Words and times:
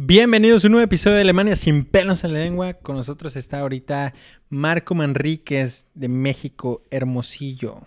Bienvenidos 0.00 0.62
a 0.62 0.68
un 0.68 0.74
nuevo 0.74 0.84
episodio 0.84 1.16
de 1.16 1.22
Alemania 1.22 1.56
sin 1.56 1.84
pelos 1.84 2.22
en 2.22 2.32
la 2.32 2.38
lengua. 2.38 2.74
Con 2.74 2.94
nosotros 2.94 3.34
está 3.34 3.58
ahorita 3.58 4.14
Marco 4.48 4.94
Manríquez 4.94 5.88
de 5.92 6.06
México, 6.06 6.84
Hermosillo. 6.92 7.80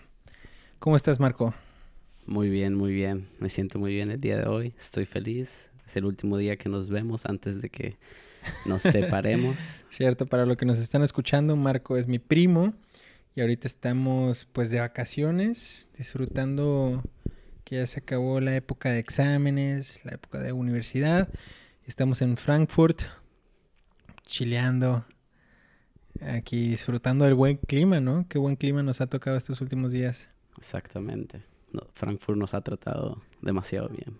¿Cómo 0.78 0.96
estás, 0.96 1.20
Marco? 1.20 1.54
Muy 2.26 2.50
bien, 2.50 2.74
muy 2.74 2.92
bien. 2.92 3.30
Me 3.38 3.48
siento 3.48 3.78
muy 3.78 3.94
bien 3.94 4.10
el 4.10 4.20
día 4.20 4.36
de 4.36 4.46
hoy. 4.46 4.74
Estoy 4.78 5.06
feliz. 5.06 5.70
Es 5.86 5.96
el 5.96 6.04
último 6.04 6.36
día 6.36 6.58
que 6.58 6.68
nos 6.68 6.90
vemos 6.90 7.24
antes 7.24 7.62
de 7.62 7.70
que 7.70 7.96
nos 8.66 8.82
separemos. 8.82 9.86
Cierto, 9.88 10.26
para 10.26 10.44
lo 10.44 10.58
que 10.58 10.66
nos 10.66 10.76
están 10.76 11.02
escuchando, 11.02 11.56
Marco 11.56 11.96
es 11.96 12.08
mi 12.08 12.18
primo 12.18 12.74
y 13.34 13.40
ahorita 13.40 13.66
estamos 13.66 14.46
pues 14.52 14.68
de 14.68 14.80
vacaciones, 14.80 15.88
disfrutando 15.96 17.02
que 17.64 17.76
ya 17.76 17.86
se 17.86 18.00
acabó 18.00 18.38
la 18.40 18.54
época 18.54 18.90
de 18.90 18.98
exámenes, 18.98 20.02
la 20.04 20.12
época 20.12 20.40
de 20.40 20.52
universidad. 20.52 21.30
Estamos 21.86 22.22
en 22.22 22.36
Frankfurt, 22.36 23.02
chileando, 24.24 25.04
aquí 26.20 26.68
disfrutando 26.68 27.24
del 27.24 27.34
buen 27.34 27.56
clima, 27.56 27.98
¿no? 27.98 28.26
Qué 28.28 28.38
buen 28.38 28.54
clima 28.54 28.84
nos 28.84 29.00
ha 29.00 29.08
tocado 29.08 29.36
estos 29.36 29.60
últimos 29.60 29.90
días. 29.90 30.28
Exactamente. 30.58 31.42
Frankfurt 31.94 32.38
nos 32.38 32.54
ha 32.54 32.60
tratado 32.60 33.20
demasiado 33.40 33.88
bien. 33.88 34.18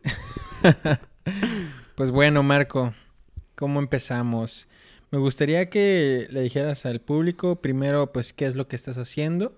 pues 1.95 2.10
bueno, 2.10 2.42
Marco, 2.42 2.95
¿cómo 3.55 3.78
empezamos? 3.78 4.66
Me 5.12 5.19
gustaría 5.19 5.70
que 5.70 6.27
le 6.30 6.41
dijeras 6.41 6.84
al 6.84 7.00
público 7.00 7.60
primero, 7.60 8.12
pues, 8.12 8.33
qué 8.33 8.47
es 8.47 8.56
lo 8.56 8.66
que 8.66 8.74
estás 8.74 8.98
haciendo. 8.98 9.55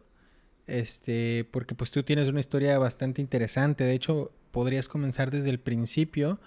Este, 0.66 1.48
porque 1.50 1.74
pues 1.74 1.90
tú 1.90 2.02
tienes 2.02 2.28
una 2.28 2.40
historia 2.40 2.78
bastante 2.78 3.22
interesante. 3.22 3.84
De 3.84 3.94
hecho, 3.94 4.30
podrías 4.50 4.88
comenzar 4.88 5.30
desde 5.30 5.48
el 5.48 5.58
principio 5.58 6.38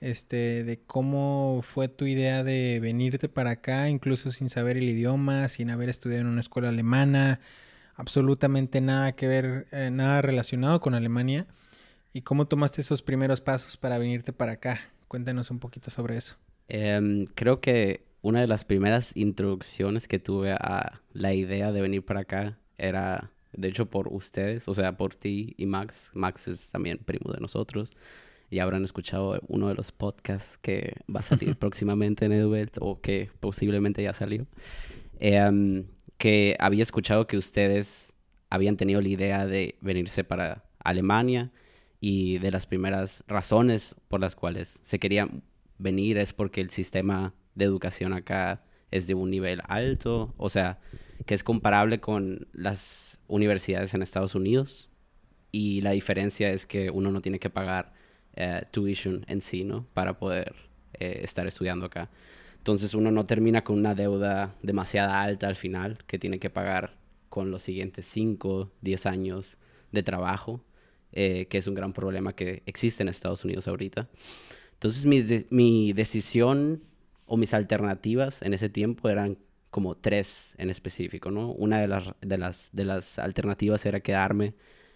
este, 0.00 0.64
de 0.64 0.78
cómo 0.78 1.62
fue 1.62 1.88
tu 1.88 2.06
idea 2.06 2.44
de 2.44 2.80
venirte 2.80 3.28
para 3.28 3.50
acá, 3.52 3.88
incluso 3.88 4.30
sin 4.30 4.48
saber 4.50 4.76
el 4.76 4.88
idioma, 4.88 5.48
sin 5.48 5.70
haber 5.70 5.88
estudiado 5.88 6.22
en 6.22 6.28
una 6.28 6.40
escuela 6.40 6.68
alemana, 6.68 7.40
absolutamente 7.94 8.80
nada 8.80 9.12
que 9.12 9.26
ver, 9.26 9.66
eh, 9.72 9.90
nada 9.90 10.22
relacionado 10.22 10.80
con 10.80 10.94
Alemania. 10.94 11.46
¿Y 12.12 12.22
cómo 12.22 12.46
tomaste 12.46 12.80
esos 12.80 13.02
primeros 13.02 13.40
pasos 13.40 13.76
para 13.76 13.98
venirte 13.98 14.32
para 14.32 14.52
acá? 14.52 14.80
Cuéntanos 15.08 15.50
un 15.50 15.58
poquito 15.58 15.90
sobre 15.90 16.16
eso. 16.16 16.36
Em, 16.68 17.26
creo 17.34 17.60
que 17.60 18.04
una 18.22 18.40
de 18.40 18.46
las 18.46 18.64
primeras 18.64 19.16
introducciones 19.16 20.08
que 20.08 20.18
tuve 20.18 20.52
a 20.52 21.00
la 21.12 21.34
idea 21.34 21.72
de 21.72 21.80
venir 21.80 22.04
para 22.04 22.20
acá 22.20 22.58
era, 22.78 23.30
de 23.52 23.68
hecho, 23.68 23.86
por 23.86 24.08
ustedes, 24.08 24.66
o 24.66 24.74
sea, 24.74 24.96
por 24.96 25.14
ti 25.14 25.54
y 25.58 25.66
Max. 25.66 26.10
Max 26.14 26.48
es 26.48 26.70
también 26.70 26.98
primo 26.98 27.32
de 27.32 27.40
nosotros 27.40 27.92
y 28.50 28.60
habrán 28.60 28.84
escuchado 28.84 29.40
uno 29.48 29.68
de 29.68 29.74
los 29.74 29.92
podcasts 29.92 30.58
que 30.58 30.94
va 31.14 31.20
a 31.20 31.22
salir 31.22 31.56
próximamente 31.58 32.26
en 32.26 32.32
EduBelt 32.32 32.78
o 32.80 33.00
que 33.00 33.30
posiblemente 33.40 34.02
ya 34.02 34.12
salió, 34.12 34.46
em, 35.18 35.86
que 36.18 36.56
había 36.58 36.82
escuchado 36.82 37.26
que 37.26 37.36
ustedes 37.36 38.14
habían 38.50 38.76
tenido 38.76 39.00
la 39.00 39.08
idea 39.08 39.46
de 39.46 39.76
venirse 39.80 40.24
para 40.24 40.64
Alemania 40.78 41.50
y 42.00 42.38
de 42.38 42.50
las 42.50 42.66
primeras 42.66 43.24
razones 43.26 43.96
por 44.08 44.20
las 44.20 44.34
cuales 44.34 44.78
se 44.82 44.98
querían 44.98 45.42
venir 45.78 46.18
es 46.18 46.32
porque 46.32 46.60
el 46.60 46.70
sistema 46.70 47.34
de 47.54 47.64
educación 47.64 48.12
acá 48.12 48.62
es 48.90 49.06
de 49.06 49.14
un 49.14 49.30
nivel 49.30 49.60
alto, 49.68 50.34
o 50.36 50.48
sea, 50.48 50.78
que 51.26 51.34
es 51.34 51.42
comparable 51.42 52.00
con 52.00 52.46
las 52.52 53.18
universidades 53.26 53.94
en 53.94 54.02
Estados 54.02 54.34
Unidos 54.34 54.88
y 55.50 55.80
la 55.80 55.90
diferencia 55.90 56.50
es 56.50 56.66
que 56.66 56.90
uno 56.90 57.10
no 57.10 57.20
tiene 57.20 57.38
que 57.38 57.50
pagar 57.50 57.92
eh, 58.36 58.64
tuition 58.70 59.24
en 59.28 59.40
sí, 59.40 59.64
¿no? 59.64 59.86
Para 59.94 60.18
poder 60.18 60.54
eh, 60.94 61.20
estar 61.22 61.46
estudiando 61.46 61.86
acá. 61.86 62.10
Entonces 62.58 62.94
uno 62.94 63.10
no 63.10 63.24
termina 63.24 63.64
con 63.64 63.78
una 63.78 63.94
deuda 63.94 64.54
demasiado 64.62 65.12
alta 65.12 65.48
al 65.48 65.56
final 65.56 65.98
que 66.06 66.18
tiene 66.18 66.38
que 66.38 66.50
pagar 66.50 66.96
con 67.28 67.50
los 67.50 67.62
siguientes 67.62 68.06
5, 68.06 68.72
10 68.80 69.06
años 69.06 69.58
de 69.92 70.02
trabajo, 70.02 70.64
eh, 71.12 71.46
que 71.48 71.58
es 71.58 71.66
un 71.66 71.74
gran 71.74 71.92
problema 71.92 72.34
que 72.34 72.62
existe 72.66 73.02
en 73.02 73.08
Estados 73.08 73.44
Unidos 73.44 73.68
ahorita. 73.68 74.08
Entonces 74.74 75.06
mi, 75.06 75.24
mi 75.50 75.92
decisión 75.92 76.82
o 77.26 77.36
mis 77.36 77.54
alternativas 77.54 78.42
en 78.42 78.54
ese 78.54 78.68
tiempo 78.68 79.08
eran 79.08 79.38
como 79.70 79.94
tres 79.96 80.54
en 80.58 80.70
específico, 80.70 81.30
¿no? 81.30 81.52
Una 81.52 81.80
de 81.80 81.88
las, 81.88 82.70
de 82.72 82.84
las 82.84 83.18
alternativas 83.18 83.84
era 83.86 84.00
quedarme 84.00 84.54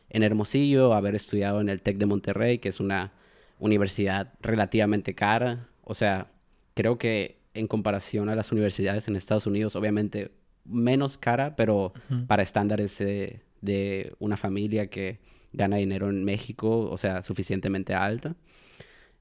en 0.09 0.22
Hermosillo, 0.22 0.94
haber 0.94 1.14
estudiado 1.14 1.60
en 1.60 1.69
el 1.69 1.82
TEC 1.82 1.98
de 1.98 2.06
Monterrey, 2.06 2.59
que 2.59 2.70
es 2.70 2.81
una 2.81 3.12
universidad 3.60 4.32
relativamente 4.41 5.15
cara. 5.15 5.69
O 5.82 5.94
sea, 5.94 6.32
creo 6.75 6.98
que 6.98 7.38
en 7.54 7.69
comparación 7.69 8.28
a 8.28 8.34
las 8.34 8.53
universidades 8.53 9.06
en 9.09 9.16
Estados 9.16 9.47
Unidos, 9.47 9.76
obviamente 9.76 10.32
menos 10.65 11.19
cara, 11.19 11.56
pero 11.56 11.93
para 12.26 12.43
estándares 12.43 12.99
de, 12.99 14.15
una 14.19 14.37
familia 14.37 14.88
que 14.88 15.20
gana 15.53 15.76
dinero 15.76 16.09
en 16.09 16.25
México, 16.25 16.88
o 16.91 16.97
sea, 16.97 17.22
suficientemente 17.22 17.94
alta. 17.94 18.37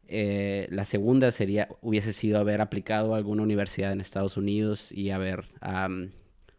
Eh, 0.08 0.68
la 0.72 0.86
segunda 0.86 1.32
sería, 1.32 1.68
hubiese 1.82 2.14
sido 2.14 2.40
haber 2.40 2.62
aplicado 2.62 3.14
a 3.14 3.18
alguna 3.18 3.44
universidad 3.44 3.92
en 3.92 4.02
Estados 4.02 4.38
Unidos 4.38 4.92
y 4.92 5.12
haber, 5.12 5.46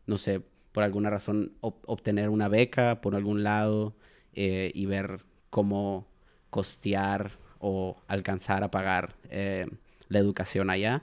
no 0.07 0.19
sé, 0.19 0.43
por 0.73 0.85
alguna 0.85 1.11
razón 1.11 1.53
obtener 1.61 2.29
una 2.29 2.49
beca 2.49 3.01
por 3.01 3.15
algún 3.15 3.43
lado 3.43 3.97
eh, 4.35 4.71
y 4.75 4.87
ver 4.87 5.25
cómo 5.51 6.07
costear 6.51 7.33
o 7.60 7.97
alcanzar 8.09 8.65
a 8.65 8.71
pagar 8.71 9.15
eh, 9.31 9.66
la 10.09 10.19
educación 10.19 10.71
allá. 10.71 11.03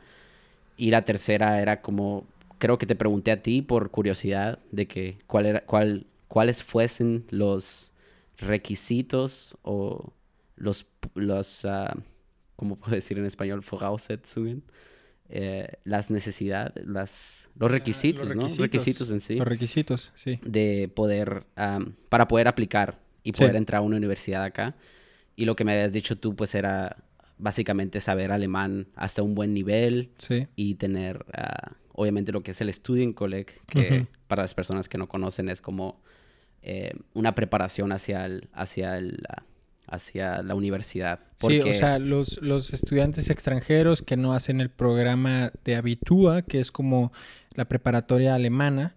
Y 0.75 0.91
la 0.91 1.05
tercera 1.05 1.61
era 1.61 1.81
como, 1.81 2.25
creo 2.57 2.77
que 2.77 2.85
te 2.85 2.95
pregunté 2.95 3.31
a 3.31 3.41
ti 3.41 3.61
por 3.61 3.89
curiosidad 3.89 4.59
de 4.71 4.87
que 4.87 5.17
cuál 5.27 5.45
era, 5.45 5.61
cuál, 5.61 6.05
cuáles 6.27 6.63
fuesen 6.63 7.25
los 7.29 7.91
requisitos 8.37 9.55
o 9.63 10.11
los, 10.55 10.85
los 11.15 11.63
uh, 11.65 11.99
¿cómo 12.55 12.75
puedo 12.75 12.95
decir 12.95 13.17
en 13.17 13.25
español? 13.25 13.63
Voraussetzungen. 13.69 14.63
Eh, 15.29 15.67
las 15.83 16.09
necesidades, 16.09 16.85
las, 16.87 17.49
los 17.57 17.69
requisitos, 17.69 18.21
los 18.21 18.29
requisitos, 18.29 18.57
¿no? 18.57 18.63
Requisitos 18.63 19.11
en 19.11 19.19
sí. 19.19 19.35
Los 19.35 19.47
requisitos, 19.47 20.11
sí. 20.15 20.39
De 20.41 20.89
poder, 20.93 21.43
para 22.07 22.29
poder 22.29 22.47
aplicar 22.47 22.97
y 23.23 23.33
poder 23.33 23.57
entrar 23.57 23.79
a 23.79 23.81
una 23.81 23.97
universidad 23.97 24.43
acá. 24.43 24.75
Y 25.37 25.45
lo 25.45 25.55
que 25.55 25.63
me 25.63 25.71
habías 25.71 25.93
dicho 25.93 26.17
tú, 26.17 26.35
pues 26.35 26.55
era 26.55 26.97
básicamente 27.37 28.01
saber 28.01 28.31
alemán 28.31 28.87
hasta 28.95 29.21
un 29.21 29.35
buen 29.35 29.53
nivel 29.53 30.09
y 30.55 30.75
tener, 30.75 31.25
ah, 31.33 31.73
obviamente, 31.93 32.31
lo 32.31 32.41
que 32.41 32.51
es 32.51 32.59
el 32.59 32.73
Studienkolleg, 32.73 33.61
que 33.67 34.07
para 34.27 34.41
las 34.41 34.55
personas 34.55 34.89
que 34.89 34.97
no 34.97 35.07
conocen 35.07 35.47
es 35.47 35.61
como 35.61 36.01
eh, 36.63 36.91
una 37.13 37.35
preparación 37.35 37.91
hacia, 37.91 38.25
el, 38.25 38.49
hacia, 38.51 38.97
el, 38.97 39.19
hacia 39.85 40.41
la 40.41 40.55
universidad. 40.55 41.19
Sí, 41.37 41.61
o 41.61 41.73
sea, 41.75 41.99
los, 41.99 42.41
los 42.41 42.73
estudiantes 42.73 43.29
extranjeros 43.29 44.01
que 44.01 44.17
no 44.17 44.33
hacen 44.33 44.59
el 44.59 44.71
programa 44.71 45.51
de 45.63 45.75
Abitua, 45.75 46.41
que 46.41 46.59
es 46.59 46.71
como 46.71 47.13
la 47.53 47.65
preparatoria 47.65 48.33
alemana, 48.33 48.95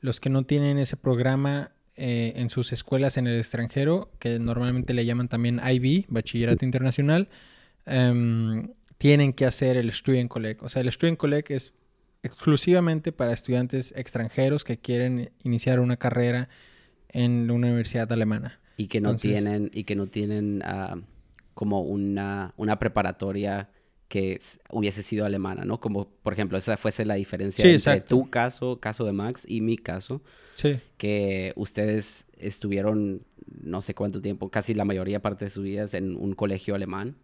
los 0.00 0.20
que 0.20 0.30
no 0.30 0.44
tienen 0.44 0.78
ese 0.78 0.96
programa 0.96 1.72
eh, 1.96 2.32
en 2.36 2.48
sus 2.48 2.72
escuelas 2.72 3.16
en 3.16 3.26
el 3.26 3.38
extranjero, 3.38 4.10
que 4.18 4.38
normalmente 4.38 4.94
le 4.94 5.04
llaman 5.06 5.28
también 5.28 5.60
IB, 5.64 6.06
Bachillerato 6.08 6.64
Internacional, 6.64 7.28
em, 7.86 8.72
tienen 8.98 9.32
que 9.32 9.46
hacer 9.46 9.76
el 9.76 9.92
Studienkolleg. 9.92 10.62
O 10.62 10.68
sea, 10.68 10.82
el 10.82 10.90
Studienkolleg 10.90 11.44
es 11.50 11.74
exclusivamente 12.22 13.12
para 13.12 13.32
estudiantes 13.32 13.92
extranjeros 13.96 14.64
que 14.64 14.78
quieren 14.78 15.30
iniciar 15.42 15.78
una 15.78 15.96
carrera 15.96 16.48
en 17.10 17.50
una 17.50 17.68
universidad 17.68 18.10
alemana. 18.12 18.60
Y 18.76 18.88
que 18.88 19.00
no 19.00 19.14
tienen, 19.14 19.70
y 19.72 19.84
que 19.84 19.94
no 19.94 20.06
tienen 20.08 20.62
ah, 20.64 20.96
como 21.54 21.82
una, 21.82 22.54
una 22.56 22.78
preparatoria 22.78 23.70
que 24.08 24.40
hubiese 24.70 25.02
sido 25.02 25.24
alemana, 25.24 25.64
¿no? 25.64 25.80
Como, 25.80 26.08
por 26.08 26.32
ejemplo, 26.32 26.58
esa 26.58 26.76
fuese 26.76 27.04
la 27.04 27.14
diferencia 27.14 27.68
entre 27.68 28.00
tu 28.00 28.30
caso, 28.30 28.78
caso 28.80 29.04
de 29.04 29.12
Max, 29.12 29.44
y 29.48 29.60
mi 29.60 29.76
caso. 29.76 30.22
Sí. 30.54 30.78
Que 30.96 31.52
ustedes 31.56 32.26
estuvieron, 32.38 33.22
no 33.62 33.80
sé 33.80 33.94
cuánto 33.94 34.20
tiempo, 34.20 34.50
casi 34.50 34.74
la 34.74 34.84
mayoría 34.84 35.20
parte 35.20 35.46
de 35.46 35.50
sus 35.50 35.64
vidas 35.64 35.94
en 35.94 36.16
un 36.16 36.34
colegio 36.34 36.74
alemán. 36.74 37.16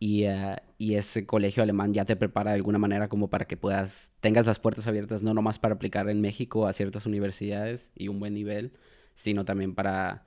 Y, 0.00 0.24
eh, 0.24 0.56
y, 0.78 0.94
ese 0.94 1.26
colegio 1.26 1.60
alemán 1.64 1.92
ya 1.92 2.04
te 2.04 2.14
prepara 2.14 2.52
de 2.52 2.56
alguna 2.56 2.78
manera 2.78 3.08
como 3.08 3.28
para 3.30 3.46
que 3.46 3.56
puedas, 3.56 4.12
tengas 4.20 4.46
las 4.46 4.60
puertas 4.60 4.86
abiertas, 4.86 5.24
no 5.24 5.34
nomás 5.34 5.58
para 5.58 5.74
aplicar 5.74 6.08
en 6.08 6.20
México 6.20 6.68
a 6.68 6.72
ciertas 6.72 7.04
universidades 7.04 7.90
y 7.96 8.06
un 8.06 8.20
buen 8.20 8.32
nivel, 8.32 8.70
sino 9.16 9.44
también 9.44 9.74
para, 9.74 10.24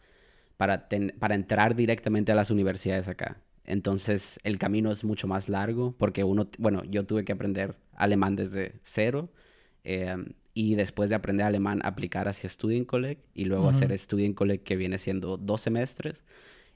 para, 0.57 0.89
para 1.19 1.35
entrar 1.35 1.73
directamente 1.73 2.33
a 2.33 2.35
las 2.35 2.51
universidades 2.51 3.07
acá. 3.07 3.37
Entonces 3.65 4.39
el 4.43 4.57
camino 4.57 4.91
es 4.91 5.03
mucho 5.03 5.27
más 5.27 5.49
largo 5.49 5.95
porque 5.97 6.23
uno, 6.23 6.47
bueno, 6.57 6.83
yo 6.83 7.05
tuve 7.05 7.23
que 7.25 7.31
aprender 7.31 7.75
alemán 7.95 8.35
desde 8.35 8.73
cero 8.81 9.29
em, 9.83 10.33
y 10.53 10.75
después 10.75 11.09
de 11.09 11.15
aprender 11.15 11.45
alemán 11.45 11.81
aplicar 11.83 12.27
hacia 12.27 12.49
Studienkolleg 12.49 13.19
y 13.33 13.45
luego 13.45 13.69
hacer 13.69 13.97
Studienkolleg 13.97 14.63
que 14.63 14.75
viene 14.75 14.97
siendo 14.97 15.37
dos 15.37 15.61
semestres 15.61 16.23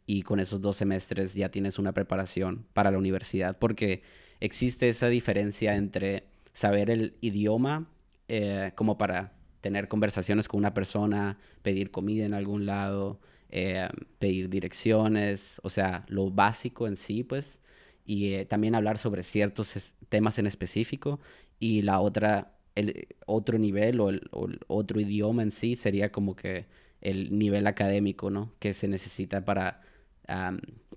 y 0.05 0.21
con 0.21 0.39
esos 0.39 0.61
dos 0.61 0.77
semestres 0.77 1.33
ya 1.33 1.49
tienes 1.49 1.79
una 1.79 1.91
preparación 1.91 2.65
para 2.73 2.91
la 2.91 2.97
universidad, 2.97 3.57
porque 3.57 4.03
existe 4.39 4.89
esa 4.89 5.09
diferencia 5.09 5.75
entre 5.75 6.25
saber 6.53 6.89
el 6.89 7.15
idioma 7.21 7.89
eh, 8.27 8.71
como 8.75 8.97
para 8.97 9.33
tener 9.61 9.87
conversaciones 9.87 10.47
con 10.47 10.59
una 10.59 10.73
persona, 10.73 11.39
pedir 11.63 11.89
comida 11.89 12.25
en 12.25 12.35
algún 12.35 12.65
lado, 12.65 13.19
eh, 13.57 13.87
pedir 14.19 14.49
direcciones, 14.49 15.61
o 15.63 15.69
sea, 15.69 16.03
lo 16.09 16.29
básico 16.29 16.87
en 16.87 16.97
sí, 16.97 17.23
pues, 17.23 17.61
y 18.05 18.33
eh, 18.33 18.45
también 18.45 18.75
hablar 18.75 18.97
sobre 18.97 19.23
ciertos 19.23 19.93
temas 20.09 20.39
en 20.39 20.45
específico, 20.45 21.21
y 21.57 21.81
la 21.81 22.01
otra, 22.01 22.57
el 22.75 23.07
otro 23.25 23.57
nivel 23.57 24.01
o 24.01 24.09
el, 24.09 24.29
otro 24.67 24.99
idioma 24.99 25.41
en 25.41 25.51
sí 25.51 25.77
sería 25.77 26.11
como 26.11 26.35
que 26.35 26.65
el 26.99 27.37
nivel 27.39 27.65
académico, 27.67 28.29
¿no? 28.29 28.53
Que 28.59 28.73
se 28.73 28.89
necesita 28.89 29.45
para, 29.45 29.79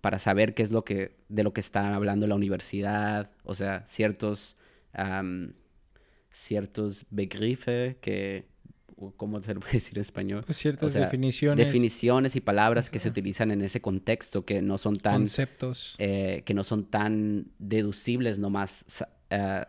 para 0.01 0.19
saber 0.19 0.55
qué 0.55 0.65
es 0.65 0.73
lo 0.73 0.85
que, 0.85 1.15
de 1.29 1.45
lo 1.45 1.53
que 1.53 1.61
está 1.61 1.95
hablando 1.95 2.27
la 2.27 2.35
universidad, 2.35 3.31
o 3.45 3.55
sea, 3.55 3.87
ciertos, 3.87 4.57
ciertos 6.31 7.07
begrifes 7.11 7.99
que, 7.99 8.49
¿cómo 9.17 9.43
se 9.43 9.55
lo 9.55 9.61
puede 9.61 9.73
decir 9.75 9.99
en 9.99 10.03
español? 10.03 10.43
Pues 10.45 10.59
ciertas 10.59 10.95
definiciones. 10.95 11.67
Definiciones 11.67 12.37
y 12.37 12.41
palabras 12.41 12.91
que 12.91 12.99
se 12.99 13.09
utilizan 13.09 13.51
en 13.51 13.63
ese 13.63 13.81
contexto 13.81 14.45
que 14.45 14.63
no 14.63 14.79
son 14.79 14.99
tan... 14.99 15.23
Conceptos. 15.23 15.95
Eh, 15.99 16.43
que 16.45 16.55
no 16.55 16.65
son 16.65 16.85
tan 16.85 17.49
deducibles 17.59 18.39
nomás, 18.39 18.85
uh, 19.31 19.63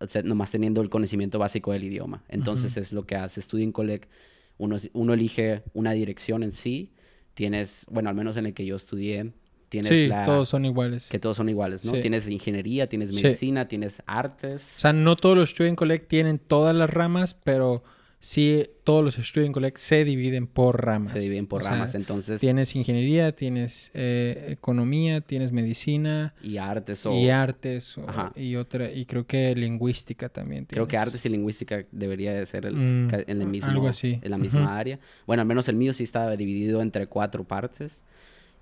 o 0.00 0.08
sea, 0.08 0.22
nomás 0.22 0.50
teniendo 0.50 0.80
el 0.80 0.90
conocimiento 0.90 1.38
básico 1.38 1.72
del 1.72 1.84
idioma. 1.84 2.24
Entonces 2.28 2.76
es 2.76 2.92
lo 2.92 3.06
que 3.06 3.16
hace 3.16 3.40
Student 3.40 3.72
Collect. 3.72 4.10
Uno, 4.58 4.76
uno 4.92 5.14
elige 5.14 5.62
una 5.74 5.92
dirección 5.92 6.42
en 6.42 6.52
sí. 6.52 6.92
Tienes, 7.34 7.86
bueno, 7.90 8.10
al 8.10 8.14
menos 8.14 8.36
en 8.36 8.46
el 8.46 8.54
que 8.54 8.66
yo 8.66 8.76
estudié, 8.76 9.32
tienes 9.68 9.88
sí, 9.88 10.10
todos 10.26 10.50
son 10.50 10.66
iguales. 10.66 11.08
Que 11.08 11.18
todos 11.18 11.38
son 11.38 11.48
iguales, 11.48 11.84
¿no? 11.84 11.92
Tienes 11.92 12.28
ingeniería, 12.28 12.88
tienes 12.88 13.10
medicina, 13.10 13.68
tienes 13.68 14.02
artes. 14.06 14.74
O 14.76 14.80
sea, 14.80 14.92
no 14.92 15.16
todos 15.16 15.36
los 15.36 15.50
Student 15.50 15.78
Collect 15.78 16.08
tienen 16.08 16.38
todas 16.38 16.76
las 16.76 16.90
ramas, 16.90 17.32
pero 17.32 17.82
sí 18.22 18.64
todos 18.84 19.04
los 19.04 19.16
Student 19.16 19.52
Collect 19.52 19.76
se 19.78 20.04
dividen 20.04 20.46
por 20.46 20.84
ramas. 20.84 21.12
Se 21.12 21.18
dividen 21.18 21.46
por 21.46 21.64
ramas, 21.64 21.94
entonces... 21.96 22.40
Tienes 22.40 22.74
ingeniería, 22.74 23.34
tienes 23.34 23.90
eh, 23.94 24.46
economía, 24.48 25.20
tienes 25.20 25.50
medicina. 25.52 26.32
Y 26.40 26.56
artes 26.56 27.04
o... 27.04 27.18
Y 27.18 27.30
artes 27.30 27.96
y 28.36 28.56
otra, 28.56 28.90
y 28.90 29.06
creo 29.06 29.26
que 29.26 29.54
lingüística 29.56 30.28
también. 30.28 30.66
Creo 30.66 30.86
que 30.86 30.96
artes 30.96 31.26
y 31.26 31.28
lingüística 31.28 31.84
debería 31.90 32.32
de 32.32 32.46
ser 32.46 32.72
mm, 32.72 33.08
en 33.26 33.42
el 33.42 33.48
mismo... 33.48 33.70
Algo 33.70 33.88
así. 33.88 34.20
En 34.22 34.30
la 34.30 34.38
misma 34.38 34.78
área. 34.78 35.00
Bueno, 35.26 35.42
al 35.42 35.48
menos 35.48 35.68
el 35.68 35.76
mío 35.76 35.92
sí 35.92 36.04
estaba 36.04 36.36
dividido 36.36 36.80
entre 36.80 37.08
cuatro 37.08 37.44
partes. 37.44 38.02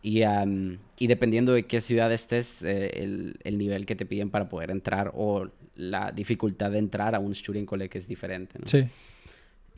Y, 0.03 0.23
y 0.99 1.07
dependiendo 1.07 1.53
de 1.53 1.65
qué 1.65 1.83
ciudad 1.83 2.11
estés, 2.11 2.63
eh, 2.63 3.03
el, 3.03 3.37
el, 3.45 3.59
nivel 3.59 3.85
que 3.85 3.95
te 3.95 4.07
piden 4.07 4.31
para 4.31 4.49
poder 4.49 4.71
entrar 4.71 5.13
o 5.15 5.49
la 5.77 6.11
dificultad 6.11 6.71
de 6.71 6.79
entrar 6.79 7.15
a 7.15 7.19
un 7.19 7.35
Student 7.35 7.69
Collect 7.69 7.97
es 7.97 8.09
diferente, 8.09 8.59
¿no? 8.59 8.67
Sí 8.67 8.87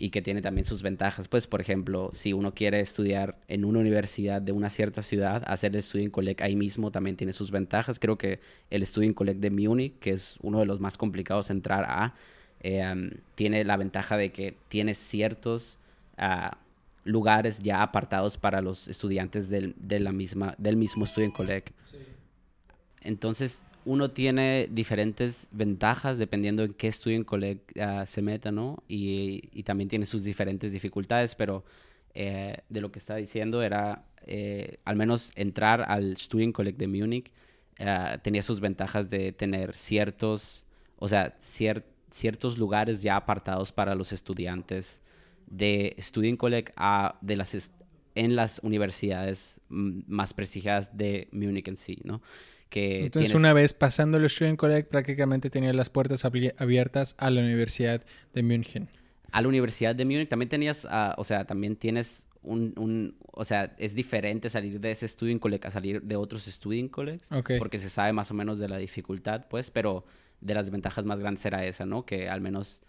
y 0.02 0.10
que 0.10 0.20
tiene 0.20 0.42
también 0.42 0.64
sus 0.64 0.82
ventajas. 0.82 1.28
Pues, 1.28 1.46
por 1.46 1.60
ejemplo, 1.60 2.10
si 2.12 2.32
uno 2.32 2.54
quiere 2.54 2.80
estudiar 2.80 3.38
en 3.46 3.64
una 3.64 3.78
universidad 3.78 4.42
de 4.42 4.50
una 4.50 4.68
cierta 4.68 5.00
ciudad, 5.00 5.44
hacer 5.46 5.76
el 5.76 5.82
Student 5.84 6.10
Collect 6.10 6.40
ahí 6.40 6.56
mismo 6.56 6.90
también 6.90 7.14
tiene 7.14 7.32
sus 7.32 7.52
ventajas. 7.52 8.00
Creo 8.00 8.18
que 8.18 8.40
el 8.68 8.84
Student 8.84 9.14
Collect 9.14 9.38
de 9.38 9.50
Múnich, 9.52 10.00
que 10.00 10.10
es 10.10 10.38
uno 10.42 10.58
de 10.58 10.66
los 10.66 10.80
más 10.80 10.98
complicados 10.98 11.46
de 11.46 11.54
entrar 11.54 11.84
a, 11.84 12.14
eh, 12.62 13.12
tiene 13.36 13.62
la 13.62 13.76
ventaja 13.76 14.16
de 14.16 14.32
que 14.32 14.56
tiene 14.66 14.94
ciertos 14.94 15.78
ah, 16.18 16.58
lugares 17.04 17.60
ya 17.60 17.80
apartados 17.80 18.36
para 18.36 18.60
los 18.60 18.88
estudiantes 18.88 19.50
del, 19.50 19.76
de 19.78 20.00
la 20.00 20.10
misma, 20.10 20.56
del 20.58 20.76
mismo 20.76 21.06
Student 21.06 21.32
Collect. 21.36 21.70
Entonces, 23.02 23.62
uno 23.84 24.10
tiene 24.10 24.68
diferentes 24.70 25.48
ventajas 25.50 26.18
dependiendo 26.18 26.62
en 26.62 26.74
qué 26.74 26.88
estudio 26.88 27.16
en 27.16 27.60
ah, 27.80 28.06
se 28.06 28.22
meta, 28.22 28.52
¿no? 28.52 28.82
Y, 28.88 29.62
también 29.64 29.88
tiene 29.88 30.06
sus 30.06 30.24
diferentes 30.24 30.72
dificultades, 30.72 31.34
pero 31.34 31.64
eh, 32.14 32.58
de 32.68 32.80
lo 32.80 32.92
que 32.92 32.98
estaba 32.98 33.18
diciendo 33.18 33.62
era, 33.62 34.04
eh, 34.26 34.78
al 34.84 34.96
menos 34.96 35.32
entrar 35.36 35.84
al 35.88 36.16
Student 36.16 36.54
Collect 36.54 36.78
de 36.78 36.88
Múnich 36.88 37.32
ah, 37.80 38.18
tenía 38.22 38.42
sus 38.42 38.60
ventajas 38.60 39.10
de 39.10 39.32
tener 39.32 39.74
ciertos, 39.74 40.66
o 40.98 41.08
sea, 41.08 41.34
ciertos 41.38 42.58
lugares 42.58 43.02
ya 43.02 43.16
apartados 43.16 43.72
para 43.72 43.94
los 43.94 44.12
estudiantes 44.12 45.00
de 45.46 45.96
Student 45.98 46.38
Collect 46.38 46.72
a, 46.76 47.18
de 47.20 47.36
las 47.36 47.54
en 48.14 48.36
las 48.36 48.60
universidades 48.62 49.60
mm, 49.68 50.00
más 50.06 50.34
prestigiadas 50.34 50.96
de 50.96 51.28
Múnich 51.32 51.68
en 51.68 51.76
sí, 51.76 51.98
¿no? 52.04 52.20
Entonces, 52.74 53.34
una 53.34 53.52
vez 53.52 53.74
pasando 53.74 54.18
el 54.18 54.28
Student 54.28 54.58
Collect, 54.58 54.88
prácticamente 54.88 55.50
tenía 55.50 55.72
las 55.72 55.90
puertas 55.90 56.24
abiertas 56.24 57.14
a 57.18 57.30
la 57.30 57.40
Universidad 57.40 58.04
de 58.34 58.42
München. 58.42 58.88
A 59.30 59.40
la 59.40 59.48
Universidad 59.48 59.94
de 59.94 60.04
Múnich 60.04 60.28
también 60.28 60.48
tenías, 60.48 60.86
ah, 60.90 61.14
o 61.16 61.24
sea, 61.24 61.46
también 61.46 61.76
tienes 61.76 62.28
un, 62.42 62.74
un, 62.76 63.16
o 63.32 63.44
sea, 63.44 63.74
es 63.78 63.94
diferente 63.94 64.50
salir 64.50 64.78
de 64.80 64.90
ese 64.90 65.08
Student 65.08 65.40
Collect 65.40 65.64
a 65.64 65.70
salir 65.70 66.02
de 66.02 66.16
otros 66.16 66.44
Student 66.44 66.90
Collects, 66.90 67.28
porque 67.58 67.78
se 67.78 67.88
sabe 67.88 68.12
más 68.12 68.30
o 68.30 68.34
menos 68.34 68.58
de 68.58 68.68
la 68.68 68.76
dificultad, 68.76 69.46
pues, 69.48 69.70
pero 69.70 70.04
de 70.40 70.54
las 70.54 70.70
ventajas 70.70 71.06
más 71.06 71.18
grandes 71.18 71.44
era 71.46 71.64
esa, 71.64 71.86
¿no? 71.86 72.04
Que 72.04 72.28
al 72.28 72.40
menos 72.40 72.82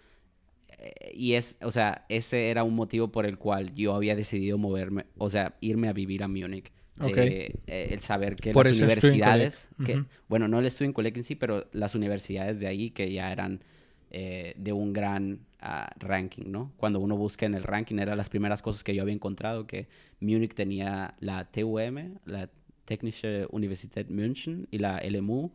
eh, 0.83 1.11
y 1.13 1.33
es, 1.33 1.57
o 1.61 1.71
sea, 1.71 2.05
ese 2.09 2.49
era 2.49 2.63
un 2.63 2.75
motivo 2.75 3.11
por 3.11 3.25
el 3.25 3.37
cual 3.37 3.73
yo 3.73 3.95
había 3.95 4.15
decidido 4.15 4.57
moverme, 4.57 5.05
o 5.17 5.29
sea, 5.29 5.55
irme 5.61 5.87
a 5.87 5.93
vivir 5.93 6.23
a 6.23 6.27
Múnich. 6.27 6.71
Eh, 7.01 7.59
el 7.67 7.99
saber 7.99 8.35
que 8.35 8.53
las 8.53 8.77
universidades, 8.77 9.69
que, 9.83 10.03
bueno, 10.27 10.47
no 10.47 10.59
el 10.59 10.69
Student 10.69 10.93
Collect 10.93 11.17
en 11.17 11.23
sí, 11.23 11.35
pero 11.35 11.67
las 11.71 11.95
universidades 11.95 12.59
de 12.59 12.67
ahí 12.67 12.91
que 12.91 13.11
ya 13.11 13.31
eran 13.31 13.63
eh, 14.11 14.53
de 14.57 14.73
un 14.73 14.93
gran 14.93 15.39
ah, 15.59 15.91
ranking, 15.97 16.51
¿no? 16.51 16.71
Cuando 16.77 16.99
uno 16.99 17.17
busca 17.17 17.47
en 17.47 17.55
el 17.55 17.63
ranking, 17.63 17.97
eran 17.97 18.15
las 18.15 18.29
primeras 18.29 18.61
cosas 18.61 18.83
que 18.83 18.93
yo 18.93 19.01
había 19.01 19.15
encontrado, 19.15 19.65
que 19.65 19.87
Múnich 20.19 20.53
tenía 20.53 21.15
la 21.19 21.45
TUM, 21.45 22.19
la 22.25 22.47
Technische 22.85 23.47
Universität 23.49 24.09
München 24.09 24.67
y 24.69 24.77
la 24.77 25.01
LMU, 25.01 25.51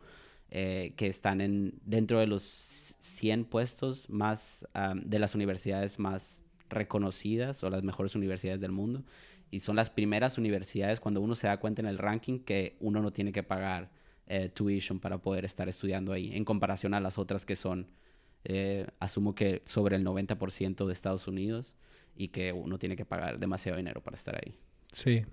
eh, 0.50 0.92
que 0.96 1.06
están 1.06 1.40
en, 1.40 1.74
dentro 1.84 2.18
de 2.18 2.26
los 2.26 2.42
100 2.98 3.44
puestos 3.44 4.10
más 4.10 4.66
ah, 4.74 4.94
de 4.96 5.20
las 5.20 5.36
universidades 5.36 6.00
más 6.00 6.42
reconocidas 6.68 7.62
o 7.62 7.70
las 7.70 7.84
mejores 7.84 8.16
universidades 8.16 8.60
del 8.60 8.72
mundo 8.72 9.04
y 9.50 9.60
son 9.60 9.76
las 9.76 9.90
primeras 9.90 10.38
universidades 10.38 11.00
cuando 11.00 11.20
uno 11.20 11.34
se 11.34 11.46
da 11.46 11.58
cuenta 11.58 11.82
en 11.82 11.88
el 11.88 11.98
ranking 11.98 12.40
que 12.40 12.76
uno 12.80 13.00
no 13.00 13.12
tiene 13.12 13.32
que 13.32 13.42
pagar 13.42 13.90
eh, 14.26 14.50
tuition 14.50 15.00
para 15.00 15.18
poder 15.18 15.44
estar 15.44 15.68
estudiando 15.68 16.12
ahí, 16.12 16.34
en 16.34 16.44
comparación 16.44 16.94
a 16.94 17.00
las 17.00 17.18
otras 17.18 17.46
que 17.46 17.56
son, 17.56 17.86
eh, 18.44 18.86
asumo 19.00 19.34
que 19.34 19.62
sobre 19.64 19.96
el 19.96 20.04
90% 20.04 20.86
de 20.86 20.92
Estados 20.92 21.26
Unidos 21.26 21.76
y 22.14 22.28
que 22.28 22.52
uno 22.52 22.78
tiene 22.78 22.96
que 22.96 23.04
pagar 23.04 23.38
demasiado 23.38 23.78
dinero 23.78 24.02
para 24.02 24.16
estar 24.16 24.36
ahí. 24.36 24.58
Sí. 24.92 25.24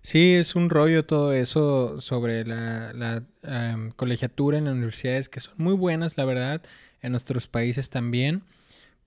Sí, 0.00 0.34
es 0.34 0.54
un 0.54 0.70
rollo 0.70 1.04
todo 1.04 1.32
eso 1.32 2.00
sobre 2.00 2.44
la, 2.44 2.92
la 2.92 3.24
em, 3.42 3.90
colegiatura 3.90 4.56
en 4.56 4.66
las 4.66 4.74
universidades 4.74 5.28
que 5.28 5.40
son 5.40 5.54
muy 5.58 5.74
buenas, 5.74 6.16
la 6.16 6.24
verdad, 6.24 6.62
en 7.02 7.10
nuestros 7.10 7.46
países 7.48 7.90
también 7.90 8.42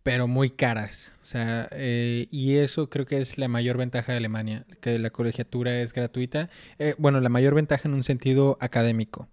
pero 0.03 0.27
muy 0.27 0.49
caras. 0.49 1.13
O 1.21 1.25
sea, 1.25 1.67
eh, 1.71 2.27
y 2.31 2.55
eso 2.55 2.89
creo 2.89 3.05
que 3.05 3.19
es 3.19 3.37
la 3.37 3.47
mayor 3.47 3.77
ventaja 3.77 4.11
de 4.13 4.17
Alemania, 4.17 4.65
que 4.81 4.97
la 4.99 5.09
colegiatura 5.09 5.81
es 5.81 5.93
gratuita. 5.93 6.49
Eh, 6.79 6.95
bueno, 6.97 7.19
la 7.21 7.29
mayor 7.29 7.55
ventaja 7.55 7.87
en 7.87 7.93
un 7.93 8.03
sentido 8.03 8.57
académico. 8.61 9.27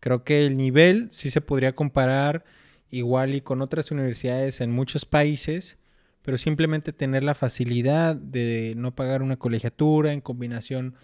Creo 0.00 0.24
que 0.24 0.46
el 0.46 0.56
nivel 0.56 1.08
sí 1.12 1.30
se 1.30 1.40
podría 1.40 1.74
comparar 1.74 2.44
igual 2.90 3.34
y 3.34 3.40
con 3.40 3.62
otras 3.62 3.90
universidades 3.90 4.60
en 4.60 4.70
muchos 4.70 5.04
países, 5.04 5.78
pero 6.22 6.38
simplemente 6.38 6.92
tener 6.92 7.22
la 7.22 7.34
facilidad 7.34 8.16
de 8.16 8.74
no 8.76 8.94
pagar 8.94 9.22
una 9.22 9.38
colegiatura 9.38 10.12
en 10.12 10.20
combinación 10.20 10.94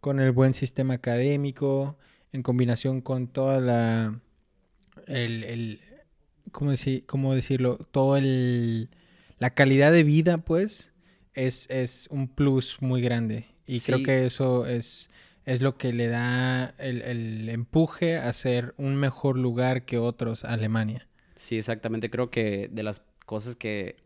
con 0.00 0.20
el 0.20 0.32
buen 0.32 0.54
sistema 0.54 0.94
académico, 0.94 1.96
en 2.32 2.42
combinación 2.42 3.00
con 3.00 3.28
toda 3.28 3.60
la 3.60 4.20
el, 5.06 5.80
¿cómo, 6.50 6.70
decir, 6.70 7.04
cómo 7.06 7.34
decirlo? 7.34 7.78
Todo 7.90 8.16
el... 8.16 8.90
La 9.38 9.50
calidad 9.50 9.92
de 9.92 10.02
vida, 10.02 10.38
pues, 10.38 10.92
es, 11.34 11.68
es 11.70 12.08
un 12.10 12.28
plus 12.28 12.78
muy 12.80 13.00
grande. 13.00 13.46
Y 13.66 13.80
creo 13.80 14.02
que 14.02 14.26
eso 14.26 14.66
es, 14.66 15.10
es 15.44 15.60
lo 15.60 15.76
que 15.76 15.92
le 15.92 16.08
da 16.08 16.74
el, 16.78 17.02
el, 17.02 17.48
empuje 17.48 18.16
a 18.16 18.32
ser 18.32 18.74
un 18.78 18.96
mejor 18.96 19.38
lugar 19.38 19.84
que 19.84 19.98
otros 19.98 20.44
Alemania. 20.44 21.06
Sí, 21.36 21.56
exactamente. 21.58 22.10
Creo 22.10 22.30
que 22.30 22.68
de 22.72 22.82
las 22.82 23.02
cosas 23.26 23.54
que 23.54 23.96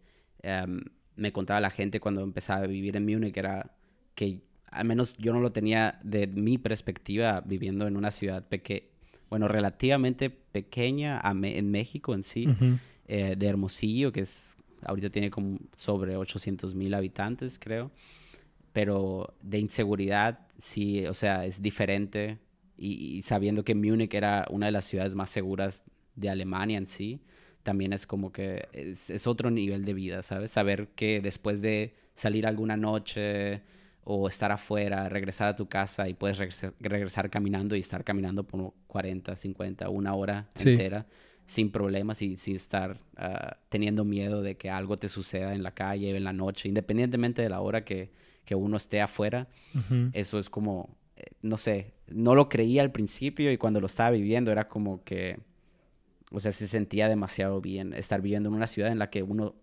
em, 0.42 0.82
me 1.16 1.32
contaba 1.32 1.60
la 1.60 1.70
gente 1.70 2.00
cuando 2.00 2.22
empezaba 2.22 2.64
a 2.64 2.66
vivir 2.66 2.96
en 2.96 3.06
Múnich 3.06 3.36
era 3.36 3.74
que 4.14 4.42
al 4.66 4.84
menos 4.84 5.16
yo 5.18 5.32
no 5.32 5.40
lo 5.40 5.50
tenía 5.50 6.00
de 6.02 6.26
mi 6.26 6.58
perspectiva 6.58 7.42
viviendo 7.42 7.86
en 7.86 7.96
una 7.96 8.10
ciudad 8.10 8.46
pequeña 8.48 8.91
bueno, 9.32 9.48
relativamente 9.48 10.28
pequeña 10.28 11.18
en 11.24 11.70
México 11.70 12.12
en 12.12 12.22
sí, 12.22 12.46
eh, 13.06 13.34
de 13.34 13.46
Hermosillo, 13.46 14.12
que 14.12 14.20
es 14.20 14.58
ahorita 14.82 15.08
tiene 15.08 15.30
como 15.30 15.58
sobre 15.74 16.18
800 16.18 16.74
mil 16.74 16.92
habitantes, 16.92 17.58
creo. 17.58 17.90
pero 18.74 19.32
de 19.40 19.58
inseguridad 19.58 20.40
sí, 20.58 21.06
o 21.06 21.14
sea, 21.14 21.46
es 21.46 21.62
diferente. 21.62 22.40
Y, 22.76 23.16
y, 23.16 23.22
sabiendo 23.22 23.64
que 23.64 23.74
Múnich 23.74 24.12
era 24.12 24.46
una 24.50 24.66
de 24.66 24.72
las 24.72 24.84
ciudades 24.84 25.14
más 25.14 25.30
seguras 25.30 25.82
de 26.14 26.28
Alemania 26.28 26.76
en 26.76 26.86
sí, 26.86 27.22
también 27.62 27.94
es 27.94 28.06
como 28.06 28.32
que 28.32 28.68
es, 28.74 29.08
es 29.08 29.26
otro 29.26 29.50
nivel 29.50 29.86
de 29.86 29.94
vida, 29.94 30.22
¿sabes? 30.22 30.50
Saber 30.50 30.88
que 30.88 31.22
después 31.22 31.62
de 31.62 31.94
salir 32.14 32.46
alguna 32.46 32.76
noche 32.76 33.62
o 34.04 34.28
estar 34.28 34.50
afuera, 34.50 35.08
regresar 35.08 35.48
a 35.48 35.56
tu 35.56 35.68
casa 35.68 36.08
y 36.08 36.14
puedes 36.14 36.38
regresar, 36.80 37.30
caminando 37.30 37.76
y 37.76 37.80
estar 37.80 38.02
caminando 38.04 38.44
por 38.44 38.72
40, 38.88 39.36
50, 39.36 39.88
una 39.88 40.14
hora 40.14 40.48
entera 40.56 41.06
sin 41.46 41.70
problemas 41.70 42.22
y 42.22 42.36
sin 42.36 42.56
estar 42.56 42.98
ah, 43.16 43.58
teniendo 43.68 44.04
miedo 44.04 44.42
de 44.42 44.56
que 44.56 44.70
algo 44.70 44.96
te 44.96 45.08
suceda 45.08 45.54
en 45.54 45.62
la 45.62 45.72
calle 45.72 46.12
o 46.12 46.16
en 46.16 46.24
la 46.24 46.32
noche, 46.32 46.68
independientemente 46.68 47.42
de 47.42 47.48
la 47.48 47.60
hora 47.60 47.84
que, 47.84 48.10
que 48.44 48.54
uno 48.54 48.76
esté 48.76 49.00
afuera. 49.00 49.48
Eso 50.12 50.38
es 50.38 50.50
como, 50.50 50.96
eh, 51.16 51.24
no 51.42 51.58
sé, 51.58 51.92
no 52.08 52.34
lo 52.34 52.48
creía 52.48 52.82
al 52.82 52.92
principio 52.92 53.52
y 53.52 53.56
cuando 53.56 53.80
lo 53.80 53.86
estaba 53.86 54.10
viviendo 54.10 54.50
era 54.50 54.68
como 54.68 55.02
que, 55.04 55.40
o 56.30 56.40
sea, 56.40 56.52
se 56.52 56.68
sentía 56.68 57.08
demasiado 57.08 57.60
bien 57.60 57.92
estar 57.92 58.22
viviendo 58.22 58.48
en 58.48 58.54
una 58.54 58.66
ciudad 58.66 58.90
en 58.90 58.98
la 58.98 59.10
que 59.10 59.22
uno 59.22 59.54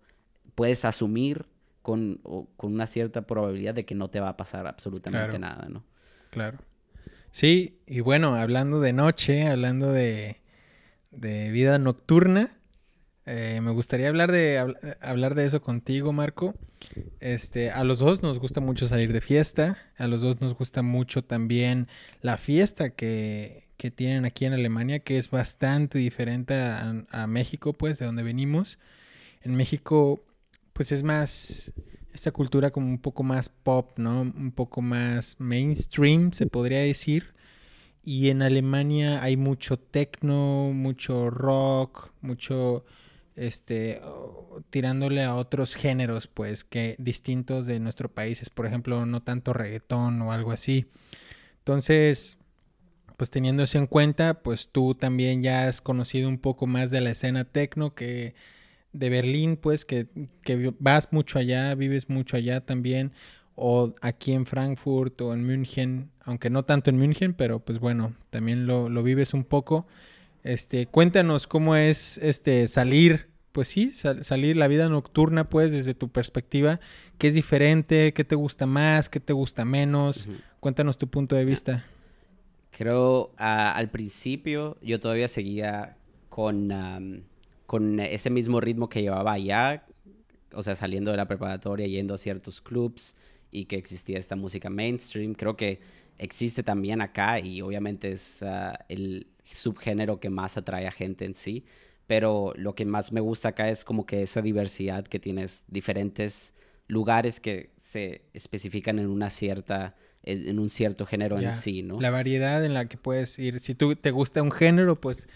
puedes 0.56 0.86
asumir 0.86 1.46
con, 1.90 2.22
con 2.56 2.72
una 2.72 2.86
cierta 2.86 3.24
probabilidad 3.24 3.74
de 3.74 3.84
que 3.84 3.96
no 3.96 4.12
te 4.12 4.20
va 4.20 4.30
a 4.30 4.38
pasar 4.38 4.68
absolutamente 4.68 5.40
nada, 5.40 5.70
¿no? 5.70 5.84
Claro. 6.30 6.60
Sí, 7.32 7.80
y 7.88 8.02
bueno, 8.02 8.36
hablando 8.36 8.80
de 8.80 8.94
noche, 8.94 9.48
hablando 9.48 9.92
de, 9.92 10.40
de 11.10 11.50
vida 11.50 11.80
nocturna, 11.80 12.52
eh, 13.26 13.60
me 13.64 13.72
gustaría 13.72 14.08
hablar 14.08 14.32
de, 14.32 14.76
hablar 15.02 15.34
de 15.34 15.46
eso 15.46 15.64
contigo, 15.64 16.14
Marco. 16.14 16.54
Este, 17.22 17.72
a 17.72 17.84
los 17.84 17.98
dos 17.98 18.22
nos 18.22 18.38
gusta 18.38 18.62
mucho 18.62 18.88
salir 18.88 19.12
de 19.12 19.22
fiesta, 19.22 19.80
a 19.98 20.06
los 20.06 20.22
dos 20.22 20.42
nos 20.42 20.54
gusta 20.54 20.84
mucho 20.84 21.24
también 21.24 21.88
la 22.22 22.38
fiesta 22.38 22.92
que, 22.92 23.68
que 23.78 23.90
tienen 23.90 24.26
aquí 24.26 24.46
en 24.46 24.54
Alemania, 24.54 25.00
que 25.00 25.18
es 25.18 25.32
bastante 25.32 25.98
diferente 25.98 26.54
a, 26.54 27.04
a 27.10 27.26
México, 27.26 27.74
pues, 27.74 27.98
de 27.98 28.06
donde 28.06 28.22
venimos. 28.22 28.78
En 29.42 29.56
México 29.56 30.24
pues 30.80 30.94
es 30.94 31.04
más 31.04 31.74
esta 32.14 32.32
cultura 32.32 32.72
como 32.72 32.88
un 32.88 33.00
poco 33.00 33.22
más 33.22 33.50
pop, 33.50 34.00
¿no? 34.00 34.22
Un 34.22 34.54
poco 34.54 34.82
más 34.82 35.36
mainstream, 35.38 36.32
se 36.32 36.48
podría 36.48 36.80
decir. 36.80 37.34
Y 38.02 38.30
en 38.30 38.42
Alemania 38.42 39.22
hay 39.22 39.36
mucho 39.36 39.78
techno, 39.78 40.72
mucho 40.74 41.30
rock, 41.32 42.14
mucho 42.22 42.86
este 43.36 44.00
tirándole 44.70 45.22
a 45.26 45.36
otros 45.36 45.76
géneros, 45.76 46.28
pues 46.28 46.64
que 46.64 46.96
distintos 46.98 47.66
de 47.66 47.82
nuestro 47.82 48.08
país, 48.08 48.42
es 48.42 48.50
por 48.50 48.66
ejemplo, 48.66 49.06
no 49.06 49.22
tanto 49.22 49.52
reggaetón 49.52 50.22
o 50.22 50.32
algo 50.32 50.54
así. 50.54 50.86
Entonces, 51.58 52.38
pues 53.18 53.30
teniendo 53.30 53.64
eso 53.64 53.80
en 53.80 53.88
cuenta, 53.88 54.36
pues 54.44 54.70
tú 54.72 54.96
también 54.96 55.44
ya 55.44 55.68
has 55.68 55.82
conocido 55.82 56.30
un 56.30 56.38
poco 56.38 56.68
más 56.68 56.90
de 56.90 57.02
la 57.02 57.10
escena 57.12 57.44
techno 57.44 57.96
que 57.96 58.34
de 58.94 59.10
Berlín, 59.10 59.58
pues, 59.58 59.86
que, 59.86 60.08
vas 60.80 61.14
mucho 61.14 61.40
allá, 61.40 61.76
vives 61.76 62.10
mucho 62.10 62.38
allá 62.38 62.62
también, 62.62 63.12
o 63.56 63.94
aquí 64.02 64.32
en 64.32 64.46
Frankfurt 64.46 65.20
o 65.22 65.34
en 65.34 65.46
München, 65.46 66.10
aunque 66.24 66.50
no 66.50 66.64
tanto 66.64 66.90
en 66.90 66.98
München, 66.98 67.34
pero 67.34 67.60
pues 67.60 67.80
bueno, 67.80 68.16
también 68.30 68.66
lo, 68.66 69.04
vives 69.04 69.34
un 69.34 69.44
poco. 69.44 69.86
Este, 70.44 70.86
cuéntanos 70.86 71.46
cómo 71.46 71.76
es 71.76 72.18
este 72.20 72.68
salir, 72.70 73.28
pues 73.52 73.68
sí, 73.68 73.92
salir 73.92 74.56
la 74.56 74.70
vida 74.70 74.88
nocturna, 74.88 75.46
pues, 75.46 75.74
desde 75.74 75.94
tu 75.94 76.10
perspectiva, 76.10 76.80
qué 77.18 77.28
es 77.28 77.36
diferente, 77.36 78.14
qué 78.14 78.24
te 78.24 78.36
gusta 78.36 78.66
más, 78.66 79.10
qué 79.10 79.20
te 79.20 79.34
gusta 79.34 79.66
menos. 79.66 80.28
Cuéntanos 80.62 80.98
tu 80.98 81.08
punto 81.08 81.36
de 81.36 81.46
vista. 81.46 81.86
Creo 82.72 83.34
ah, 83.38 83.74
al 83.76 83.90
principio 83.90 84.78
yo 84.82 85.00
todavía 85.00 85.28
seguía 85.28 85.98
con 86.30 86.72
con 87.70 88.00
ese 88.00 88.32
mismo 88.32 88.60
ritmo 88.60 88.90
que 88.90 89.04
llevaba 89.04 89.34
allá, 89.34 89.86
o 90.54 90.64
sea, 90.64 90.74
saliendo 90.74 91.12
de 91.12 91.18
la 91.18 91.28
preparatoria, 91.28 91.86
yendo 91.86 92.16
a 92.16 92.18
ciertos 92.18 92.62
clubs 92.62 93.16
y 93.52 93.66
que 93.66 93.76
existía 93.76 94.18
esta 94.18 94.36
música 94.36 94.72
mainstream. 94.72 95.36
Creo 95.36 95.56
que 95.56 95.80
existe 96.18 96.64
también 96.64 97.00
acá 97.00 97.40
y 97.40 97.62
obviamente 97.62 98.12
es 98.12 98.42
ah, 98.42 98.74
el 98.90 99.28
subgénero 99.44 100.20
que 100.20 100.32
más 100.32 100.58
atrae 100.58 100.88
a 100.88 100.92
gente 100.92 101.26
en 101.26 101.36
sí, 101.36 101.64
pero 102.08 102.54
lo 102.56 102.74
que 102.74 102.86
más 102.86 103.12
me 103.12 103.22
gusta 103.22 103.50
acá 103.50 103.70
es 103.70 103.86
como 103.86 104.08
que 104.08 104.24
esa 104.24 104.42
diversidad 104.42 105.06
que 105.06 105.20
tienes 105.20 105.64
diferentes 105.68 106.56
lugares 106.88 107.40
que 107.40 107.70
se 107.80 108.24
especifican 108.34 108.98
en 108.98 109.12
una 109.12 109.30
cierta 109.30 109.96
en 110.24 110.58
un 110.58 110.72
cierto 110.72 111.06
género 111.06 111.40
en 111.40 111.54
sí, 111.54 111.84
¿no? 111.84 112.02
La 112.02 112.10
variedad 112.10 112.66
en 112.66 112.74
la 112.74 112.88
que 112.88 112.98
puedes 112.98 113.38
ir, 113.38 113.60
si 113.60 113.76
tú 113.76 113.96
te 113.96 114.10
gusta 114.10 114.42
un 114.42 114.52
género, 114.52 115.00
pues 115.00 115.30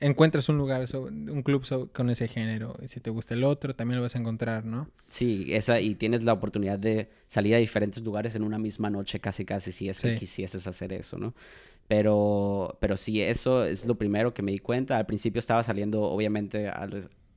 encuentras 0.00 0.48
un 0.48 0.58
lugar, 0.58 0.84
un 0.94 1.42
club 1.42 1.90
con 1.92 2.10
ese 2.10 2.28
género. 2.28 2.76
Y 2.82 2.88
si 2.88 3.00
te 3.00 3.10
gusta 3.10 3.34
el 3.34 3.44
otro, 3.44 3.74
también 3.74 3.96
lo 3.96 4.02
vas 4.02 4.14
a 4.14 4.18
encontrar, 4.18 4.64
¿no? 4.64 4.88
Sí, 5.08 5.46
esa, 5.48 5.80
y 5.80 5.94
tienes 5.94 6.24
la 6.24 6.32
oportunidad 6.32 6.78
de 6.78 7.10
salir 7.28 7.54
a 7.54 7.58
diferentes 7.58 8.02
lugares 8.02 8.34
en 8.34 8.42
una 8.42 8.58
misma 8.58 8.90
noche, 8.90 9.20
casi 9.20 9.44
casi, 9.44 9.72
si 9.72 9.88
es 9.88 10.00
que 10.00 10.14
quisieses 10.16 10.66
hacer 10.66 10.92
eso, 10.92 11.18
¿no? 11.18 11.34
Pero, 11.88 12.76
pero 12.80 12.96
sí, 12.96 13.22
eso 13.22 13.64
es 13.64 13.86
lo 13.86 13.96
primero 13.96 14.34
que 14.34 14.42
me 14.42 14.52
di 14.52 14.58
cuenta. 14.58 14.98
Al 14.98 15.06
principio 15.06 15.38
estaba 15.38 15.62
saliendo, 15.62 16.02
obviamente, 16.02 16.68
a, 16.68 16.86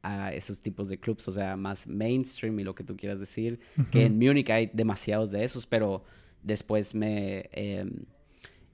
a 0.03 0.34
esos 0.34 0.62
tipos 0.62 0.89
de 0.89 1.00
clubs, 1.00 1.27
o 1.27 1.32
sea, 1.32 1.56
más 1.56 1.88
mainstream 1.88 2.60
y 2.60 2.63
lo 2.63 2.75
que 2.75 2.84
tú 2.84 2.98
quieras 2.98 3.20
decir. 3.20 3.60
Que 3.91 4.06
en 4.06 4.20
Múnich 4.20 4.50
hay 4.50 4.70
demasiados 4.74 5.32
de 5.32 5.44
esos, 5.44 5.65
pero 5.65 6.03
después 6.44 6.94
me... 6.94 7.50
Em, 7.53 8.06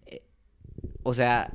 eh, 0.07 0.23
o 1.03 1.13
sea, 1.13 1.51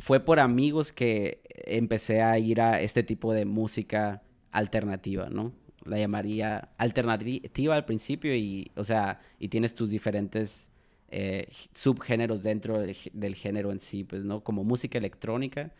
fue 0.00 0.20
por 0.20 0.40
amigos 0.40 0.92
que 0.92 1.42
empecé 1.66 2.22
a 2.22 2.38
ir 2.38 2.60
a 2.60 2.80
este 2.80 3.02
tipo 3.02 3.34
de 3.34 3.44
música 3.44 4.22
alternativa, 4.50 5.28
¿no? 5.28 5.52
La 5.84 5.98
llamaría 5.98 6.70
alternativa 6.78 7.74
al 7.74 7.84
principio 7.84 8.34
y, 8.34 8.70
o 8.76 8.84
sea, 8.84 9.20
y 9.38 9.48
tienes 9.48 9.74
tus 9.74 9.90
diferentes 9.90 10.70
eh, 11.08 11.48
subgéneros 11.74 12.42
dentro 12.42 12.80
del, 12.80 13.34
género 13.34 13.72
en 13.72 13.78
sí, 13.78 14.04
pues, 14.04 14.24
¿no? 14.24 14.42
Como 14.42 14.64
música 14.64 14.96
electrónica, 14.96 15.74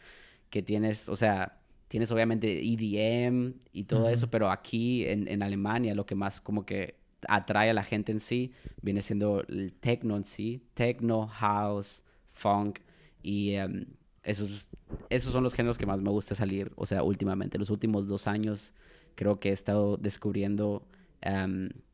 que 0.50 0.62
tienes, 0.62 1.08
o 1.08 1.16
sea, 1.16 1.58
tienes 1.88 2.12
obviamente 2.12 2.60
EDM 2.60 3.54
y 3.72 3.84
todo 3.84 4.10
eso, 4.10 4.28
pero 4.30 4.50
aquí 4.50 5.06
en, 5.06 5.28
en, 5.28 5.42
Alemania 5.42 5.94
lo 5.94 6.04
que 6.04 6.14
más 6.14 6.42
como 6.42 6.66
que 6.66 6.96
atrae 7.26 7.70
a 7.70 7.74
la 7.74 7.84
gente 7.84 8.12
en 8.12 8.20
sí 8.20 8.52
viene 8.82 9.00
siendo 9.00 9.44
el 9.48 9.72
techno 9.80 10.16
en 10.16 10.24
sí, 10.24 10.62
techno, 10.74 11.26
house, 11.26 12.04
funk 12.32 12.80
y... 13.22 13.54
Em, 13.54 13.86
esos, 14.22 14.68
esos 15.08 15.32
son 15.32 15.42
los 15.42 15.54
géneros 15.54 15.78
que 15.78 15.86
más 15.86 16.00
me 16.00 16.10
gusta 16.10 16.34
salir, 16.34 16.72
o 16.76 16.86
sea, 16.86 17.02
últimamente. 17.02 17.58
Los 17.58 17.70
últimos 17.70 18.06
dos 18.06 18.26
años 18.26 18.74
creo 19.14 19.40
que 19.40 19.50
he 19.50 19.52
estado 19.52 19.96
descubriendo 19.96 20.86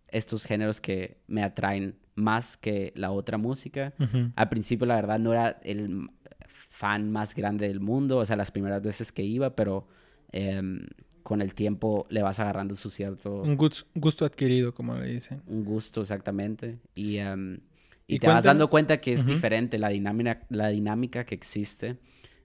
estos 0.08 0.44
géneros 0.44 0.80
que 0.80 1.18
me 1.26 1.42
atraen 1.42 1.96
más 2.14 2.56
que 2.56 2.92
la 2.96 3.10
otra 3.10 3.38
música. 3.38 3.94
Al 4.34 4.48
principio, 4.48 4.86
la 4.86 4.96
verdad, 4.96 5.18
no 5.18 5.32
era 5.32 5.58
el 5.62 6.10
fan 6.48 7.10
más 7.10 7.34
grande 7.34 7.68
del 7.68 7.80
mundo, 7.80 8.18
o 8.18 8.24
sea, 8.24 8.36
las 8.36 8.50
primeras 8.50 8.82
veces 8.82 9.12
que 9.12 9.22
iba, 9.22 9.54
pero 9.54 9.86
em, 10.32 10.86
con 11.22 11.42
el 11.42 11.54
tiempo 11.54 12.06
le 12.08 12.22
vas 12.22 12.40
agarrando 12.40 12.74
su 12.74 12.90
cierto... 12.90 13.42
Un 13.42 13.56
gusto, 13.56 14.24
adquirido, 14.24 14.74
como 14.74 14.94
le 14.96 15.08
dicen. 15.08 15.42
Un 15.46 15.64
gusto, 15.64 16.00
exactamente. 16.00 16.78
Y, 16.94 17.16
em, 17.18 17.60
y, 18.06 18.18
te 18.18 18.26
vas 18.26 18.44
dando 18.44 18.70
cuenta 18.70 19.00
que 19.00 19.12
es 19.12 19.26
diferente 19.26 19.78
la 19.78 19.88
dinámica, 19.88 20.46
la 20.48 20.68
dinámica 20.68 21.24
que 21.24 21.34
existe 21.34 21.96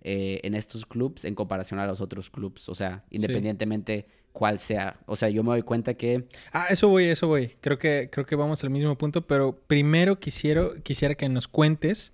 eh, 0.01 0.39
en 0.43 0.55
estos 0.55 0.85
clubs 0.85 1.25
en 1.25 1.35
comparación 1.35 1.79
a 1.79 1.85
los 1.85 2.01
otros 2.01 2.29
clubs. 2.29 2.69
O 2.69 2.75
sea, 2.75 3.03
independientemente 3.11 4.07
cuál 4.31 4.59
sea. 4.59 4.99
O 5.05 5.15
sea, 5.15 5.29
yo 5.29 5.43
me 5.43 5.49
doy 5.49 5.61
cuenta 5.61 5.93
que... 5.93 6.27
Ah, 6.51 6.67
eso 6.69 6.87
voy, 6.87 7.05
eso 7.05 7.27
voy. 7.27 7.55
Creo 7.61 7.77
que, 7.77 8.09
creo 8.11 8.25
que 8.25 8.35
vamos 8.35 8.63
al 8.63 8.71
mismo 8.71 8.97
punto, 8.97 9.27
pero 9.27 9.59
primero 9.67 10.19
quisiera, 10.19 10.69
quisiera 10.83 11.15
que 11.15 11.29
nos 11.29 11.47
cuentes, 11.47 12.13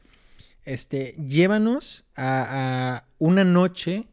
este, 0.65 1.15
llévanos 1.15 2.05
a, 2.15 3.05
una 3.19 3.43
noche 3.45 4.07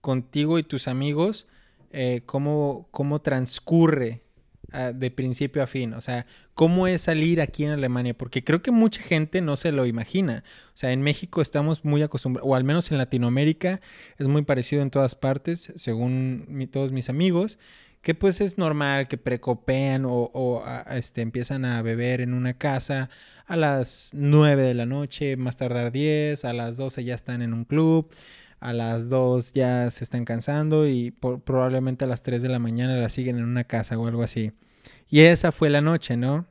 contigo 0.00 0.58
y 0.58 0.62
tus 0.62 0.88
amigos, 0.88 1.46
eh, 1.90 2.22
cómo, 2.24 2.88
cómo 2.90 3.20
transcurre 3.20 4.22
de 4.68 5.10
principio 5.10 5.62
a 5.62 5.66
fin. 5.66 5.94
O 5.94 6.00
sea, 6.00 6.26
¿cómo 6.54 6.86
es 6.86 7.02
salir 7.02 7.40
aquí 7.40 7.64
en 7.64 7.70
Alemania? 7.70 8.16
Porque 8.16 8.44
creo 8.44 8.62
que 8.62 8.70
mucha 8.70 9.02
gente 9.02 9.40
no 9.40 9.56
se 9.56 9.72
lo 9.72 9.86
imagina. 9.86 10.44
O 10.68 10.76
sea, 10.76 10.92
en 10.92 11.02
México 11.02 11.40
estamos 11.40 11.84
muy 11.84 12.02
acostumbrados, 12.02 12.48
o 12.48 12.54
al 12.54 12.64
menos 12.64 12.90
en 12.90 12.98
Latinoamérica 12.98 13.80
es 14.18 14.28
muy 14.28 14.42
parecido 14.42 14.82
en 14.82 14.90
todas 14.90 15.14
partes, 15.14 15.72
según 15.76 16.68
todos 16.70 16.92
mis 16.92 17.08
amigos, 17.08 17.58
que 18.02 18.14
pues 18.14 18.40
es 18.40 18.58
normal 18.58 19.08
que 19.08 19.16
precopean 19.16 20.04
o, 20.06 20.62
este, 20.90 21.22
empiezan 21.22 21.64
a 21.64 21.80
beber 21.82 22.20
en 22.20 22.34
una 22.34 22.54
casa 22.54 23.08
a 23.46 23.56
las 23.56 24.10
9 24.12 24.62
de 24.62 24.74
la 24.74 24.84
noche, 24.84 25.36
más 25.36 25.56
tardar 25.56 25.90
10, 25.92 26.44
a 26.44 26.52
las 26.52 26.76
12 26.76 27.04
ya 27.04 27.14
están 27.14 27.40
en 27.40 27.54
un 27.54 27.64
club 27.64 28.10
a 28.60 28.72
las 28.72 29.08
2 29.08 29.52
ya 29.52 29.90
se 29.90 30.04
están 30.04 30.24
cansando 30.24 30.86
y 30.86 31.10
probablemente 31.10 32.04
a 32.04 32.08
las 32.08 32.22
3 32.22 32.42
de 32.42 32.48
la 32.48 32.58
mañana 32.58 32.96
la 32.96 33.08
siguen 33.08 33.38
en 33.38 33.44
una 33.44 33.64
casa 33.64 33.98
o 33.98 34.06
algo 34.06 34.22
así. 34.22 34.52
Y 35.08 35.20
esa 35.20 35.52
fue 35.52 35.70
la 35.70 35.80
noche, 35.80 36.16
¿no? 36.16 36.46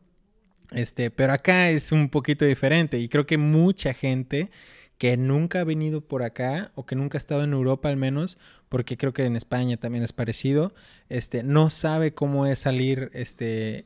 Este, 0.71 1.11
pero 1.11 1.33
acá 1.33 1.69
es 1.69 1.91
un 1.91 2.09
poquito 2.09 2.45
diferente 2.45 2.99
y 2.99 3.07
creo 3.07 3.25
que 3.25 3.37
mucha 3.37 3.93
gente 3.93 4.49
que 4.97 5.15
nunca 5.15 5.61
ha 5.61 5.63
venido 5.63 6.01
por 6.01 6.23
acá 6.23 6.71
o 6.75 6.85
que 6.85 6.95
nunca 6.95 7.17
ha 7.17 7.19
estado 7.19 7.43
en 7.43 7.53
Europa 7.53 7.89
al 7.89 7.97
menos, 7.97 8.37
porque 8.67 8.97
creo 8.97 9.13
que 9.13 9.25
en 9.25 9.35
España 9.35 9.77
también 9.77 10.03
es 10.03 10.11
parecido, 10.11 10.73
este, 11.09 11.43
no 11.43 11.69
sabe 11.69 12.13
cómo 12.13 12.45
es 12.47 12.59
salir 12.59 13.11
este, 13.13 13.85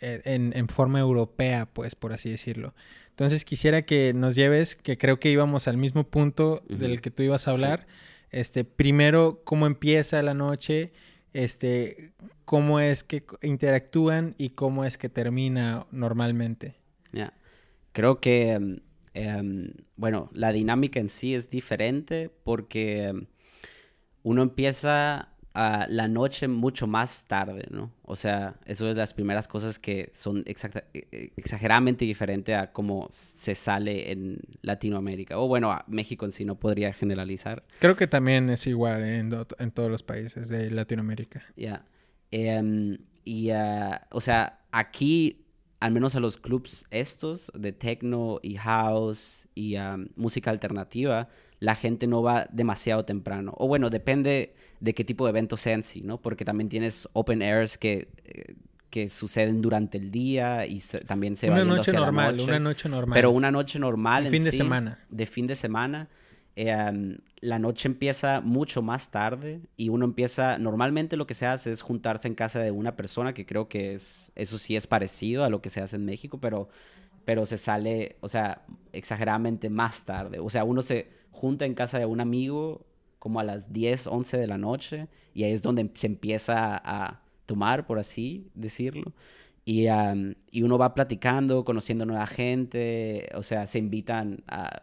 en, 0.00 0.52
en 0.56 0.68
forma 0.68 1.00
europea, 1.00 1.66
pues, 1.66 1.94
por 1.94 2.12
así 2.12 2.30
decirlo. 2.30 2.74
Entonces 3.10 3.44
quisiera 3.44 3.82
que 3.82 4.12
nos 4.14 4.34
lleves, 4.34 4.76
que 4.76 4.96
creo 4.96 5.20
que 5.20 5.30
íbamos 5.30 5.68
al 5.68 5.76
mismo 5.76 6.04
punto 6.04 6.62
del 6.68 7.00
que 7.00 7.10
tú 7.10 7.22
ibas 7.22 7.48
a 7.48 7.52
hablar. 7.52 7.86
Este, 8.30 8.64
primero, 8.64 9.42
cómo 9.44 9.66
empieza 9.66 10.22
la 10.22 10.34
noche, 10.34 10.92
este, 11.32 12.12
cómo 12.44 12.80
es 12.80 13.04
que 13.04 13.24
interactúan 13.42 14.34
y 14.38 14.50
cómo 14.50 14.84
es 14.84 14.96
que 14.96 15.08
termina 15.08 15.86
normalmente. 15.90 16.76
Ya. 17.12 17.34
Creo 17.92 18.20
que 18.20 18.80
Em, 19.12 19.72
bueno, 19.96 20.30
la 20.32 20.52
dinámica 20.52 21.00
en 21.00 21.08
sí 21.08 21.34
es 21.34 21.50
diferente 21.50 22.30
porque 22.44 23.04
em, 23.04 23.26
uno 24.22 24.42
empieza 24.42 25.29
la 25.54 26.08
noche 26.08 26.46
mucho 26.48 26.86
más 26.86 27.24
tarde, 27.24 27.66
¿no? 27.70 27.90
O 28.02 28.14
sea, 28.14 28.54
eso 28.66 28.88
es 28.88 28.96
las 28.96 29.12
primeras 29.12 29.48
cosas 29.48 29.78
que 29.78 30.10
son 30.14 30.44
e, 30.46 30.54
e, 30.94 31.32
exageradamente 31.36 32.04
diferentes 32.04 32.56
a 32.56 32.72
cómo 32.72 33.08
se 33.10 33.54
sale 33.54 34.12
en 34.12 34.38
Latinoamérica. 34.62 35.38
O 35.38 35.48
bueno, 35.48 35.72
a 35.72 35.84
México 35.88 36.24
en 36.24 36.32
sí 36.32 36.44
no 36.44 36.54
podría 36.54 36.92
generalizar. 36.92 37.64
Creo 37.80 37.96
que 37.96 38.06
también 38.06 38.48
es 38.50 38.66
igual 38.66 39.02
en, 39.02 39.32
en 39.58 39.70
todos 39.72 39.90
los 39.90 40.02
países 40.02 40.48
de 40.48 40.70
Latinoamérica. 40.70 41.42
Ya. 41.56 41.84
Em, 42.30 42.98
y, 43.24 43.50
ah, 43.50 44.06
o 44.10 44.20
sea, 44.20 44.60
aquí 44.70 45.46
al 45.80 45.92
menos 45.92 46.14
a 46.14 46.20
los 46.20 46.36
clubs 46.36 46.84
estos 46.90 47.50
de 47.54 47.72
techno 47.72 48.38
y 48.42 48.56
house 48.56 49.48
y 49.54 49.76
música 50.14 50.50
alternativa, 50.50 51.28
la 51.58 51.74
gente 51.74 52.06
no 52.06 52.22
va 52.22 52.46
demasiado 52.52 53.04
temprano. 53.06 53.54
O 53.56 53.66
bueno, 53.66 53.88
depende 53.88 54.54
de 54.80 54.94
qué 54.94 55.04
tipo 55.04 55.24
de 55.24 55.30
evento 55.30 55.56
sea 55.56 55.74
en 55.74 55.82
sí, 55.82 56.02
¿no? 56.02 56.20
Porque 56.20 56.44
también 56.44 56.68
tienes 56.68 57.08
open 57.14 57.42
airs 57.42 57.78
que, 57.78 58.08
eh, 58.24 58.54
que 58.90 59.08
suceden 59.08 59.62
durante 59.62 59.96
el 59.96 60.10
día 60.10 60.66
y 60.66 60.80
también 61.06 61.36
se 61.36 61.50
una 61.50 61.64
noche 61.64 61.92
normal, 61.92 62.38
Una 62.40 62.58
noche 62.58 62.88
normal. 62.88 63.14
Pero 63.14 63.30
una 63.30 63.50
noche 63.50 63.78
normal. 63.78 64.24
De 64.24 64.30
fin 64.30 64.44
de 64.44 64.52
semana. 64.52 64.98
De 65.08 65.26
fin 65.26 65.46
de 65.46 65.56
semana 65.56 66.08
Em, 66.56 67.18
la 67.40 67.58
noche 67.58 67.88
empieza 67.88 68.40
mucho 68.40 68.82
más 68.82 69.10
tarde 69.10 69.60
y 69.76 69.88
uno 69.88 70.04
empieza, 70.04 70.58
normalmente 70.58 71.16
lo 71.16 71.26
que 71.26 71.34
se 71.34 71.46
hace 71.46 71.70
es 71.70 71.82
juntarse 71.82 72.28
en 72.28 72.34
casa 72.34 72.60
de 72.60 72.70
una 72.70 72.96
persona, 72.96 73.32
que 73.32 73.46
creo 73.46 73.68
que 73.68 73.94
es, 73.94 74.32
eso 74.34 74.58
sí 74.58 74.76
es 74.76 74.86
parecido 74.86 75.44
a 75.44 75.48
lo 75.48 75.62
que 75.62 75.70
se 75.70 75.80
hace 75.80 75.96
en 75.96 76.04
México, 76.04 76.38
pero, 76.38 76.68
pero 77.24 77.46
se 77.46 77.56
sale, 77.56 78.16
o 78.20 78.28
sea, 78.28 78.62
exageradamente 78.92 79.70
más 79.70 80.04
tarde. 80.04 80.38
O 80.40 80.50
sea, 80.50 80.64
uno 80.64 80.82
se 80.82 81.08
junta 81.30 81.64
en 81.64 81.74
casa 81.74 81.98
de 81.98 82.06
un 82.06 82.20
amigo 82.20 82.84
como 83.18 83.40
a 83.40 83.44
las 83.44 83.72
10, 83.72 84.06
11 84.08 84.36
de 84.36 84.46
la 84.46 84.58
noche 84.58 85.08
y 85.34 85.44
ahí 85.44 85.52
es 85.52 85.62
donde 85.62 85.90
se 85.94 86.06
empieza 86.08 86.80
a 86.84 87.22
tomar, 87.46 87.86
por 87.86 87.98
así 87.98 88.50
decirlo. 88.54 89.12
Y, 89.64 89.86
y 90.50 90.62
uno 90.62 90.78
va 90.78 90.94
platicando, 90.94 91.64
conociendo 91.64 92.04
nueva 92.06 92.26
gente, 92.26 93.28
o 93.34 93.42
sea, 93.42 93.66
se 93.66 93.78
invitan 93.78 94.42
a 94.48 94.82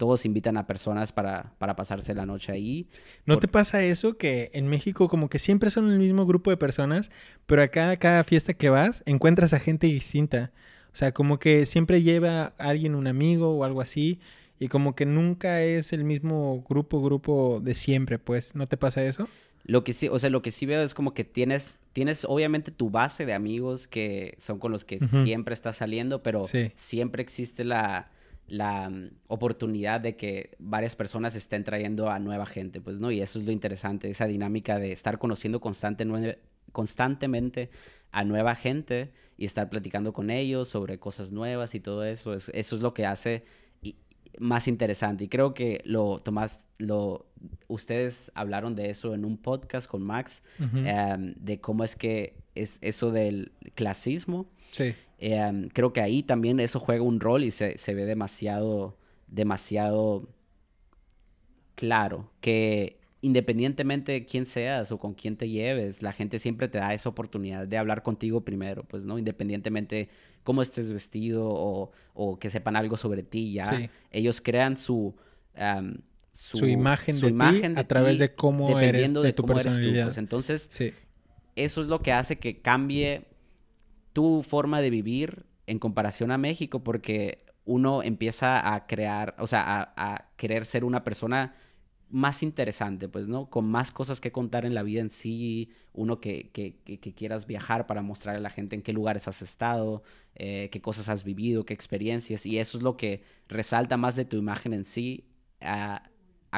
todos 0.00 0.24
invitan 0.24 0.56
a 0.56 0.66
personas 0.66 1.12
para, 1.12 1.52
para 1.58 1.76
pasarse 1.76 2.14
la 2.14 2.24
noche 2.24 2.52
ahí. 2.52 2.86
¿No 3.26 3.38
te 3.38 3.48
pasa 3.48 3.84
eso 3.84 4.16
que 4.16 4.50
en 4.54 4.66
México 4.66 5.08
como 5.08 5.28
que 5.28 5.38
siempre 5.38 5.70
son 5.70 5.92
el 5.92 5.98
mismo 5.98 6.24
grupo 6.24 6.48
de 6.48 6.56
personas, 6.56 7.10
pero 7.44 7.60
acá 7.60 7.94
cada 7.98 8.24
fiesta 8.24 8.54
que 8.54 8.70
vas 8.70 9.02
encuentras 9.04 9.52
a 9.52 9.60
gente 9.60 9.88
distinta? 9.88 10.52
O 10.90 10.96
sea, 10.96 11.12
como 11.12 11.38
que 11.38 11.66
siempre 11.66 12.02
lleva 12.02 12.54
a 12.56 12.68
alguien 12.70 12.94
un 12.94 13.08
amigo 13.08 13.54
o 13.54 13.62
algo 13.62 13.82
así 13.82 14.20
y 14.58 14.68
como 14.68 14.94
que 14.94 15.04
nunca 15.04 15.60
es 15.60 15.92
el 15.92 16.04
mismo 16.04 16.64
grupo, 16.66 17.02
grupo 17.02 17.60
de 17.62 17.74
siempre, 17.74 18.18
pues. 18.18 18.54
¿No 18.54 18.66
te 18.66 18.78
pasa 18.78 19.04
eso? 19.04 19.28
Lo 19.64 19.84
que 19.84 19.92
sí, 19.92 20.08
o 20.08 20.18
sea, 20.18 20.30
lo 20.30 20.40
que 20.40 20.50
sí 20.50 20.64
veo 20.64 20.80
es 20.80 20.94
como 20.94 21.12
que 21.12 21.24
tienes, 21.24 21.80
tienes 21.92 22.24
obviamente 22.24 22.70
tu 22.70 22.88
base 22.88 23.26
de 23.26 23.34
amigos 23.34 23.86
que 23.86 24.34
son 24.38 24.58
con 24.58 24.72
los 24.72 24.86
que 24.86 24.98
siempre 24.98 25.52
estás 25.52 25.76
saliendo, 25.76 26.22
pero 26.22 26.44
siempre 26.74 27.20
existe 27.20 27.64
la, 27.66 28.10
la 28.50 28.90
mm, 28.90 29.10
oportunidad 29.28 30.00
de 30.00 30.16
que 30.16 30.56
varias 30.58 30.96
personas 30.96 31.34
estén 31.34 31.64
trayendo 31.64 32.10
a 32.10 32.18
nueva 32.18 32.44
gente, 32.44 32.80
pues, 32.80 32.98
¿no? 32.98 33.10
Y 33.10 33.22
eso 33.22 33.38
es 33.38 33.46
lo 33.46 33.52
interesante, 33.52 34.10
esa 34.10 34.26
dinámica 34.26 34.78
de 34.78 34.92
estar 34.92 35.18
conociendo 35.18 35.60
constantemente 35.60 37.70
a 38.10 38.24
nueva 38.24 38.54
gente 38.56 39.12
y 39.38 39.44
estar 39.44 39.70
platicando 39.70 40.12
con 40.12 40.30
ellos 40.30 40.68
sobre 40.68 40.98
cosas 40.98 41.32
nuevas 41.32 41.74
y 41.74 41.80
todo 41.80 42.04
eso. 42.04 42.34
Eso, 42.34 42.52
es 42.52 42.82
lo 42.82 42.92
que 42.92 43.06
hace 43.06 43.44
más 44.38 44.68
interesante. 44.68 45.24
Y 45.24 45.28
creo 45.28 45.54
que 45.54 45.80
lo, 45.84 46.18
Tomás, 46.18 46.66
lo, 46.78 47.26
ustedes 47.68 48.32
hablaron 48.34 48.74
de 48.74 48.90
eso 48.90 49.14
en 49.14 49.24
un 49.24 49.38
podcast 49.38 49.88
con 49.88 50.02
Max, 50.02 50.42
em, 50.58 51.34
de 51.36 51.60
cómo 51.60 51.84
es 51.84 51.94
que 51.94 52.36
es 52.60 52.78
eso 52.80 53.10
del 53.10 53.52
clasismo 53.74 54.46
Sí. 54.70 54.94
Em, 55.18 55.68
creo 55.68 55.92
que 55.92 56.00
ahí 56.00 56.22
también 56.22 56.60
eso 56.60 56.80
juega 56.80 57.02
un 57.02 57.20
rol 57.20 57.44
y 57.44 57.50
se, 57.50 57.76
ve 57.88 58.06
demasiado, 58.06 58.96
demasiado 59.26 60.28
claro 61.74 62.30
que 62.40 62.98
independientemente 63.22 64.12
de 64.12 64.24
quién 64.24 64.46
seas 64.46 64.92
o 64.92 64.98
con 64.98 65.12
quién 65.12 65.36
te 65.36 65.48
lleves, 65.48 66.02
la 66.02 66.12
gente 66.12 66.38
siempre 66.38 66.68
te 66.68 66.78
da 66.78 66.94
esa 66.94 67.10
oportunidad 67.10 67.66
de 67.66 67.76
hablar 67.76 68.02
contigo 68.02 68.42
primero, 68.42 68.84
pues, 68.84 69.04
¿no? 69.04 69.18
Independientemente 69.18 70.08
cómo 70.42 70.62
estés 70.62 70.90
vestido 70.90 71.46
o, 71.46 72.38
que 72.38 72.48
sepan 72.48 72.76
algo 72.76 72.96
sobre 72.96 73.22
ti, 73.22 73.52
ya. 73.52 73.90
Ellos 74.10 74.40
crean 74.40 74.76
su... 74.76 75.14
Em, 75.54 75.98
su, 76.32 76.64
imagen, 76.66 77.20
de, 77.20 77.28
imagen 77.28 77.76
a 77.76 77.86
través 77.86 78.20
de 78.20 78.32
cómo 78.34 78.78
eres, 78.78 79.12
de, 79.12 79.32
tu 79.32 79.44
personalidad. 79.44 80.04
Pues. 80.04 80.16
entonces, 80.16 80.70
eso 81.56 81.80
es 81.80 81.86
lo 81.86 82.00
que 82.00 82.12
hace 82.12 82.38
que 82.38 82.60
cambie 82.60 83.24
tu 84.12 84.42
forma 84.42 84.80
de 84.80 84.90
vivir 84.90 85.46
en 85.66 85.78
comparación 85.78 86.32
a 86.32 86.38
México, 86.38 86.82
porque 86.82 87.44
uno 87.64 88.02
empieza 88.02 88.74
a 88.74 88.86
crear, 88.86 89.36
o 89.38 89.46
sea, 89.46 89.92
a, 89.96 90.30
querer 90.36 90.66
ser 90.66 90.84
una 90.84 91.04
persona 91.04 91.54
más 92.08 92.42
interesante, 92.42 93.08
pues, 93.08 93.28
¿no? 93.28 93.48
Con 93.48 93.66
más 93.66 93.92
cosas 93.92 94.20
que 94.20 94.32
contar 94.32 94.64
en 94.64 94.74
la 94.74 94.82
vida 94.82 95.00
en 95.00 95.10
sí, 95.10 95.70
uno 95.92 96.20
que, 96.20 96.50
que, 96.50 96.80
que, 96.82 97.14
quieras 97.14 97.46
viajar 97.46 97.86
para 97.86 98.02
mostrar 98.02 98.34
a 98.34 98.40
la 98.40 98.50
gente 98.50 98.74
en 98.74 98.82
qué 98.82 98.92
lugares 98.92 99.28
has 99.28 99.42
estado, 99.42 100.02
eh, 100.34 100.68
qué 100.72 100.80
cosas 100.80 101.08
has 101.08 101.22
vivido, 101.22 101.64
qué 101.64 101.74
experiencias, 101.74 102.46
y 102.46 102.58
eso 102.58 102.78
es 102.78 102.82
lo 102.82 102.96
que 102.96 103.22
resalta 103.46 103.96
más 103.96 104.16
de 104.16 104.24
tu 104.24 104.36
imagen 104.36 104.72
en 104.72 104.84
sí 104.84 105.28
a, 105.60 106.02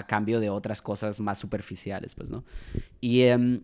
cambio 0.09 0.41
de 0.41 0.49
otras 0.49 0.81
cosas 0.81 1.21
más 1.21 1.39
superficiales, 1.39 2.15
pues, 2.15 2.31
¿no? 2.31 2.45
Y 3.03 3.23
em, 3.23 3.63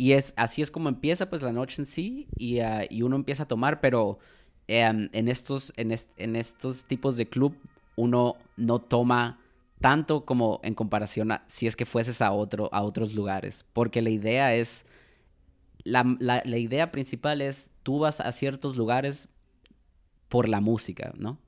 y 0.00 0.14
es, 0.14 0.32
así 0.36 0.62
es 0.62 0.70
como 0.70 0.88
empieza 0.88 1.28
pues 1.28 1.42
la 1.42 1.52
noche 1.52 1.82
en 1.82 1.84
sí 1.84 2.26
y, 2.34 2.60
ah, 2.60 2.86
y 2.88 3.02
uno 3.02 3.16
empieza 3.16 3.42
a 3.42 3.48
tomar, 3.48 3.82
pero 3.82 4.18
em, 4.66 5.10
en, 5.12 5.28
estos, 5.28 5.74
en, 5.76 5.94
en, 6.16 6.36
estos 6.36 6.86
tipos 6.86 7.18
de 7.18 7.28
club 7.28 7.54
uno 7.96 8.36
no 8.56 8.78
toma 8.78 9.40
tanto 9.78 10.24
como 10.24 10.58
en 10.62 10.74
comparación 10.74 11.32
a 11.32 11.44
si 11.48 11.66
es 11.66 11.76
que 11.76 11.84
fueses 11.84 12.22
a, 12.22 12.32
otro, 12.32 12.70
a 12.72 12.80
otros 12.80 13.14
lugares, 13.14 13.66
porque 13.74 14.00
la 14.00 14.08
idea 14.08 14.54
es, 14.54 14.86
la, 15.84 16.16
la, 16.18 16.40
la 16.46 16.56
idea 16.56 16.90
principal 16.92 17.42
es 17.42 17.68
tú 17.82 17.98
vas 17.98 18.22
a 18.22 18.32
ciertos 18.32 18.78
lugares 18.78 19.28
por 20.30 20.48
la 20.48 20.62
música, 20.62 21.12
¿no? 21.18 21.38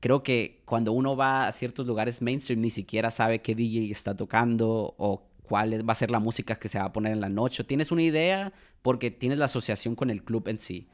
creo 0.00 0.22
que 0.22 0.62
cuando 0.64 0.92
uno 0.92 1.16
va 1.16 1.48
a 1.48 1.52
ciertos 1.52 1.86
lugares 1.86 2.22
mainstream 2.22 2.60
ni 2.60 2.70
siquiera 2.70 3.10
sabe 3.10 3.40
qué 3.40 3.54
DJ 3.54 3.90
está 3.90 4.16
tocando 4.16 4.94
o 4.96 5.27
cuál 5.48 5.88
va 5.88 5.92
a 5.92 5.96
ser 5.96 6.10
la 6.10 6.20
música 6.20 6.54
que 6.54 6.68
se 6.68 6.78
va 6.78 6.84
a 6.84 6.92
poner 6.92 7.12
en 7.12 7.20
la 7.20 7.28
noche. 7.28 7.64
Tienes 7.64 7.90
una 7.90 8.02
idea 8.02 8.52
porque 8.82 9.10
tienes 9.10 9.38
la 9.38 9.46
asociación 9.46 9.94
con 9.94 10.10
el 10.10 10.22
club 10.22 10.48
en 10.48 10.58
sí. 10.58 10.86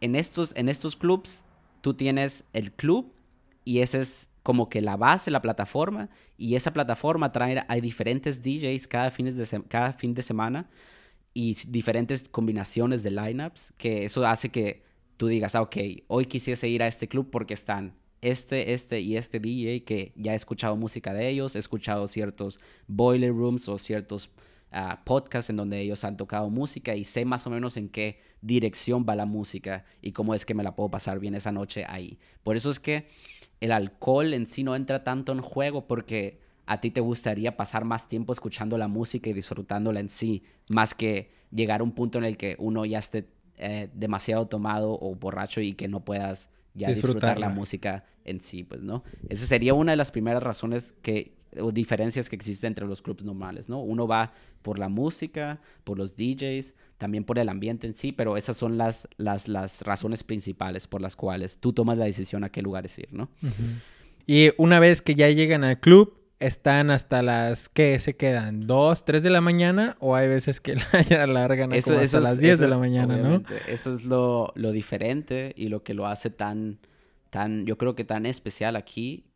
En 0.00 0.14
estos, 0.14 0.52
en 0.56 0.68
estos 0.68 0.96
clubs, 0.96 1.44
tú 1.80 1.94
tienes 1.94 2.44
el 2.52 2.72
club 2.72 3.12
y 3.64 3.80
ese 3.80 4.00
es 4.00 4.28
como 4.42 4.68
que 4.68 4.80
la 4.80 4.96
base, 4.96 5.30
la 5.30 5.42
plataforma, 5.42 6.08
y 6.38 6.54
esa 6.54 6.72
plataforma 6.72 7.32
trae 7.32 7.64
a 7.68 7.74
diferentes 7.76 8.42
DJs 8.42 8.88
cada, 8.88 9.10
fines 9.10 9.36
de 9.36 9.62
cada 9.68 9.92
fin 9.92 10.14
de 10.14 10.22
semana 10.22 10.70
y 11.34 11.54
diferentes 11.68 12.28
combinaciones 12.28 13.02
de 13.02 13.10
lineups, 13.10 13.74
que 13.76 14.06
eso 14.06 14.26
hace 14.26 14.48
que 14.48 14.82
tú 15.18 15.26
digas, 15.26 15.54
ah, 15.54 15.62
ok, 15.62 15.76
hoy 16.06 16.24
quisiese 16.24 16.66
ir 16.68 16.82
a 16.82 16.86
este 16.86 17.08
club 17.08 17.28
porque 17.30 17.52
están 17.52 17.94
este, 18.20 18.72
este 18.72 19.00
y 19.00 19.16
este 19.16 19.40
DJ 19.40 19.84
que 19.84 20.12
ya 20.16 20.32
he 20.32 20.36
escuchado 20.36 20.76
música 20.76 21.12
de 21.12 21.28
ellos, 21.28 21.56
he 21.56 21.58
escuchado 21.58 22.06
ciertos 22.08 22.58
boiler 22.86 23.32
rooms 23.32 23.68
o 23.68 23.78
ciertos 23.78 24.30
ah, 24.72 25.02
podcasts 25.04 25.50
en 25.50 25.56
donde 25.56 25.80
ellos 25.80 26.04
han 26.04 26.16
tocado 26.16 26.50
música 26.50 26.94
y 26.94 27.04
sé 27.04 27.24
más 27.24 27.46
o 27.46 27.50
menos 27.50 27.76
en 27.76 27.88
qué 27.88 28.20
dirección 28.40 29.06
va 29.08 29.16
la 29.16 29.26
música 29.26 29.84
y 30.02 30.12
cómo 30.12 30.34
es 30.34 30.44
que 30.44 30.54
me 30.54 30.62
la 30.62 30.74
puedo 30.74 30.90
pasar 30.90 31.18
bien 31.18 31.34
esa 31.34 31.52
noche 31.52 31.84
ahí. 31.86 32.18
Por 32.42 32.56
eso 32.56 32.70
es 32.70 32.80
que 32.80 33.08
el 33.60 33.72
alcohol 33.72 34.34
en 34.34 34.46
sí 34.46 34.64
no 34.64 34.76
entra 34.76 35.04
tanto 35.04 35.32
en 35.32 35.40
juego 35.40 35.86
porque 35.86 36.40
a 36.66 36.80
ti 36.80 36.90
te 36.90 37.00
gustaría 37.00 37.56
pasar 37.56 37.84
más 37.84 38.08
tiempo 38.08 38.32
escuchando 38.32 38.76
la 38.78 38.88
música 38.88 39.30
y 39.30 39.32
disfrutándola 39.32 40.00
en 40.00 40.10
sí, 40.10 40.42
más 40.70 40.94
que 40.94 41.30
llegar 41.50 41.80
a 41.80 41.84
un 41.84 41.92
punto 41.92 42.18
en 42.18 42.24
el 42.24 42.36
que 42.36 42.56
uno 42.58 42.84
ya 42.84 42.98
esté 42.98 43.26
eh, 43.56 43.88
demasiado 43.94 44.46
tomado 44.46 44.92
o 44.92 45.14
borracho 45.14 45.60
y 45.60 45.72
que 45.72 45.88
no 45.88 46.04
puedas 46.04 46.50
ya 46.78 46.88
disfrutar 46.88 47.38
la 47.38 47.48
música 47.48 48.04
en 48.24 48.40
sí, 48.40 48.64
pues, 48.64 48.80
¿no? 48.80 49.04
Esa 49.28 49.46
sería 49.46 49.74
una 49.74 49.92
de 49.92 49.96
las 49.96 50.10
primeras 50.10 50.42
razones 50.42 50.94
que 51.02 51.36
o 51.60 51.72
diferencias 51.72 52.28
que 52.28 52.36
existen 52.36 52.68
entre 52.68 52.86
los 52.86 53.02
clubs 53.02 53.24
normales, 53.24 53.68
¿no? 53.68 53.80
Uno 53.80 54.06
va 54.06 54.32
por 54.62 54.78
la 54.78 54.88
música, 54.88 55.60
por 55.84 55.98
los 55.98 56.14
DJs, 56.16 56.74
también 56.98 57.24
por 57.24 57.38
el 57.38 57.48
ambiente 57.48 57.86
en 57.86 57.94
sí, 57.94 58.12
pero 58.12 58.36
esas 58.36 58.56
son 58.56 58.76
las, 58.76 59.08
las, 59.16 59.48
las 59.48 59.82
razones 59.82 60.24
principales 60.24 60.86
por 60.86 61.00
las 61.00 61.16
cuales 61.16 61.58
tú 61.58 61.72
tomas 61.72 61.96
la 61.96 62.04
decisión 62.04 62.44
a 62.44 62.50
qué 62.50 62.60
lugares 62.60 62.98
ir, 62.98 63.08
¿no? 63.12 63.30
Y 64.26 64.50
una 64.58 64.78
vez 64.78 65.00
que 65.00 65.14
ya 65.14 65.30
llegan 65.30 65.64
al 65.64 65.80
club, 65.80 66.17
están 66.40 66.90
hasta 66.90 67.22
las 67.22 67.68
¿qué 67.68 67.98
se 67.98 68.16
quedan? 68.16 68.66
¿Dos, 68.66 69.04
tres 69.04 69.22
de 69.22 69.30
la 69.30 69.40
mañana? 69.40 69.96
¿O 70.00 70.14
hay 70.14 70.28
veces 70.28 70.60
que 70.60 70.76
la 71.10 71.22
alargan 71.22 71.72
eso, 71.72 71.98
hasta 71.98 72.20
las 72.20 72.40
diez 72.40 72.60
de 72.60 72.68
la 72.68 72.78
mañana, 72.78 73.16
no? 73.16 73.42
Eso 73.66 73.92
es 73.92 74.04
lo, 74.04 74.52
lo, 74.54 74.72
diferente 74.72 75.52
y 75.56 75.68
lo 75.68 75.82
que 75.82 75.94
lo 75.94 76.06
hace 76.06 76.30
tan, 76.30 76.78
tan, 77.30 77.66
yo 77.66 77.76
creo 77.76 77.94
que 77.94 78.04
tan 78.04 78.26
especial 78.26 78.76
aquí, 78.76 79.26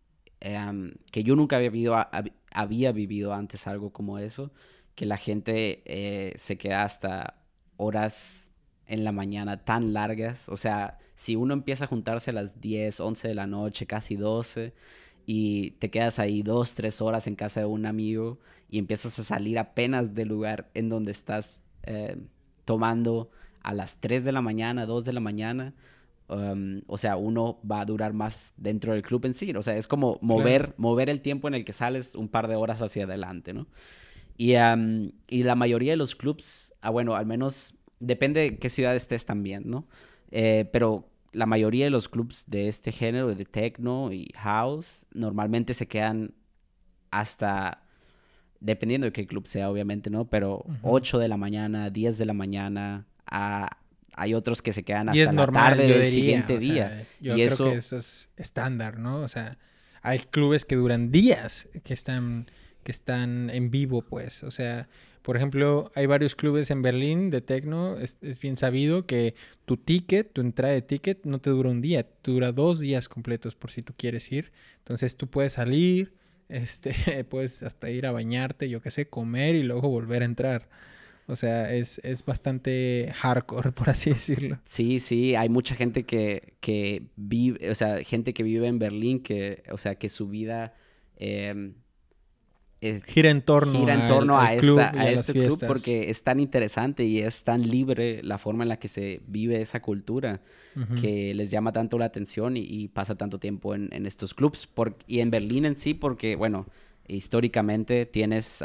em, 0.40 0.94
que 1.10 1.24
yo 1.24 1.34
nunca 1.34 1.56
había 1.56 1.70
vivido, 1.70 1.96
había 2.52 2.92
vivido 2.92 3.34
antes 3.34 3.66
algo 3.66 3.92
como 3.92 4.18
eso, 4.18 4.52
que 4.94 5.06
la 5.06 5.16
gente 5.16 5.82
eh, 5.86 6.34
se 6.36 6.56
queda 6.56 6.84
hasta 6.84 7.42
horas 7.76 8.50
en 8.86 9.04
la 9.04 9.12
mañana 9.12 9.64
tan 9.64 9.92
largas. 9.92 10.48
O 10.48 10.56
sea, 10.56 10.98
si 11.14 11.34
uno 11.34 11.54
empieza 11.54 11.84
a 11.84 11.88
juntarse 11.88 12.30
a 12.30 12.34
las 12.34 12.60
10, 12.60 13.00
11 13.00 13.28
de 13.28 13.34
la 13.34 13.46
noche, 13.46 13.86
casi 13.86 14.16
12, 14.16 14.74
y 15.26 15.72
te 15.72 15.90
quedas 15.90 16.18
ahí 16.18 16.42
dos, 16.42 16.74
tres 16.74 17.00
horas 17.00 17.26
en 17.26 17.36
casa 17.36 17.60
de 17.60 17.66
un 17.66 17.86
amigo 17.86 18.38
y 18.68 18.78
empiezas 18.78 19.18
a 19.18 19.24
salir 19.24 19.58
apenas 19.58 20.14
del 20.14 20.28
lugar 20.28 20.70
en 20.74 20.88
donde 20.88 21.12
estás 21.12 21.62
eh, 21.84 22.16
tomando 22.64 23.30
a 23.62 23.74
las 23.74 23.98
3 24.00 24.24
de 24.24 24.32
la 24.32 24.40
mañana, 24.40 24.86
2 24.86 25.04
de 25.04 25.12
la 25.12 25.20
mañana. 25.20 25.74
Um, 26.28 26.80
o 26.86 26.96
sea, 26.96 27.16
uno 27.16 27.60
va 27.70 27.80
a 27.80 27.84
durar 27.84 28.12
más 28.12 28.54
dentro 28.56 28.92
del 28.92 29.02
club 29.02 29.24
en 29.26 29.34
sí. 29.34 29.52
O 29.52 29.62
sea, 29.62 29.76
es 29.76 29.86
como 29.86 30.18
mover, 30.22 30.74
mover 30.78 31.10
el 31.10 31.20
tiempo 31.20 31.48
en 31.48 31.54
el 31.54 31.64
que 31.64 31.72
sales 31.72 32.14
un 32.14 32.28
par 32.28 32.48
de 32.48 32.56
horas 32.56 32.80
hacia 32.82 33.04
adelante, 33.04 33.52
¿no? 33.52 33.66
Y, 34.36 34.56
um, 34.56 35.12
y 35.28 35.42
la 35.42 35.54
mayoría 35.54 35.92
de 35.92 35.96
los 35.96 36.16
clubs, 36.16 36.74
ah, 36.80 36.90
bueno, 36.90 37.14
al 37.14 37.26
menos 37.26 37.74
depende 38.00 38.40
de 38.40 38.58
qué 38.58 38.70
ciudad 38.70 38.96
estés 38.96 39.26
también, 39.26 39.64
¿no? 39.66 39.86
Eh, 40.30 40.68
pero 40.72 41.11
la 41.32 41.46
mayoría 41.46 41.86
de 41.86 41.90
los 41.90 42.08
clubs 42.08 42.44
de 42.46 42.68
este 42.68 42.92
género, 42.92 43.34
de 43.34 43.44
techno 43.44 44.12
y 44.12 44.30
house, 44.36 45.06
normalmente 45.12 45.74
se 45.74 45.88
quedan 45.88 46.34
hasta, 47.10 47.82
dependiendo 48.60 49.06
de 49.06 49.12
qué 49.12 49.26
club 49.26 49.46
sea, 49.46 49.70
obviamente, 49.70 50.10
¿no? 50.10 50.26
Pero 50.26 50.64
8 50.82 51.18
de 51.18 51.28
la 51.28 51.36
mañana, 51.36 51.90
10 51.90 52.18
de 52.18 52.26
la 52.26 52.34
mañana, 52.34 53.06
hay 53.26 54.34
otros 54.34 54.60
que 54.60 54.72
se 54.72 54.82
quedan 54.82 55.08
hasta 55.08 55.32
la 55.32 55.46
tarde 55.46 55.86
del 55.86 56.10
siguiente 56.10 56.58
día. 56.58 57.06
yo 57.20 57.34
creo 57.34 57.56
que 57.56 57.76
eso 57.76 57.96
es 57.96 58.28
estándar, 58.36 58.98
¿no? 58.98 59.20
O 59.20 59.28
sea, 59.28 59.58
hay 60.02 60.18
clubes 60.18 60.64
que 60.64 60.76
duran 60.76 61.10
días, 61.10 61.68
que 61.82 61.94
están, 61.94 62.50
que 62.82 62.92
están 62.92 63.48
en 63.50 63.70
vivo, 63.70 64.02
pues. 64.02 64.42
O 64.44 64.50
sea, 64.50 64.88
por 65.22 65.36
ejemplo, 65.36 65.90
hay 65.94 66.06
varios 66.06 66.34
clubes 66.34 66.70
en 66.70 66.82
Berlín 66.82 67.30
de 67.30 67.40
techno. 67.40 67.96
Es, 67.96 68.16
bien 68.40 68.56
sabido 68.56 69.06
que 69.06 69.34
tu 69.64 69.76
ticket, 69.76 70.32
tu 70.32 70.40
entrada 70.40 70.74
de 70.74 70.82
ticket, 70.82 71.24
no 71.24 71.40
te 71.40 71.50
dura 71.50 71.70
un 71.70 71.80
día, 71.80 72.02
te 72.02 72.32
dura 72.32 72.50
dos 72.52 72.80
días 72.80 73.08
completos 73.08 73.54
por 73.54 73.70
si 73.70 73.82
tú 73.82 73.94
quieres 73.96 74.30
ir. 74.32 74.52
Entonces 74.78 75.16
tú 75.16 75.28
puedes 75.28 75.54
salir, 75.54 76.14
este, 76.48 77.24
puedes 77.24 77.62
hasta 77.62 77.90
ir 77.90 78.06
a 78.06 78.12
bañarte, 78.12 78.68
yo 78.68 78.82
qué 78.82 78.90
sé, 78.90 79.08
comer 79.08 79.54
y 79.54 79.62
luego 79.62 79.88
volver 79.88 80.22
a 80.22 80.26
entrar. 80.26 80.68
O 81.28 81.36
sea, 81.36 81.72
es, 81.72 82.00
es 82.02 82.24
bastante 82.24 83.12
hardcore, 83.14 83.70
por 83.72 83.90
así 83.90 84.10
decirlo. 84.10 84.58
Sí, 84.64 84.98
sí, 84.98 85.36
hay 85.36 85.48
mucha 85.48 85.76
gente 85.76 86.02
que, 86.02 86.54
que 86.60 87.06
vive, 87.14 87.70
o 87.70 87.74
sea, 87.76 88.02
gente 88.02 88.34
que 88.34 88.42
vive 88.42 88.66
en 88.66 88.80
Berlín, 88.80 89.22
que, 89.22 89.62
o 89.70 89.78
sea, 89.78 89.94
que 89.94 90.08
su 90.08 90.28
vida... 90.28 90.74
Eh, 91.16 91.72
gira 93.06 93.30
en 93.30 93.42
torno, 93.42 93.78
gira 93.78 93.94
en 93.94 94.08
torno 94.08 94.38
a, 94.38 94.54
este 94.54 95.32
club 95.32 95.58
porque 95.66 96.10
es 96.10 96.22
tan 96.22 96.40
interesante 96.40 97.04
y 97.04 97.20
es 97.20 97.44
tan 97.44 97.68
libre 97.68 98.22
la 98.22 98.38
forma 98.38 98.64
en 98.64 98.68
la 98.68 98.78
que 98.78 98.88
se 98.88 99.20
vive 99.26 99.60
esa 99.60 99.80
cultura 99.80 100.40
que 101.00 101.34
les 101.34 101.50
llama 101.50 101.72
tanto 101.72 101.98
la 101.98 102.06
atención 102.06 102.56
y, 102.56 102.88
pasa 102.88 103.14
tanto 103.14 103.38
tiempo 103.38 103.74
en, 103.74 104.06
estos 104.06 104.34
clubs. 104.34 104.68
y 105.06 105.20
en 105.20 105.30
Berlín 105.30 105.64
en 105.64 105.76
sí, 105.76 105.94
porque, 105.94 106.34
bueno, 106.36 106.66
históricamente 107.06 108.06
tienes 108.06 108.64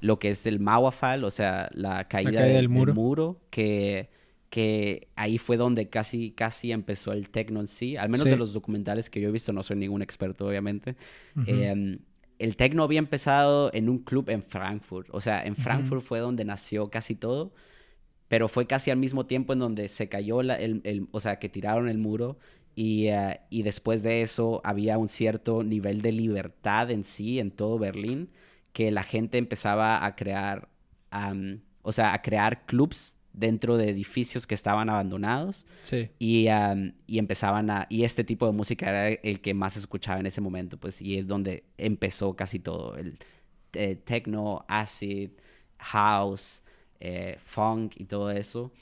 lo 0.00 0.18
que 0.18 0.30
es 0.30 0.46
el 0.46 0.58
Mauerfall, 0.58 1.24
o 1.24 1.30
sea, 1.30 1.70
la 1.72 2.08
caída, 2.08 2.42
del, 2.42 2.68
muro. 2.68 3.40
que 3.50 4.08
que 4.52 5.08
ahí 5.16 5.38
fue 5.38 5.56
donde 5.56 5.88
casi, 5.88 6.32
casi 6.32 6.72
empezó 6.72 7.12
el 7.12 7.30
techno 7.30 7.60
en 7.60 7.66
sí, 7.66 7.96
al 7.96 8.10
menos 8.10 8.26
de 8.26 8.36
los 8.36 8.52
documentales 8.52 9.08
que 9.08 9.18
yo 9.18 9.30
he 9.30 9.32
visto, 9.32 9.50
no 9.54 9.62
soy 9.62 9.76
ningún 9.76 10.02
experto 10.02 10.46
obviamente, 10.46 10.94
el 12.42 12.56
techno 12.56 12.82
había 12.82 12.98
empezado 12.98 13.70
en 13.72 13.88
un 13.88 13.98
club 13.98 14.28
en 14.28 14.42
Frankfurt. 14.42 15.08
O 15.12 15.20
sea, 15.20 15.44
en 15.44 15.54
Frankfurt 15.54 16.02
fue 16.02 16.18
donde 16.18 16.44
nació 16.44 16.90
casi 16.90 17.14
todo. 17.14 17.52
Pero 18.26 18.48
fue 18.48 18.66
casi 18.66 18.90
al 18.90 18.96
mismo 18.96 19.26
tiempo 19.26 19.52
en 19.52 19.60
donde 19.60 19.86
se 19.86 20.08
cayó 20.08 20.40
el, 20.40 21.08
o 21.12 21.20
sea, 21.20 21.38
que 21.38 21.48
tiraron 21.48 21.88
el 21.88 21.98
muro. 21.98 22.38
Y, 22.74 23.06
eh, 23.08 23.40
y, 23.48 23.62
después 23.62 24.02
de 24.02 24.22
eso 24.22 24.60
había 24.64 24.98
un 24.98 25.08
cierto 25.08 25.62
nivel 25.62 26.00
de 26.02 26.10
libertad 26.10 26.90
en 26.90 27.04
sí, 27.04 27.38
en 27.38 27.52
todo 27.52 27.78
Berlín, 27.78 28.30
que 28.72 28.90
la 28.90 29.04
gente 29.04 29.38
empezaba 29.38 30.04
a 30.04 30.16
crear, 30.16 30.68
o 31.82 31.92
sea, 31.92 32.12
a 32.12 32.22
crear 32.22 32.66
clubs 32.66 33.18
dentro 33.32 33.76
de 33.76 33.88
edificios 33.88 34.46
que 34.46 34.54
estaban 34.54 34.88
abandonados. 34.88 35.66
Sí. 35.82 36.10
Y, 36.18 36.48
y, 37.06 37.18
empezaban 37.18 37.70
a... 37.70 37.86
Y 37.88 38.04
este 38.04 38.24
tipo 38.24 38.46
de 38.46 38.52
música 38.52 38.88
era 38.88 39.08
el 39.08 39.40
que 39.40 39.54
más 39.54 39.74
se 39.74 39.80
escuchaba 39.80 40.20
en 40.20 40.26
ese 40.26 40.40
momento, 40.40 40.78
pues, 40.78 41.00
y 41.00 41.18
es 41.18 41.26
donde 41.26 41.64
empezó 41.78 42.34
casi 42.34 42.58
todo. 42.58 42.96
El 42.96 43.18
eh, 43.72 43.96
techno, 43.96 44.64
acid, 44.68 45.30
house, 45.78 46.62
eh, 47.00 47.36
funk 47.38 47.94
y 47.96 48.04
todo 48.04 48.30
eso. 48.30 48.72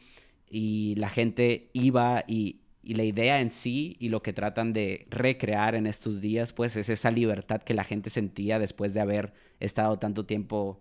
Y 0.48 0.96
la 0.96 1.10
gente 1.10 1.70
iba 1.72 2.24
y, 2.26 2.60
y 2.82 2.94
la 2.94 3.04
idea 3.04 3.40
en 3.40 3.50
sí 3.50 3.96
y 4.00 4.08
lo 4.08 4.22
que 4.22 4.32
tratan 4.32 4.72
de 4.72 5.06
recrear 5.10 5.74
en 5.76 5.86
estos 5.86 6.20
días, 6.20 6.52
pues, 6.52 6.76
es 6.76 6.88
esa 6.88 7.10
libertad 7.10 7.62
que 7.62 7.74
la 7.74 7.84
gente 7.84 8.10
sentía 8.10 8.58
después 8.58 8.94
de 8.94 9.00
haber 9.00 9.32
estado 9.60 9.98
tanto 9.98 10.26
tiempo 10.26 10.80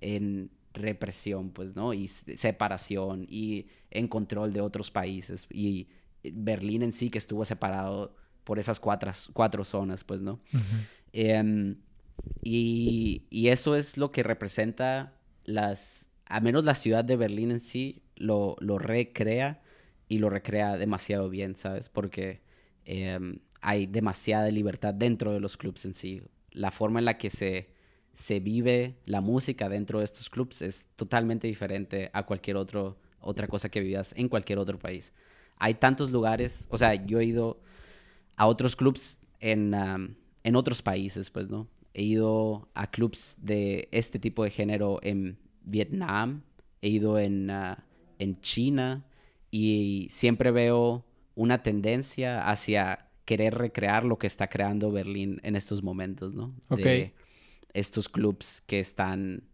en 0.00 0.50
represión, 0.72 1.50
pues, 1.50 1.74
¿no? 1.74 1.92
Y 1.94 2.08
separación 2.08 3.26
y 3.28 3.66
en 3.90 4.08
control 4.08 4.52
de 4.52 4.60
otros 4.60 4.90
países. 4.90 5.46
Y 5.50 5.88
Berlín 6.22 6.82
en 6.82 6.92
sí 6.92 7.10
que 7.10 7.18
estuvo 7.18 7.44
separado 7.44 8.14
por 8.44 8.58
esas 8.58 8.80
cuatro, 8.80 9.10
cuatro 9.32 9.64
zonas, 9.64 10.04
pues, 10.04 10.20
¿no? 10.20 10.40
Em, 11.12 11.76
y, 12.42 13.24
y, 13.30 13.48
eso 13.48 13.76
es 13.76 13.96
lo 13.96 14.12
que 14.12 14.22
representa 14.22 15.14
las, 15.44 16.08
a 16.26 16.40
menos 16.40 16.64
la 16.64 16.74
ciudad 16.74 17.04
de 17.04 17.16
Berlín 17.16 17.50
en 17.50 17.60
sí, 17.60 18.02
lo, 18.16 18.56
lo 18.60 18.78
recrea 18.78 19.62
y 20.08 20.18
lo 20.18 20.30
recrea 20.30 20.76
demasiado 20.76 21.30
bien, 21.30 21.56
¿sabes? 21.56 21.88
Porque 21.88 22.42
em, 22.84 23.38
hay 23.60 23.86
demasiada 23.86 24.50
libertad 24.50 24.94
dentro 24.94 25.32
de 25.32 25.40
los 25.40 25.56
clubs 25.56 25.84
en 25.84 25.94
sí. 25.94 26.22
La 26.50 26.70
forma 26.70 26.98
en 26.98 27.04
la 27.04 27.16
que 27.16 27.30
se 27.30 27.68
se 28.14 28.40
vive 28.40 28.96
la 29.06 29.20
música 29.20 29.68
dentro 29.68 29.98
de 29.98 30.04
estos 30.04 30.28
clubs 30.28 30.62
es 30.62 30.88
totalmente 30.96 31.46
diferente 31.46 32.10
a 32.12 32.24
cualquier 32.24 32.56
otro, 32.56 32.98
otra 33.20 33.46
cosa 33.48 33.68
que 33.68 33.80
vivas 33.80 34.14
en 34.16 34.28
cualquier 34.28 34.58
otro 34.58 34.78
país. 34.78 35.12
Hay 35.56 35.74
tantos 35.74 36.10
lugares, 36.10 36.66
o 36.70 36.78
sea, 36.78 36.94
yo 36.94 37.20
he 37.20 37.24
ido 37.24 37.60
a 38.36 38.46
otros 38.46 38.76
clubs 38.76 39.20
en, 39.40 39.74
en 39.74 40.56
otros 40.56 40.82
países, 40.82 41.30
pues, 41.30 41.48
¿no? 41.48 41.68
He 41.92 42.02
ido 42.02 42.68
a 42.74 42.90
clubs 42.90 43.36
de 43.40 43.88
este 43.90 44.18
tipo 44.18 44.44
de 44.44 44.50
género 44.50 45.00
en 45.02 45.38
Vietnam, 45.62 46.42
he 46.80 46.88
ido 46.88 47.18
en, 47.18 47.50
ah, 47.50 47.84
en 48.18 48.40
China 48.40 49.04
y 49.50 50.06
siempre 50.10 50.50
veo 50.50 51.04
una 51.34 51.62
tendencia 51.62 52.48
hacia 52.48 53.08
querer 53.24 53.54
recrear 53.54 54.04
lo 54.04 54.18
que 54.18 54.26
está 54.26 54.48
creando 54.48 54.90
Berlín 54.92 55.40
en 55.42 55.56
estos 55.56 55.82
momentos, 55.82 56.34
¿no? 56.34 56.52
Estos 57.74 58.08
clubs 58.08 58.62
que 58.66 58.80
están 58.80 59.44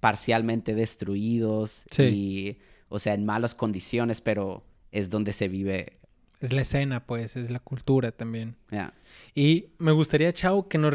parcialmente 0.00 0.74
destruidos 0.74 1.84
y, 1.98 2.58
o 2.88 2.98
sea, 2.98 3.14
en 3.14 3.24
malas 3.24 3.54
condiciones, 3.54 4.20
pero 4.20 4.64
es 4.90 5.10
donde 5.10 5.32
se 5.32 5.48
vive. 5.48 5.98
Es 6.40 6.52
la 6.52 6.62
escena, 6.62 7.06
pues, 7.06 7.36
es 7.36 7.50
la 7.50 7.58
cultura 7.58 8.12
también. 8.12 8.56
Y 9.34 9.66
me 9.78 9.92
gustaría, 9.92 10.32
Chao, 10.32 10.68
que 10.68 10.78
nos, 10.78 10.94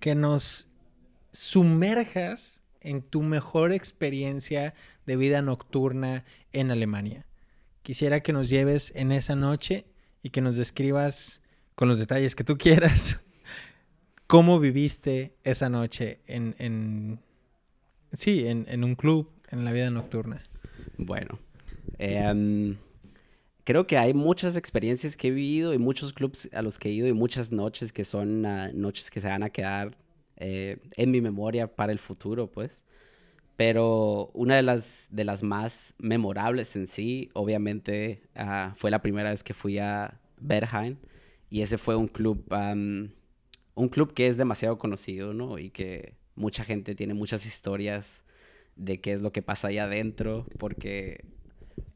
que 0.00 0.14
nos 0.14 0.66
sumerjas 1.32 2.62
en 2.80 3.02
tu 3.02 3.22
mejor 3.22 3.72
experiencia 3.72 4.74
de 5.04 5.16
vida 5.16 5.42
nocturna 5.42 6.24
en 6.52 6.70
Alemania. 6.70 7.26
Quisiera 7.82 8.20
que 8.20 8.32
nos 8.32 8.48
lleves 8.48 8.92
en 8.96 9.12
esa 9.12 9.36
noche 9.36 9.86
y 10.22 10.30
que 10.30 10.40
nos 10.40 10.56
describas 10.56 11.42
con 11.74 11.88
los 11.88 11.98
detalles 11.98 12.34
que 12.34 12.44
tú 12.44 12.56
quieras 12.56 13.20
¿Cómo 14.30 14.60
viviste 14.60 15.34
esa 15.42 15.68
noche 15.68 16.20
en, 16.26 16.54
en 16.58 17.18
sí, 18.12 18.46
en, 18.46 18.64
en, 18.68 18.84
un 18.84 18.94
club, 18.94 19.28
en 19.50 19.64
la 19.64 19.72
vida 19.72 19.90
nocturna? 19.90 20.40
Bueno, 20.96 21.38
Em, 21.98 22.76
creo 23.64 23.86
que 23.86 23.98
hay 23.98 24.14
muchas 24.14 24.56
experiencias 24.56 25.18
que 25.18 25.28
he 25.28 25.30
vivido 25.30 25.74
y 25.74 25.78
muchos 25.78 26.14
clubs 26.14 26.48
a 26.52 26.62
los 26.62 26.78
que 26.78 26.88
he 26.88 26.92
ido 26.92 27.06
y 27.08 27.12
muchas 27.12 27.52
noches 27.52 27.92
que 27.92 28.04
son 28.04 28.46
ah, 28.46 28.70
noches 28.72 29.10
que 29.10 29.20
se 29.20 29.28
van 29.28 29.42
a 29.42 29.50
quedar 29.50 29.96
eh, 30.36 30.78
en 30.96 31.10
mi 31.10 31.20
memoria 31.20 31.66
para 31.66 31.92
el 31.92 31.98
futuro, 31.98 32.50
pues. 32.50 32.82
Pero 33.56 34.30
una 34.32 34.56
de 34.56 34.62
las, 34.62 35.08
de 35.10 35.24
las 35.24 35.42
más 35.42 35.94
memorables 35.98 36.74
en 36.76 36.86
sí, 36.86 37.28
obviamente, 37.34 38.22
ah, 38.34 38.72
fue 38.76 38.90
la 38.90 39.02
primera 39.02 39.30
vez 39.30 39.44
que 39.44 39.52
fui 39.52 39.78
a 39.78 40.18
Berheim. 40.38 40.96
Y 41.50 41.62
ese 41.62 41.76
fue 41.76 41.96
un 41.96 42.06
club, 42.08 42.44
un 43.80 43.88
club 43.88 44.12
que 44.12 44.26
es 44.26 44.36
demasiado 44.36 44.78
conocido, 44.78 45.32
¿no? 45.32 45.58
Y 45.58 45.70
que 45.70 46.14
mucha 46.34 46.64
gente 46.64 46.94
tiene 46.94 47.14
muchas 47.14 47.46
historias 47.46 48.24
de 48.76 49.00
qué 49.00 49.12
es 49.12 49.22
lo 49.22 49.32
que 49.32 49.42
pasa 49.42 49.68
allá 49.68 49.84
adentro, 49.84 50.46
porque 50.58 51.24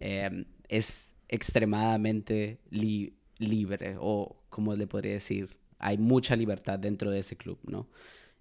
em, 0.01 0.47
es 0.69 1.13
extremadamente 1.29 2.59
libre, 2.71 3.97
o 4.01 4.37
como 4.49 4.75
le 4.75 4.87
podría 4.87 5.13
decir, 5.13 5.57
hay 5.79 5.99
mucha 5.99 6.37
libertad 6.37 6.79
dentro 6.79 7.11
de 7.11 7.19
ese 7.19 7.37
club, 7.37 7.59
¿no? 7.65 7.87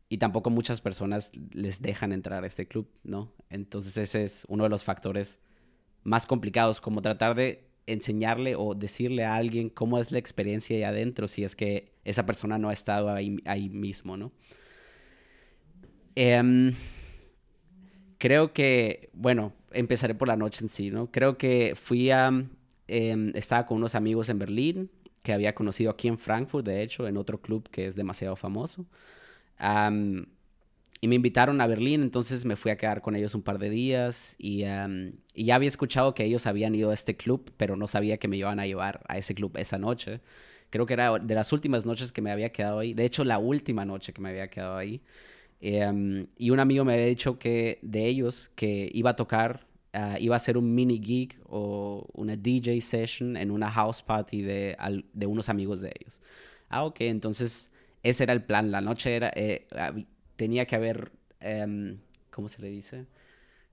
Y 0.08 0.20
tampoco 0.20 0.50
muchas 0.50 0.80
personas 0.80 1.32
les 1.52 1.82
dejan 1.82 2.14
entrar 2.14 2.44
a 2.44 2.48
este 2.48 2.66
club, 2.66 2.88
¿no? 3.04 3.34
Entonces 3.50 3.98
ese 3.98 4.24
es 4.24 4.46
uno 4.48 4.64
de 4.64 4.70
los 4.70 4.84
factores 4.84 5.40
más 6.04 6.26
complicados, 6.26 6.80
como 6.80 7.02
tratar 7.02 7.36
de 7.36 7.66
enseñarle 7.88 8.56
o 8.56 8.76
decirle 8.76 9.26
a 9.26 9.36
alguien 9.36 9.70
cómo 9.70 10.00
es 10.00 10.12
la 10.12 10.20
experiencia 10.20 10.76
ahí 10.78 10.84
adentro 10.84 11.28
si 11.28 11.44
es 11.44 11.56
que 11.56 11.94
esa 12.06 12.26
persona 12.26 12.58
no 12.58 12.70
ha 12.70 12.74
estado 12.74 13.12
ahí, 13.12 13.38
ahí 13.46 13.70
mismo, 13.70 14.18
¿no? 14.18 14.32
Em, 16.16 16.74
creo 18.18 18.54
que, 18.54 19.10
bueno, 19.14 19.54
empezaré 19.72 20.16
por 20.16 20.28
la 20.28 20.36
noche 20.38 20.64
en 20.64 20.70
sí, 20.70 20.92
¿no? 20.92 21.12
Creo 21.12 21.38
que 21.38 21.74
fui 21.76 22.12
a, 22.12 22.32
em, 22.88 23.32
estaba 23.36 23.66
con 23.66 23.78
unos 23.78 23.96
amigos 23.96 24.30
en 24.30 24.40
Berlín, 24.40 24.92
que 25.24 25.34
había 25.34 25.56
conocido 25.56 25.92
aquí 25.92 26.08
en 26.08 26.20
Frankfurt, 26.20 26.66
de 26.66 26.84
hecho, 26.84 27.08
en 27.08 27.18
otro 27.18 27.42
club 27.42 27.70
que 27.70 27.88
es 27.88 27.96
demasiado 27.96 28.36
famoso. 28.36 28.86
Y 31.04 31.10
me 31.10 31.16
invitaron 31.16 31.60
a 31.60 31.68
Berlín, 31.68 32.02
entonces 32.02 32.46
me 32.46 32.56
fui 32.56 32.72
a 32.72 32.78
quedar 32.78 33.02
con 33.02 33.14
ellos 33.18 33.36
un 33.36 33.42
par 33.42 33.60
de 33.60 33.70
días 33.70 34.38
y, 34.40 34.64
y, 34.64 35.44
ya 35.44 35.56
había 35.56 35.68
escuchado 35.68 36.14
que 36.14 36.24
ellos 36.24 36.48
habían 36.48 36.74
ido 36.76 36.92
a 36.92 36.94
este 36.94 37.18
club, 37.18 37.52
pero 37.58 37.76
no 37.76 37.90
sabía 37.90 38.20
que 38.20 38.30
me 38.30 38.38
iban 38.38 38.58
a 38.58 38.66
llevar 38.68 39.04
a 39.10 39.18
ese 39.18 39.36
club 39.36 39.52
esa 39.58 39.78
noche. 39.78 40.22
Creo 40.70 40.86
que 40.86 40.94
era 40.94 41.20
de 41.20 41.36
las 41.36 41.52
últimas 41.52 41.86
noches 41.86 42.14
que 42.14 42.22
me 42.22 42.32
había 42.32 42.54
quedado 42.54 42.80
ahí, 42.80 42.94
de 42.94 43.04
hecho 43.04 43.26
la 43.26 43.38
última 43.38 43.84
noche 43.84 44.14
que 44.14 44.22
me 44.22 44.30
había 44.30 44.48
quedado 44.50 44.78
ahí. 44.78 45.02
Em, 45.60 46.28
y 46.38 46.52
un 46.52 46.62
amigo 46.62 46.86
me 46.86 46.94
había 46.94 47.08
dicho 47.08 47.38
que 47.38 47.80
de 47.82 48.08
ellos 48.08 48.50
que 48.56 48.90
iba 48.94 49.10
a 49.10 49.18
tocar, 49.18 49.68
ah, 49.92 50.16
iba 50.22 50.36
a 50.36 50.38
hacer 50.38 50.58
un 50.58 50.74
mini 50.74 51.02
gig 51.04 51.38
o 51.50 52.08
una 52.14 52.38
DJ 52.38 52.80
session 52.80 53.36
en 53.36 53.52
una 53.52 53.70
house 53.70 54.02
party 54.02 54.42
de, 54.42 54.78
de 55.12 55.26
unos 55.26 55.50
amigos 55.50 55.82
de 55.82 55.92
ellos. 56.00 56.22
Ah, 56.70 56.86
ok, 56.86 57.02
entonces 57.02 57.70
ese 58.04 58.24
era 58.24 58.34
el 58.34 58.44
plan. 58.44 58.72
La 58.72 58.82
noche 58.82 59.16
era, 59.16 59.32
eh, 59.36 59.66
tenía 60.44 60.66
que 60.66 60.76
haber, 60.76 61.14
em, 61.40 62.00
¿cómo 62.30 62.50
se 62.50 62.62
le 62.62 62.68
dice? 62.68 63.06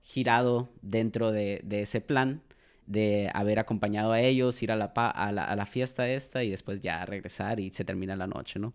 Girado 0.01 0.69
dentro 0.81 1.33
de, 1.33 1.59
de, 1.65 1.81
ese 1.81 1.99
plan 1.99 2.41
de 2.87 3.29
haber 3.33 3.59
acompañado 3.59 4.13
a 4.13 4.21
ellos, 4.21 4.63
ir 4.63 4.71
a 4.71 4.77
la, 4.77 4.85
a 4.85 5.31
la, 5.33 5.43
a 5.43 5.55
la 5.57 5.65
fiesta 5.65 6.07
esta 6.07 6.45
y 6.45 6.49
después 6.49 6.79
ya 6.79 7.05
regresar 7.05 7.59
y 7.59 7.71
se 7.71 7.83
termina 7.83 8.15
la 8.15 8.25
noche, 8.25 8.57
¿no? 8.57 8.73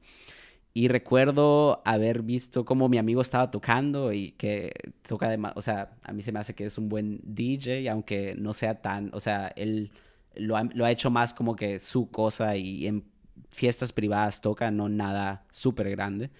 Y 0.74 0.88
recuerdo 0.88 1.80
haber 1.86 2.20
visto 2.20 2.66
cómo 2.66 2.90
mi 2.90 2.98
amigo 2.98 3.22
estaba 3.22 3.50
tocando 3.50 4.12
y 4.12 4.32
que 4.32 4.74
toca 5.08 5.30
de, 5.30 5.38
o 5.54 5.62
sea, 5.62 5.96
a 6.02 6.12
mí 6.12 6.20
se 6.20 6.32
me 6.32 6.40
hace 6.40 6.54
que 6.54 6.66
es 6.66 6.76
un 6.76 6.90
buen 6.90 7.20
DJ, 7.22 7.88
aunque 7.90 8.34
no 8.36 8.52
sea 8.52 8.82
tan, 8.82 9.08
o 9.14 9.20
sea, 9.20 9.48
él 9.56 9.90
lo 10.34 10.58
ha, 10.58 10.64
lo 10.64 10.84
ha 10.84 10.90
hecho 10.90 11.08
más 11.10 11.32
como 11.32 11.56
que 11.56 11.78
su 11.78 12.10
cosa 12.10 12.56
y 12.58 12.86
en 12.86 13.04
fiestas 13.48 13.90
privadas 13.94 14.42
toca, 14.42 14.70
no 14.70 14.90
nada 14.90 15.46
súper 15.50 15.88
grande. 15.88 16.30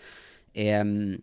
Em, 0.52 1.18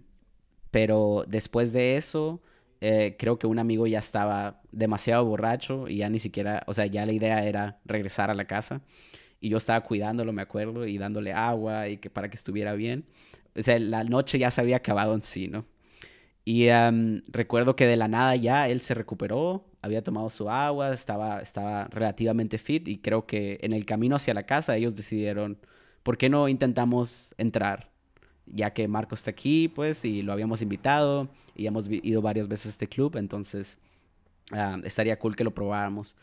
pero 0.73 1.23
después 1.27 1.71
de 1.71 1.97
eso, 1.97 2.41
eh, 2.81 3.15
creo 3.19 3.37
que 3.37 3.45
un 3.45 3.59
amigo 3.59 3.85
ya 3.85 3.99
estaba 3.99 4.59
demasiado 4.71 5.23
borracho 5.23 5.87
y 5.87 5.97
ya 5.97 6.09
ni 6.09 6.17
siquiera, 6.17 6.63
o 6.65 6.73
sea, 6.73 6.87
ya 6.87 7.05
la 7.05 7.11
idea 7.11 7.45
era 7.45 7.79
regresar 7.85 8.31
a 8.31 8.33
la 8.33 8.45
casa 8.45 8.81
y 9.39 9.49
yo 9.49 9.57
estaba 9.57 9.81
cuidándolo, 9.81 10.33
me 10.33 10.41
acuerdo, 10.41 10.87
y 10.87 10.97
dándole 10.97 11.31
agua 11.31 11.89
y 11.89 11.97
que 11.97 12.09
para 12.09 12.27
que 12.27 12.37
estuviera 12.37 12.73
bien. 12.73 13.05
O 13.55 13.61
sea, 13.61 13.77
la 13.77 14.03
noche 14.03 14.39
ya 14.39 14.49
se 14.49 14.61
había 14.61 14.77
acabado 14.77 15.13
en 15.13 15.21
sí, 15.21 15.47
¿no? 15.47 15.65
Y 16.43 16.69
recuerdo 17.27 17.75
que 17.75 17.85
de 17.85 17.95
la 17.95 18.07
nada 18.07 18.35
ya 18.35 18.67
él 18.67 18.81
se 18.81 18.95
recuperó, 18.95 19.67
había 19.83 20.01
tomado 20.01 20.31
su 20.31 20.49
agua, 20.49 20.91
estaba, 20.91 21.39
estaba 21.39 21.85
relativamente 21.91 22.57
fit 22.57 22.87
y 22.87 22.97
creo 22.97 23.27
que 23.27 23.59
en 23.61 23.73
el 23.73 23.85
camino 23.85 24.15
hacia 24.15 24.33
la 24.33 24.47
casa 24.47 24.75
ellos 24.75 24.95
decidieron, 24.95 25.59
¿por 26.01 26.17
qué 26.17 26.29
no 26.29 26.47
intentamos 26.47 27.35
entrar? 27.37 27.92
Ya 28.45 28.73
que 28.73 28.87
Marco 28.87 29.15
está 29.15 29.31
aquí, 29.31 29.67
pues, 29.67 30.05
y 30.05 30.21
lo 30.21 30.33
habíamos 30.33 30.61
invitado 30.61 31.29
y 31.55 31.67
hemos 31.67 31.87
ido 31.89 32.21
varias 32.21 32.47
veces 32.47 32.67
a 32.67 32.69
este 32.69 32.87
club, 32.87 33.15
entonces 33.17 33.77
estaría 34.83 35.17
cool 35.19 35.35
que 35.35 35.43
lo 35.43 35.53
probáramos. 35.53 36.15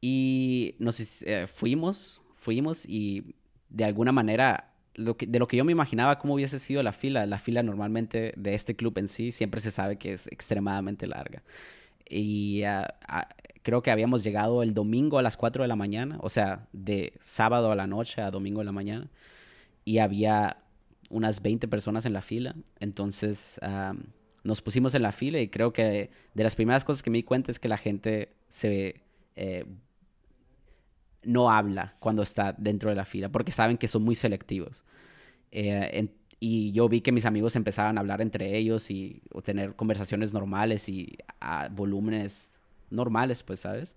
Y 0.00 0.74
nos 0.78 1.22
eh, 1.22 1.46
fuimos, 1.46 2.20
fuimos 2.36 2.84
y 2.88 3.34
de 3.68 3.84
alguna 3.84 4.12
manera, 4.12 4.72
de 4.94 5.38
lo 5.38 5.48
que 5.48 5.56
yo 5.56 5.64
me 5.64 5.72
imaginaba 5.72 6.18
cómo 6.18 6.34
hubiese 6.34 6.58
sido 6.58 6.82
la 6.82 6.92
fila, 6.92 7.24
la 7.26 7.38
fila 7.38 7.62
normalmente 7.62 8.34
de 8.36 8.54
este 8.54 8.76
club 8.76 8.98
en 8.98 9.08
sí 9.08 9.32
siempre 9.32 9.60
se 9.60 9.70
sabe 9.70 9.96
que 9.96 10.14
es 10.14 10.26
extremadamente 10.26 11.06
larga. 11.06 11.42
Y 12.08 12.62
ah, 12.64 12.94
ah, 13.08 13.28
creo 13.62 13.82
que 13.82 13.90
habíamos 13.90 14.22
llegado 14.24 14.62
el 14.62 14.74
domingo 14.74 15.18
a 15.18 15.22
las 15.22 15.36
4 15.36 15.62
de 15.62 15.68
la 15.68 15.76
mañana, 15.76 16.18
o 16.20 16.28
sea, 16.28 16.66
de 16.72 17.14
sábado 17.20 17.70
a 17.72 17.76
la 17.76 17.86
noche 17.86 18.20
a 18.20 18.30
domingo 18.30 18.60
de 18.60 18.66
la 18.66 18.72
mañana, 18.72 19.08
y 19.84 19.98
había 19.98 20.58
unas 21.12 21.42
20 21.42 21.68
personas 21.68 22.04
en 22.06 22.12
la 22.12 22.22
fila. 22.22 22.56
Entonces 22.80 23.60
nos 24.44 24.60
pusimos 24.60 24.94
en 24.94 25.02
la 25.02 25.12
fila 25.12 25.40
y 25.40 25.48
creo 25.48 25.72
que 25.72 26.10
de 26.34 26.42
las 26.42 26.56
primeras 26.56 26.84
cosas 26.84 27.02
que 27.02 27.10
me 27.10 27.18
di 27.18 27.22
cuenta 27.22 27.50
es 27.50 27.60
que 27.60 27.68
la 27.68 27.78
gente 27.78 28.34
se 28.48 29.02
eh, 29.36 29.64
no 31.22 31.50
habla 31.50 31.96
cuando 32.00 32.22
está 32.22 32.52
dentro 32.58 32.90
de 32.90 32.96
la 32.96 33.04
fila, 33.04 33.28
porque 33.30 33.52
saben 33.52 33.78
que 33.78 33.86
son 33.88 34.02
muy 34.02 34.14
selectivos. 34.14 34.84
Eh, 35.52 36.08
y 36.40 36.72
yo 36.72 36.88
vi 36.88 37.00
que 37.02 37.12
mis 37.12 37.26
amigos 37.26 37.54
empezaban 37.54 37.96
a 37.96 38.00
hablar 38.00 38.20
entre 38.20 38.56
ellos 38.56 38.90
y 38.90 39.22
tener 39.44 39.76
conversaciones 39.76 40.32
normales 40.32 40.88
y 40.88 41.16
a 41.40 41.68
volúmenes 41.68 42.50
normales, 42.90 43.44
pues, 43.44 43.60
¿sabes? 43.60 43.96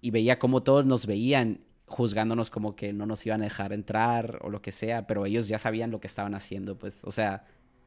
Y 0.00 0.10
veía 0.10 0.38
cómo 0.38 0.62
todos 0.62 0.86
nos 0.86 1.04
veían 1.04 1.60
juzgándonos 1.88 2.50
como 2.50 2.76
que 2.76 2.92
no 2.92 3.06
nos 3.06 3.24
iban 3.26 3.40
a 3.42 3.44
dejar 3.44 3.72
entrar 3.72 4.38
o 4.42 4.50
lo 4.50 4.62
que 4.62 4.72
sea, 4.72 5.06
pero 5.06 5.26
ellos 5.26 5.48
ya 5.48 5.58
sabían 5.58 5.90
lo 5.90 6.00
que 6.00 6.06
estaban 6.06 6.34
haciendo, 6.34 6.78
pues, 6.78 7.02
o 7.04 7.12
sea, 7.12 7.44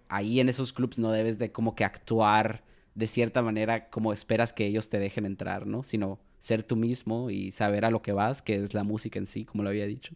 ahí 0.10 0.40
en 0.40 0.50
esos 0.50 0.74
clubs 0.74 1.00
no 1.00 1.12
debes 1.12 1.38
de 1.38 1.52
como 1.52 1.76
que 1.76 1.86
actuar 1.86 2.64
de 2.96 3.08
cierta 3.08 3.42
manera 3.42 3.90
como 3.90 4.12
esperas 4.14 4.54
que 4.54 4.66
ellos 4.66 4.90
te 4.90 5.00
dejen 5.00 5.26
entrar, 5.26 5.66
¿no? 5.66 5.84
Sino 5.84 6.20
ser 6.40 6.64
tú 6.64 6.76
mismo 6.76 7.30
y 7.30 7.52
saber 7.52 7.86
a 7.86 7.92
lo 7.92 8.02
que 8.02 8.12
vas, 8.12 8.42
que 8.42 8.56
es 8.56 8.74
la 8.74 8.84
música 8.84 9.20
en 9.20 9.28
sí, 9.28 9.46
como 9.46 9.64
lo 9.64 9.70
había 9.70 9.86
dicho. 9.86 10.16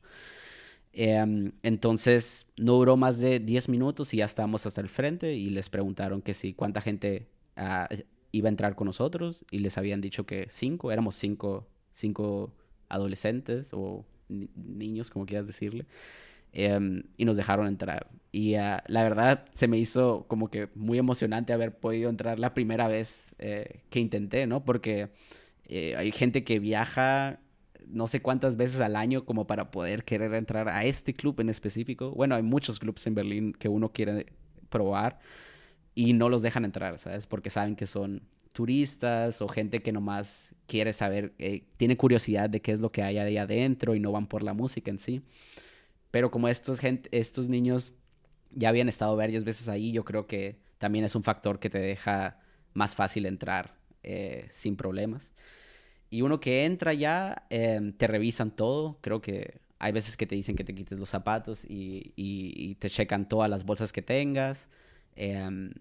Em, 0.92 1.52
entonces, 1.64 2.48
no 2.58 2.74
duró 2.74 2.98
más 2.98 3.20
de 3.20 3.40
10 3.40 3.70
minutos 3.70 4.14
y 4.14 4.18
ya 4.18 4.26
estábamos 4.26 4.66
hasta 4.66 4.82
el 4.82 4.90
frente 4.90 5.34
y 5.34 5.50
les 5.50 5.70
preguntaron 5.70 6.22
que 6.22 6.34
si 6.34 6.54
cuánta 6.54 6.82
gente 6.82 7.28
ah, 7.56 7.88
iba 8.32 8.48
a 8.48 8.50
entrar 8.50 8.76
con 8.76 8.86
nosotros 8.86 9.46
y 9.52 9.60
les 9.60 9.78
habían 9.78 10.02
dicho 10.02 10.26
que 10.26 10.48
cinco, 10.50 10.92
éramos 10.92 11.16
cinco, 11.16 11.68
cinco 11.94 12.54
adolescentes 12.90 13.70
o 13.74 14.06
niños, 14.30 15.10
como 15.10 15.26
quieras 15.26 15.48
decirle. 15.48 15.86
Em, 16.54 17.04
y 17.18 17.26
nos 17.26 17.36
dejaron 17.38 17.68
entrar. 17.68 18.08
Y 18.32 18.56
ah, 18.56 18.84
la 18.88 19.04
verdad 19.04 19.46
se 19.54 19.68
me 19.68 19.78
hizo 19.78 20.26
como 20.28 20.50
que 20.50 20.70
muy 20.74 20.98
emocionante 20.98 21.52
haber 21.52 21.78
podido 21.78 22.10
entrar 22.10 22.40
la 22.40 22.54
primera 22.54 22.88
vez 22.88 23.34
eh, 23.40 23.82
que 23.90 24.00
intenté, 24.00 24.48
¿no? 24.48 24.64
Porque 24.64 25.10
eh, 25.68 25.96
hay 25.98 26.12
gente 26.14 26.44
que 26.46 26.60
viaja 26.60 27.40
no 27.88 28.08
sé 28.08 28.22
cuántas 28.22 28.58
veces 28.58 28.80
al 28.80 28.96
año 28.96 29.26
como 29.26 29.48
para 29.48 29.70
poder 29.70 30.04
querer 30.06 30.34
entrar 30.34 30.70
a 30.70 30.86
este 30.86 31.14
club 31.14 31.40
en 31.42 31.50
específico. 31.50 32.12
Bueno, 32.12 32.36
hay 32.36 32.44
muchos 32.44 32.80
clubs 32.80 33.06
en 33.08 33.16
Berlín 33.16 33.54
que 33.54 33.68
uno 33.68 33.92
quiere 33.92 34.28
probar 34.70 35.20
y 35.96 36.14
no 36.14 36.30
los 36.30 36.42
dejan 36.42 36.66
entrar, 36.66 37.00
¿sabes? 37.00 37.26
Porque 37.26 37.50
saben 37.50 37.76
que 37.76 37.88
son 37.88 38.22
turistas 38.54 39.42
o 39.42 39.48
gente 39.48 39.82
que 39.82 39.92
nomás 39.92 40.54
quiere 40.68 40.94
saber, 40.94 41.34
eh, 41.40 41.64
tiene 41.78 41.98
curiosidad 41.98 42.50
de 42.50 42.62
qué 42.62 42.72
es 42.72 42.80
lo 42.80 42.92
que 42.92 43.02
hay 43.02 43.18
ahí 43.18 43.38
adentro 43.38 43.96
y 43.96 44.00
no 44.00 44.12
van 44.12 44.28
por 44.28 44.44
la 44.44 44.54
música 44.54 44.92
en 44.92 45.00
sí. 45.00 45.22
Pero 46.12 46.32
como 46.32 46.48
estos, 46.48 46.80
gente, 46.80 47.10
estos 47.18 47.50
niños 47.50 47.94
ya 48.52 48.70
habían 48.70 48.90
estado 48.90 49.16
varias 49.16 49.44
veces 49.44 49.68
ahí, 49.70 49.92
yo 49.92 50.06
creo 50.06 50.28
que 50.28 50.60
también 50.78 51.06
es 51.06 51.16
un 51.16 51.24
factor 51.24 51.60
que 51.60 51.70
te 51.70 51.80
deja 51.80 52.40
más 52.74 52.96
fácil 52.96 53.26
entrar 53.26 53.76
eh, 54.04 54.48
sin 54.52 54.76
problemas. 54.76 55.32
Y 56.10 56.22
uno 56.22 56.40
que 56.40 56.66
entra 56.66 56.94
ya, 56.94 57.46
em, 57.50 57.92
te 57.92 58.08
revisan 58.08 58.52
todo. 58.52 59.00
Creo 59.02 59.22
que 59.22 59.60
hay 59.80 59.92
veces 59.92 60.16
que 60.16 60.28
te 60.28 60.36
dicen 60.36 60.56
que 60.56 60.64
te 60.64 60.76
quites 60.76 61.00
los 61.00 61.10
zapatos 61.10 61.66
y, 61.68 62.76
te 62.80 62.90
checan 62.90 63.28
todas 63.28 63.50
las 63.50 63.66
bolsas 63.66 63.92
que 63.92 64.02
tengas. 64.02 64.70
Em, 65.16 65.72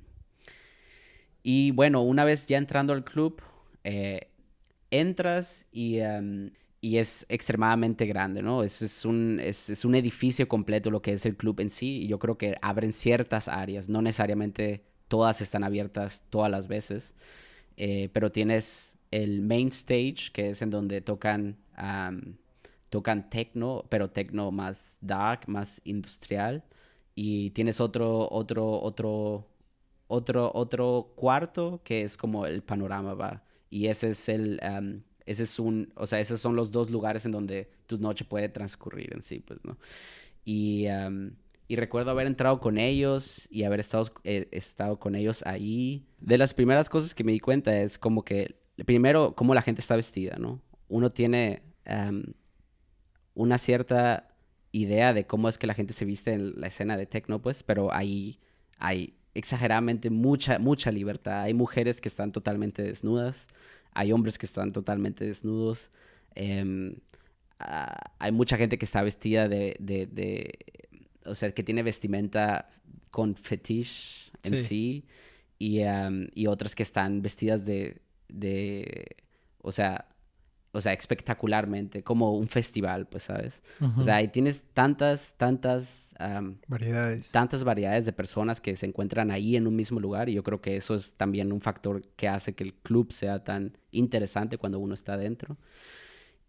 y 1.42 1.70
bueno, 1.72 2.02
una 2.02 2.24
vez 2.24 2.46
ya 2.46 2.58
entrando 2.58 2.92
al 2.92 3.04
club, 3.04 3.42
eh, 3.84 4.28
entras 4.90 5.66
y, 5.72 5.98
em, 5.98 6.52
y 6.80 6.98
es 6.98 7.26
extremadamente 7.28 8.06
grande, 8.06 8.42
¿no? 8.42 8.62
Es, 8.62 8.82
es 8.82 9.04
un, 9.04 9.40
es, 9.40 9.70
es, 9.70 9.84
un 9.84 9.94
edificio 9.94 10.48
completo 10.48 10.90
lo 10.90 11.02
que 11.02 11.12
es 11.12 11.26
el 11.26 11.36
club 11.36 11.60
en 11.60 11.70
sí 11.70 12.06
yo 12.06 12.18
creo 12.18 12.38
que 12.38 12.56
abren 12.62 12.92
ciertas 12.92 13.48
áreas, 13.48 13.88
no 13.88 14.02
necesariamente 14.02 14.84
todas 15.08 15.40
están 15.40 15.64
abiertas 15.64 16.24
todas 16.30 16.50
las 16.50 16.68
veces, 16.68 17.14
eh, 17.76 18.10
pero 18.12 18.32
tienes 18.32 18.96
el 19.10 19.42
main 19.42 19.68
stage, 19.68 20.30
que 20.32 20.50
es 20.50 20.62
en 20.62 20.70
donde 20.70 21.00
tocan, 21.00 21.56
tocan 22.90 23.30
techno, 23.30 23.84
pero 23.88 24.10
techno 24.10 24.50
más 24.50 24.98
dark, 25.00 25.48
más 25.48 25.80
industrial, 25.84 26.64
y 27.14 27.50
tienes 27.50 27.80
otro, 27.80 28.28
otro, 28.30 28.80
otro, 28.80 29.46
otro, 30.08 30.50
otro 30.54 31.12
cuarto 31.16 31.80
que 31.84 32.02
es 32.02 32.16
como 32.16 32.46
el 32.46 32.62
panorama, 32.62 33.14
¿va? 33.14 33.44
Y 33.70 33.86
ese 33.86 34.10
es 34.10 34.28
el, 34.28 34.60
ese 35.26 35.44
es 35.44 35.58
un, 35.58 35.92
o 35.96 36.06
sea, 36.06 36.20
esos 36.20 36.40
son 36.40 36.56
los 36.56 36.70
dos 36.70 36.90
lugares 36.90 37.24
en 37.26 37.32
donde 37.32 37.70
tu 37.86 37.98
noche 37.98 38.24
puede 38.24 38.48
transcurrir 38.48 39.12
en 39.14 39.22
sí, 39.22 39.40
pues, 39.40 39.60
¿no? 39.64 39.78
Y, 40.44 40.86
y 41.66 41.76
recuerdo 41.76 42.10
haber 42.10 42.26
entrado 42.26 42.60
con 42.60 42.78
ellos 42.78 43.48
y 43.50 43.64
haber 43.64 43.80
estado, 43.80 44.04
eh, 44.24 44.48
estado 44.52 44.98
con 44.98 45.14
ellos 45.14 45.42
ahí. 45.46 46.06
De 46.20 46.36
las 46.36 46.52
primeras 46.52 46.88
cosas 46.90 47.14
que 47.14 47.24
me 47.24 47.32
di 47.32 47.40
cuenta 47.40 47.80
es 47.80 47.98
como 47.98 48.22
que, 48.22 48.56
primero, 48.84 49.34
cómo 49.34 49.54
la 49.54 49.62
gente 49.62 49.80
está 49.80 49.96
vestida, 49.96 50.36
¿no? 50.38 50.60
Uno 50.88 51.10
tiene 51.10 51.62
una 53.34 53.58
cierta 53.58 54.33
idea 54.74 55.14
de 55.14 55.24
cómo 55.24 55.48
es 55.48 55.56
que 55.56 55.68
la 55.68 55.74
gente 55.74 55.92
se 55.92 56.04
viste 56.04 56.32
en 56.32 56.60
la 56.60 56.66
escena 56.66 56.96
de 56.96 57.06
techno, 57.06 57.40
pues, 57.40 57.62
pero 57.62 57.92
ahí 57.92 58.40
hay 58.78 59.14
exageradamente 59.32 60.10
mucha, 60.10 60.58
mucha 60.58 60.90
libertad. 60.90 61.42
Hay 61.42 61.54
mujeres 61.54 62.00
que 62.00 62.08
están 62.08 62.32
totalmente 62.32 62.82
desnudas, 62.82 63.46
hay 63.92 64.12
hombres 64.12 64.36
que 64.36 64.46
están 64.46 64.72
totalmente 64.72 65.24
desnudos, 65.24 65.92
em, 66.34 66.96
ah, 67.60 68.12
hay 68.18 68.32
mucha 68.32 68.56
gente 68.56 68.76
que 68.76 68.84
está 68.84 69.02
vestida 69.02 69.48
de, 69.48 69.76
de, 69.78 70.58
o 71.24 71.36
sea, 71.36 71.52
que 71.52 71.62
tiene 71.62 71.84
vestimenta 71.84 72.68
con 73.12 73.36
fetiche 73.36 74.32
en 74.42 74.64
sí, 74.64 75.04
y, 75.56 75.80
em, 75.80 76.28
y, 76.34 76.48
otras 76.48 76.74
que 76.74 76.82
están 76.82 77.22
vestidas 77.22 77.64
de, 77.64 78.02
de, 78.28 79.16
o 79.62 79.70
sea, 79.70 80.08
o 80.74 80.80
sea, 80.80 80.92
espectacularmente, 80.92 82.02
como 82.02 82.36
un 82.36 82.48
festival, 82.48 83.06
pues, 83.06 83.22
¿sabes? 83.22 83.62
O 83.96 84.02
sea, 84.02 84.16
ahí 84.16 84.28
tienes 84.28 84.64
tantas, 84.74 85.34
tantas 85.36 86.04
variedades. 86.66 87.30
Tantas 87.30 87.62
variedades 87.62 88.04
de 88.04 88.12
personas 88.12 88.60
que 88.60 88.74
se 88.74 88.86
encuentran 88.86 89.30
ahí 89.30 89.54
en 89.54 89.68
un 89.68 89.76
mismo 89.76 90.00
lugar 90.00 90.28
y 90.28 90.34
yo 90.34 90.42
creo 90.42 90.60
que 90.60 90.76
eso 90.76 90.96
es 90.96 91.14
también 91.14 91.52
un 91.52 91.60
factor 91.60 92.02
que 92.16 92.26
hace 92.26 92.54
que 92.54 92.64
el 92.64 92.74
club 92.74 93.12
sea 93.12 93.44
tan 93.44 93.78
interesante 93.92 94.58
cuando 94.58 94.80
uno 94.80 94.94
está 94.94 95.16
dentro. 95.16 95.56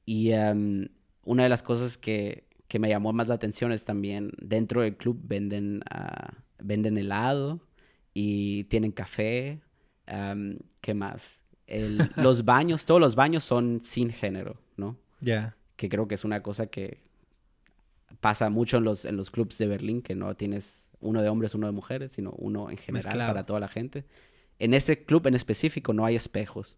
Y 0.08 0.32
una 0.32 1.44
de 1.44 1.50
las 1.50 1.62
cosas 1.62 1.98
que, 1.98 2.48
que, 2.68 2.80
me 2.80 2.90
llamó 2.90 3.14
más 3.14 3.28
la 3.28 3.36
atención 3.36 3.72
es 3.72 3.86
también 3.86 4.32
dentro 4.40 4.82
del 4.82 4.98
club 4.98 5.20
venden, 5.24 5.84
uh, 5.94 6.34
venden 6.60 6.98
helado 6.98 7.62
y 8.12 8.64
tienen 8.66 8.92
café. 8.92 9.62
¿Qué 10.82 10.94
más? 10.96 11.42
Los 12.16 12.46
baños, 12.46 12.86
todos 12.86 13.02
los 13.02 13.16
baños 13.16 13.44
son 13.44 13.82
sin 13.82 14.12
género, 14.12 14.58
¿no? 14.78 14.98
Ya. 15.22 15.56
Que 15.76 15.90
creo 15.90 16.08
que 16.08 16.16
es 16.16 16.24
una 16.24 16.44
cosa 16.44 16.68
que 16.68 17.00
pasa 18.20 18.50
mucho 18.50 18.78
en 18.78 18.84
los, 18.84 19.06
en 19.06 19.18
los 19.18 19.32
clubs 19.32 19.58
de 19.58 19.68
Berlín, 19.68 20.02
que 20.02 20.16
no 20.16 20.36
tienes 20.36 20.88
uno 21.00 21.22
de 21.22 21.30
hombres, 21.30 21.56
uno 21.56 21.68
de 21.68 21.74
mujeres, 21.74 22.14
sino 22.14 22.32
uno 22.32 22.70
en 22.70 22.78
general 22.78 23.18
para 23.18 23.46
toda 23.46 23.60
la 23.60 23.68
gente. 23.68 24.06
En 24.60 24.74
ese 24.74 25.04
club 25.04 25.28
en 25.28 25.36
específico 25.36 25.94
no 25.94 26.06
hay 26.06 26.16
espejos. 26.16 26.78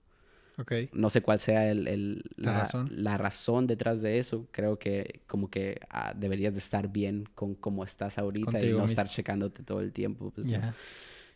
Okay. 0.60 0.90
No 0.92 1.12
sé 1.12 1.22
cuál 1.22 1.40
sea 1.40 1.70
el, 1.70 2.24
la, 2.36 3.18
razón? 3.18 3.68
detrás 3.68 4.02
de 4.02 4.18
eso. 4.18 4.48
Creo 4.52 4.80
que 4.80 5.22
como 5.28 5.52
que 5.52 5.80
ah, 5.90 6.14
deberías 6.16 6.54
de 6.54 6.60
estar 6.60 6.88
bien 6.88 7.30
con 7.36 7.54
cómo 7.54 7.84
estás 7.84 8.18
ahorita 8.18 8.64
y 8.64 8.72
no 8.72 8.86
estar 8.86 9.08
checándote 9.08 9.62
todo 9.62 9.82
el 9.82 9.94
tiempo. 9.94 10.32
Pues, 10.32 10.48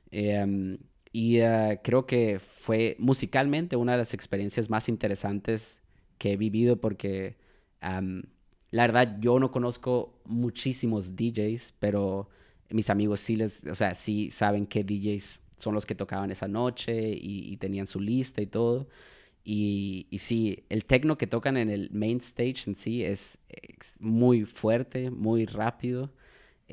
em, 0.09 0.79
y 1.11 1.39
ah, 1.41 1.79
creo 1.83 2.05
que 2.05 2.39
fue 2.39 2.95
musicalmente 2.99 3.75
una 3.75 3.93
de 3.93 3.99
las 3.99 4.13
experiencias 4.13 4.69
más 4.69 4.89
interesantes 4.89 5.79
que 6.17 6.33
he 6.33 6.37
vivido 6.37 6.79
porque 6.79 7.35
la 8.71 8.83
verdad, 8.87 9.17
yo 9.19 9.39
no 9.39 9.51
conozco 9.51 10.13
muchísimos 10.25 11.15
DJs, 11.15 11.73
pero 11.79 12.29
mis 12.69 12.89
amigos 12.89 13.19
sí 13.19 13.35
les, 13.35 13.65
o 13.65 13.75
sea, 13.75 13.95
sí 13.95 14.31
saben 14.31 14.65
qué 14.65 14.83
DJs 14.83 15.41
son 15.57 15.75
los 15.75 15.85
que 15.85 15.95
tocaban 15.95 16.31
esa 16.31 16.47
noche 16.47 17.11
y, 17.11 17.57
tenían 17.57 17.87
su 17.87 17.99
lista 17.99 18.41
y 18.41 18.47
todo. 18.47 18.87
Y, 19.43 20.07
y, 20.09 20.19
sí, 20.19 20.63
el 20.69 20.85
techno 20.85 21.17
que 21.17 21.27
tocan 21.27 21.57
en 21.57 21.69
el 21.69 21.89
main 21.91 22.17
stage 22.17 22.63
en 22.67 22.75
sí 22.75 23.03
es, 23.03 23.39
muy 23.99 24.45
fuerte, 24.45 25.11
muy 25.11 25.45
rápido. 25.45 26.11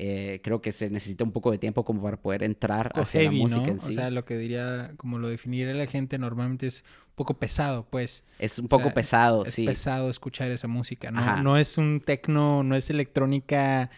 Eh, 0.01 0.39
creo 0.41 0.61
que 0.61 0.71
se 0.71 0.89
necesita 0.89 1.25
un 1.25 1.33
poco 1.33 1.51
de 1.51 1.57
tiempo 1.57 1.83
como 1.83 2.01
para 2.01 2.15
poder 2.15 2.43
entrar 2.43 2.89
a 2.95 3.01
hacia 3.01 3.23
la 3.23 3.31
música 3.31 3.69
en 3.69 3.81
sí. 3.81 3.89
O 3.89 3.91
sea, 3.91 4.09
lo 4.09 4.23
que 4.23 4.37
diría, 4.37 4.93
como 4.95 5.19
lo 5.19 5.27
definiría 5.27 5.73
la 5.73 5.87
gente 5.87 6.17
normalmente 6.17 6.67
es 6.67 6.85
poco 7.15 7.33
pesado, 7.33 7.85
pues. 7.89 8.23
Es 8.39 8.59
un 8.59 8.69
poco 8.69 8.93
pesado, 8.93 9.43
es 9.45 9.55
sí. 9.55 9.63
Es 9.63 9.71
pesado 9.71 10.09
escuchar 10.09 10.51
esa 10.51 10.69
música, 10.69 11.11
¿no? 11.11 11.43
No 11.43 11.57
es 11.57 11.77
un 11.77 11.99
tecno, 11.99 12.63
no 12.63 12.77
es 12.77 12.89
electrónica 12.89 13.89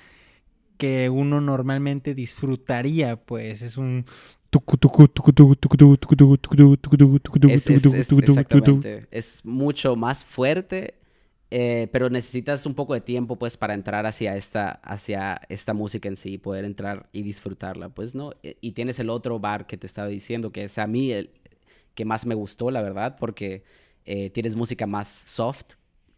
que 0.77 1.11
uno 1.11 1.39
normalmente 1.39 2.15
disfrutaría, 2.15 3.17
pues. 3.17 3.61
Es 3.61 3.77
un... 3.77 4.05
Es, 7.53 7.69
exactamente. 7.69 9.07
es 9.11 9.45
mucho 9.45 9.95
más 9.95 10.25
fuerte, 10.25 10.95
pero 11.51 12.09
necesitas 12.09 12.65
un 12.65 12.73
poco 12.73 12.93
de 12.93 13.01
tiempo, 13.01 13.37
pues, 13.37 13.57
para 13.57 13.73
entrar 13.73 14.05
hacia 14.05 14.35
esta, 14.37 14.71
hacia 14.83 15.41
esta 15.49 15.73
música 15.73 16.07
en 16.07 16.15
sí, 16.15 16.37
poder 16.37 16.63
entrar 16.65 17.09
y 17.11 17.23
disfrutarla, 17.23 17.89
pues, 17.89 18.15
¿no? 18.15 18.31
Y 18.41 18.71
tienes 18.71 18.99
el 18.99 19.09
otro 19.09 19.39
bar 19.39 19.67
que 19.67 19.77
te 19.77 19.85
estaba 19.85 20.07
diciendo, 20.07 20.51
que 20.51 20.63
es 20.63 20.77
a 20.77 20.87
mí 20.87 21.11
el, 21.11 21.31
que 21.93 22.05
más 22.05 22.25
me 22.25 22.35
gustó, 22.35 22.71
la 22.71 22.81
verdad, 22.81 23.17
porque 23.19 23.63
eh, 24.05 24.29
tienes 24.29 24.55
música 24.55 24.87
más 24.87 25.07
soft, 25.07 25.75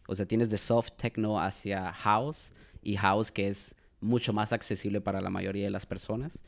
o 0.08 0.16
sea, 0.16 0.26
tienes 0.26 0.50
de 0.50 0.58
soft 0.58 0.92
techno 0.98 1.42
hacia 1.42 1.92
house, 1.92 2.54
y 2.84 2.98
house 2.98 3.32
que 3.32 3.48
es 3.48 3.76
mucho 4.02 4.34
más 4.34 4.54
accesible 4.54 5.02
para 5.02 5.22
la 5.22 5.30
mayoría 5.30 5.66
de 5.66 5.72
las 5.72 5.86
personas. 5.86 6.40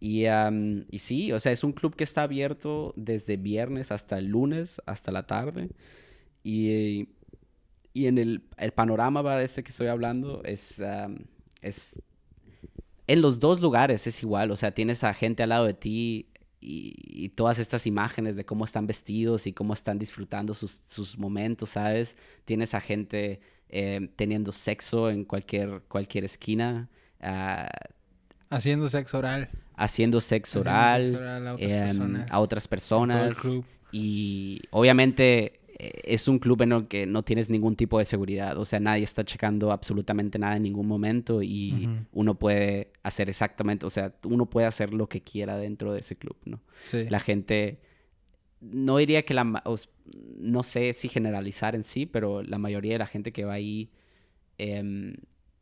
Y, 0.00 0.24
y 0.26 0.98
sí, 0.98 1.32
o 1.32 1.40
sea, 1.40 1.52
es 1.52 1.64
un 1.64 1.72
club 1.72 1.96
que 1.96 2.04
está 2.04 2.22
abierto 2.22 2.92
desde 2.96 3.36
viernes 3.36 3.90
hasta 3.90 4.18
el 4.18 4.26
lunes, 4.26 4.80
hasta 4.86 5.10
la 5.10 5.26
tarde. 5.26 5.70
Y, 6.42 7.08
y 7.94 8.08
en 8.08 8.18
el, 8.18 8.42
el 8.58 8.72
panorama 8.72 9.22
para 9.22 9.42
ese 9.42 9.62
que 9.62 9.70
estoy 9.70 9.86
hablando 9.86 10.42
es, 10.44 10.82
es... 11.62 12.02
En 13.06 13.22
los 13.22 13.38
dos 13.38 13.60
lugares 13.60 14.06
es 14.06 14.22
igual, 14.22 14.50
o 14.50 14.56
sea, 14.56 14.72
tienes 14.72 15.04
a 15.04 15.14
gente 15.14 15.42
al 15.42 15.50
lado 15.50 15.66
de 15.66 15.74
ti 15.74 16.28
y, 16.60 17.28
todas 17.30 17.58
estas 17.58 17.86
imágenes 17.86 18.36
de 18.36 18.44
cómo 18.44 18.64
están 18.64 18.86
vestidos 18.86 19.46
y 19.46 19.52
cómo 19.52 19.74
están 19.74 19.98
disfrutando 19.98 20.54
sus, 20.54 20.82
sus 20.86 21.18
momentos, 21.18 21.70
¿sabes? 21.70 22.16
Tienes 22.44 22.74
a 22.74 22.80
gente 22.80 23.40
eh, 23.68 24.08
teniendo 24.16 24.50
sexo 24.52 25.10
en 25.10 25.24
cualquier, 25.24 25.82
cualquier 25.88 26.24
esquina. 26.24 26.88
Uh, 27.20 27.68
haciendo 28.50 28.88
sexo 28.88 29.18
oral. 29.18 29.50
Haciendo 29.76 30.20
sexo 30.20 30.60
oral, 30.60 31.14
a, 31.16 31.54
otras 31.54 31.72
em, 31.72 31.84
personas, 31.86 32.32
a 32.32 32.40
otras 32.40 32.68
personas. 32.68 33.36
Y 33.92 34.62
obviamente 34.70 35.60
es 35.78 36.28
un 36.28 36.38
club 36.38 36.62
en 36.62 36.72
el 36.72 36.88
que 36.88 37.06
no 37.06 37.22
tienes 37.22 37.50
ningún 37.50 37.76
tipo 37.76 37.98
de 37.98 38.04
seguridad, 38.04 38.56
o 38.58 38.64
sea, 38.64 38.80
nadie 38.80 39.04
está 39.04 39.24
checando 39.24 39.72
absolutamente 39.72 40.38
nada 40.38 40.56
en 40.56 40.62
ningún 40.62 40.86
momento 40.86 41.42
y 41.42 41.88
uno 42.12 42.38
puede 42.38 42.92
hacer 43.02 43.28
exactamente, 43.28 43.84
o 43.86 43.90
sea, 43.90 44.14
uno 44.24 44.46
puede 44.46 44.66
hacer 44.66 44.94
lo 44.94 45.08
que 45.08 45.22
quiera 45.22 45.56
dentro 45.56 45.92
de 45.92 46.00
ese 46.00 46.16
club, 46.16 46.36
¿no? 46.44 46.60
Sí. 46.84 47.08
La 47.08 47.20
gente, 47.20 47.80
no 48.60 48.98
diría 48.98 49.24
que 49.24 49.34
la, 49.34 49.62
no 50.36 50.62
sé 50.62 50.92
si 50.92 51.08
generalizar 51.08 51.74
en 51.74 51.84
sí, 51.84 52.06
pero 52.06 52.42
la 52.42 52.58
mayoría 52.58 52.92
de 52.92 52.98
la 52.98 53.06
gente 53.06 53.32
que 53.32 53.44
va 53.44 53.54
ahí 53.54 53.90
em, 54.58 55.14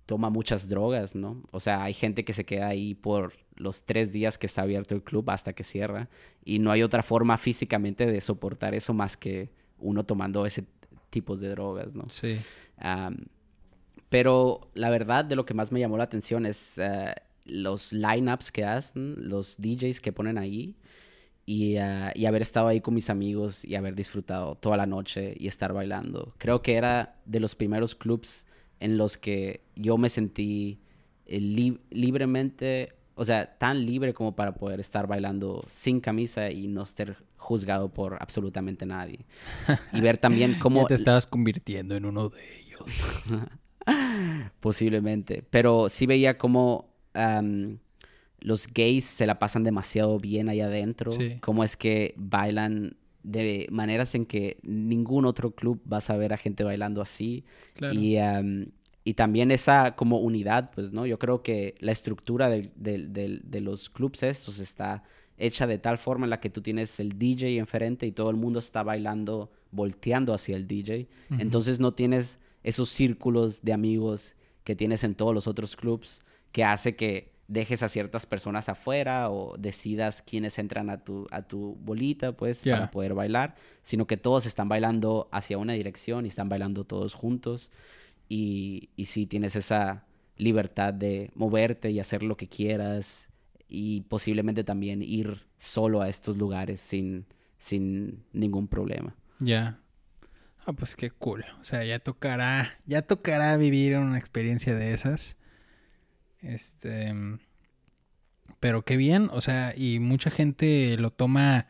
toma 0.06 0.28
muchas 0.30 0.68
drogas, 0.68 1.14
¿no? 1.14 1.42
O 1.52 1.60
sea, 1.60 1.84
hay 1.84 1.94
gente 1.94 2.24
que 2.24 2.32
se 2.32 2.44
queda 2.44 2.68
ahí 2.68 2.94
por 2.94 3.32
los 3.56 3.84
tres 3.84 4.12
días 4.12 4.36
que 4.36 4.46
está 4.46 4.62
abierto 4.62 4.94
el 4.94 5.02
club 5.02 5.30
hasta 5.30 5.52
que 5.52 5.64
cierra 5.64 6.08
y 6.44 6.58
no 6.58 6.70
hay 6.70 6.82
otra 6.82 7.02
forma 7.02 7.38
físicamente 7.38 8.06
de 8.06 8.20
soportar 8.20 8.74
eso 8.74 8.92
más 8.92 9.16
que 9.16 9.50
uno 9.82 10.04
tomando 10.04 10.46
ese 10.46 10.64
tipo 11.10 11.36
de 11.36 11.50
drogas, 11.50 11.94
¿no? 11.94 12.04
Sí. 12.08 12.38
pero 14.08 14.70
la 14.74 14.90
verdad 14.90 15.24
de 15.24 15.36
lo 15.36 15.44
que 15.44 15.54
más 15.54 15.70
me 15.70 15.80
llamó 15.80 15.96
la 15.96 16.04
atención 16.04 16.46
es 16.46 16.78
uh, 16.78 17.12
los 17.44 17.92
lineups 17.92 18.50
que 18.50 18.64
hacen, 18.64 19.14
los 19.18 19.56
DJs 19.58 20.00
que 20.00 20.12
ponen 20.12 20.38
ahí 20.38 20.76
y, 21.44 21.76
uh, 21.76 22.10
y, 22.14 22.26
haber 22.26 22.42
estado 22.42 22.68
ahí 22.68 22.80
con 22.80 22.94
mis 22.94 23.10
amigos 23.10 23.64
y 23.64 23.74
haber 23.74 23.94
disfrutado 23.94 24.54
toda 24.54 24.76
la 24.76 24.86
noche 24.86 25.34
y 25.38 25.48
estar 25.48 25.72
bailando. 25.72 26.34
Creo 26.38 26.62
que 26.62 26.76
era 26.76 27.20
de 27.26 27.40
los 27.40 27.54
primeros 27.54 27.94
clubs 27.94 28.46
en 28.80 28.96
los 28.96 29.16
que 29.16 29.62
yo 29.76 29.96
me 29.96 30.08
sentí 30.08 30.80
eh, 31.26 31.40
libremente, 31.90 32.94
o 33.22 33.24
sea, 33.24 33.56
tan 33.56 33.86
libre 33.86 34.12
como 34.12 34.34
para 34.34 34.52
poder 34.52 34.80
estar 34.80 35.06
bailando 35.06 35.64
sin 35.68 36.00
camisa 36.00 36.50
y 36.50 36.66
no 36.66 36.84
ser 36.84 37.18
juzgado 37.36 37.88
por 37.88 38.16
absolutamente 38.20 38.84
nadie. 38.84 39.26
Y 39.92 40.00
ver 40.00 40.18
también 40.18 40.54
cómo... 40.60 40.86
te 40.86 40.94
estabas 40.94 41.28
convirtiendo 41.28 41.94
en 41.94 42.04
uno 42.04 42.30
de 42.30 42.40
ellos. 42.58 43.22
Posiblemente. 44.60 45.44
Pero 45.50 45.88
sí 45.88 46.06
veía 46.06 46.36
cómo 46.36 46.90
los 48.40 48.66
gays 48.66 49.04
se 49.04 49.26
la 49.26 49.38
pasan 49.38 49.62
demasiado 49.62 50.18
bien 50.18 50.48
ahí 50.48 50.60
adentro. 50.60 51.12
Cómo 51.42 51.62
es 51.62 51.76
que 51.76 52.14
bailan 52.16 52.96
de 53.22 53.68
maneras 53.70 54.16
en 54.16 54.26
que 54.26 54.58
ningún 54.64 55.26
otro 55.26 55.52
club 55.52 55.80
va 55.90 55.98
a 55.98 56.00
saber 56.00 56.32
a 56.32 56.36
gente 56.36 56.64
bailando 56.64 57.00
así. 57.00 57.44
Y, 57.92 58.16
y, 59.04 59.14
también 59.14 59.50
esa 59.50 59.96
como 59.96 60.18
unidad, 60.18 60.70
pues, 60.74 60.92
¿no? 60.92 61.06
Yo 61.06 61.18
creo 61.18 61.42
que 61.42 61.74
la 61.80 61.92
estructura 61.92 62.48
de, 62.48 62.70
de, 62.76 63.60
los 63.60 63.90
clubs 63.90 64.22
estos 64.22 64.58
está 64.58 65.02
hecha 65.38 65.66
de 65.66 65.78
tal 65.78 65.98
forma 65.98 66.26
en 66.26 66.30
la 66.30 66.40
que 66.40 66.50
tú 66.50 66.60
tienes 66.62 67.00
el 67.00 67.18
DJ 67.18 67.58
enfrente 67.58 68.06
y 68.06 68.12
todo 68.12 68.30
el 68.30 68.36
mundo 68.36 68.58
está 68.58 68.82
bailando, 68.82 69.50
volteando 69.70 70.34
hacia 70.34 70.56
el 70.56 70.66
DJ. 70.66 71.08
Entonces 71.38 71.80
no 71.80 71.94
tienes 71.94 72.38
esos 72.62 72.90
círculos 72.90 73.62
de 73.62 73.72
amigos 73.72 74.34
que 74.64 74.76
tienes 74.76 75.04
en 75.04 75.14
todos 75.14 75.34
los 75.34 75.46
otros 75.46 75.74
clubs 75.76 76.22
que 76.52 76.64
hace 76.64 76.94
que 76.94 77.32
dejes 77.48 77.82
a 77.82 77.88
ciertas 77.88 78.24
personas 78.24 78.68
afuera 78.68 79.30
o 79.30 79.56
decidas 79.58 80.22
quiénes 80.22 80.58
entran 80.58 80.88
a 80.88 81.04
tu, 81.04 81.26
a 81.30 81.42
tu 81.42 81.76
bolita, 81.80 82.32
pues, 82.32 82.62
para 82.64 82.90
poder 82.90 83.14
bailar, 83.14 83.56
sino 83.82 84.06
que 84.06 84.16
todos 84.16 84.46
están 84.46 84.68
bailando 84.68 85.28
hacia 85.32 85.58
una 85.58 85.74
dirección 85.74 86.24
y 86.24 86.28
están 86.28 86.48
bailando 86.48 86.84
todos 86.84 87.14
juntos. 87.14 87.70
Y, 88.34 88.88
y 88.96 89.04
sí 89.04 89.26
tienes 89.26 89.56
esa 89.56 90.06
libertad 90.38 90.94
de 90.94 91.30
moverte 91.34 91.90
y 91.90 92.00
hacer 92.00 92.22
lo 92.22 92.38
que 92.38 92.48
quieras 92.48 93.28
y 93.68 94.02
posiblemente 94.02 94.64
también 94.64 95.02
ir 95.02 95.46
solo 95.58 96.00
a 96.00 96.08
estos 96.08 96.38
lugares 96.38 96.80
sin, 96.80 97.26
sin 97.58 98.24
ningún 98.32 98.68
problema. 98.68 99.14
Ya. 99.38 99.80
Ah, 100.64 100.72
pues 100.72 100.96
qué 100.96 101.10
cool. 101.10 101.44
O 101.60 101.64
sea, 101.64 101.84
ya 101.84 101.98
tocará, 101.98 102.78
ya 102.86 103.02
tocará 103.02 103.54
vivir 103.58 103.96
una 103.96 104.18
experiencia 104.18 104.74
de 104.74 104.94
esas. 104.94 105.36
Este, 106.40 107.12
pero 108.60 108.84
qué 108.84 108.96
bien, 108.96 109.28
o 109.32 109.40
sea, 109.40 109.74
y 109.76 109.98
mucha 109.98 110.30
gente 110.30 110.96
lo 110.98 111.10
toma, 111.10 111.66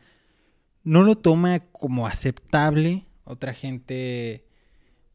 no 0.83 1.03
lo 1.03 1.17
toma 1.17 1.59
como 1.71 2.07
aceptable. 2.07 3.05
Otra 3.25 3.53
gente, 3.53 4.45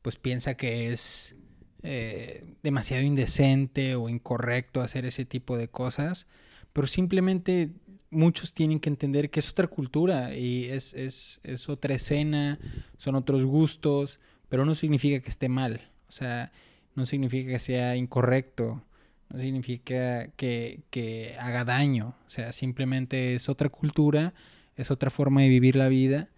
pues 0.02 0.16
piensa 0.16 0.54
que 0.54 0.92
es 0.92 1.37
eh, 1.82 2.44
demasiado 2.62 3.02
indecente 3.02 3.94
o 3.94 4.08
incorrecto 4.08 4.80
hacer 4.80 5.04
ese 5.04 5.24
tipo 5.24 5.56
de 5.56 5.68
cosas. 5.68 6.26
Pero 6.72 6.86
simplemente 6.86 7.70
muchos 8.10 8.52
tienen 8.52 8.80
que 8.80 8.88
entender 8.88 9.30
que 9.30 9.40
es 9.40 9.50
otra 9.50 9.66
cultura 9.66 10.34
y 10.34 10.64
es, 10.64 10.94
es, 10.94 11.40
es, 11.44 11.68
otra 11.68 11.94
escena, 11.94 12.58
son 12.96 13.14
otros 13.14 13.44
gustos, 13.44 14.20
pero 14.48 14.64
no 14.64 14.74
significa 14.74 15.20
que 15.20 15.28
esté 15.28 15.48
mal, 15.48 15.90
o 16.08 16.12
sea, 16.12 16.52
no 16.94 17.06
significa 17.06 17.52
que 17.52 17.58
sea 17.58 17.96
incorrecto, 17.96 18.82
no 19.28 19.40
significa 19.40 20.28
que, 20.36 20.80
que 20.90 21.36
haga 21.38 21.64
daño, 21.64 22.14
o 22.26 22.30
sea, 22.30 22.52
simplemente 22.52 23.34
es 23.34 23.48
otra 23.48 23.68
cultura, 23.68 24.34
es 24.76 24.90
otra 24.90 25.10
forma 25.10 25.42
de 25.42 25.48
vivir 25.48 25.76
la 25.76 25.88
vida. 25.88 26.28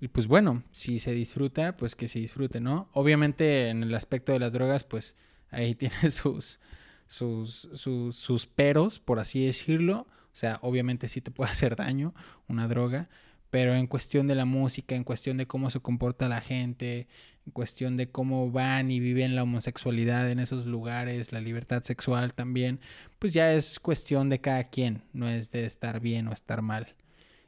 Y 0.00 0.08
pues 0.08 0.26
bueno, 0.26 0.62
si 0.72 0.98
se 0.98 1.12
disfruta, 1.12 1.76
pues 1.76 1.94
que 1.94 2.08
se 2.08 2.18
disfrute, 2.18 2.60
¿no? 2.60 2.88
Obviamente 2.92 3.68
en 3.68 3.82
el 3.82 3.94
aspecto 3.94 4.32
de 4.32 4.38
las 4.38 4.52
drogas, 4.52 4.84
pues 4.84 5.16
ahí 5.50 5.74
tiene 5.76 6.10
sus, 6.10 6.58
sus, 7.06 7.68
sus, 7.74 8.16
sus 8.16 8.46
peros, 8.46 8.98
por 8.98 9.18
así 9.18 9.46
decirlo. 9.46 10.06
O 10.32 10.36
sea, 10.36 10.58
obviamente 10.62 11.08
sí 11.08 11.20
te 11.20 11.30
puede 11.30 11.50
hacer 11.52 11.76
daño 11.76 12.14
una 12.48 12.66
droga, 12.68 13.08
pero 13.50 13.74
en 13.74 13.86
cuestión 13.86 14.26
de 14.26 14.34
la 14.34 14.44
música, 14.44 14.96
en 14.96 15.04
cuestión 15.04 15.36
de 15.36 15.46
cómo 15.46 15.70
se 15.70 15.80
comporta 15.80 16.28
la 16.28 16.40
gente, 16.40 17.06
en 17.46 17.52
cuestión 17.52 17.96
de 17.96 18.10
cómo 18.10 18.50
van 18.50 18.90
y 18.90 19.00
viven 19.00 19.36
la 19.36 19.44
homosexualidad 19.44 20.30
en 20.30 20.40
esos 20.40 20.66
lugares, 20.66 21.32
la 21.32 21.40
libertad 21.40 21.82
sexual 21.84 22.34
también, 22.34 22.80
pues 23.18 23.32
ya 23.32 23.52
es 23.52 23.78
cuestión 23.78 24.28
de 24.28 24.40
cada 24.40 24.64
quien, 24.64 25.04
no 25.12 25.28
es 25.28 25.52
de 25.52 25.66
estar 25.66 26.00
bien 26.00 26.26
o 26.28 26.32
estar 26.32 26.62
mal. 26.62 26.94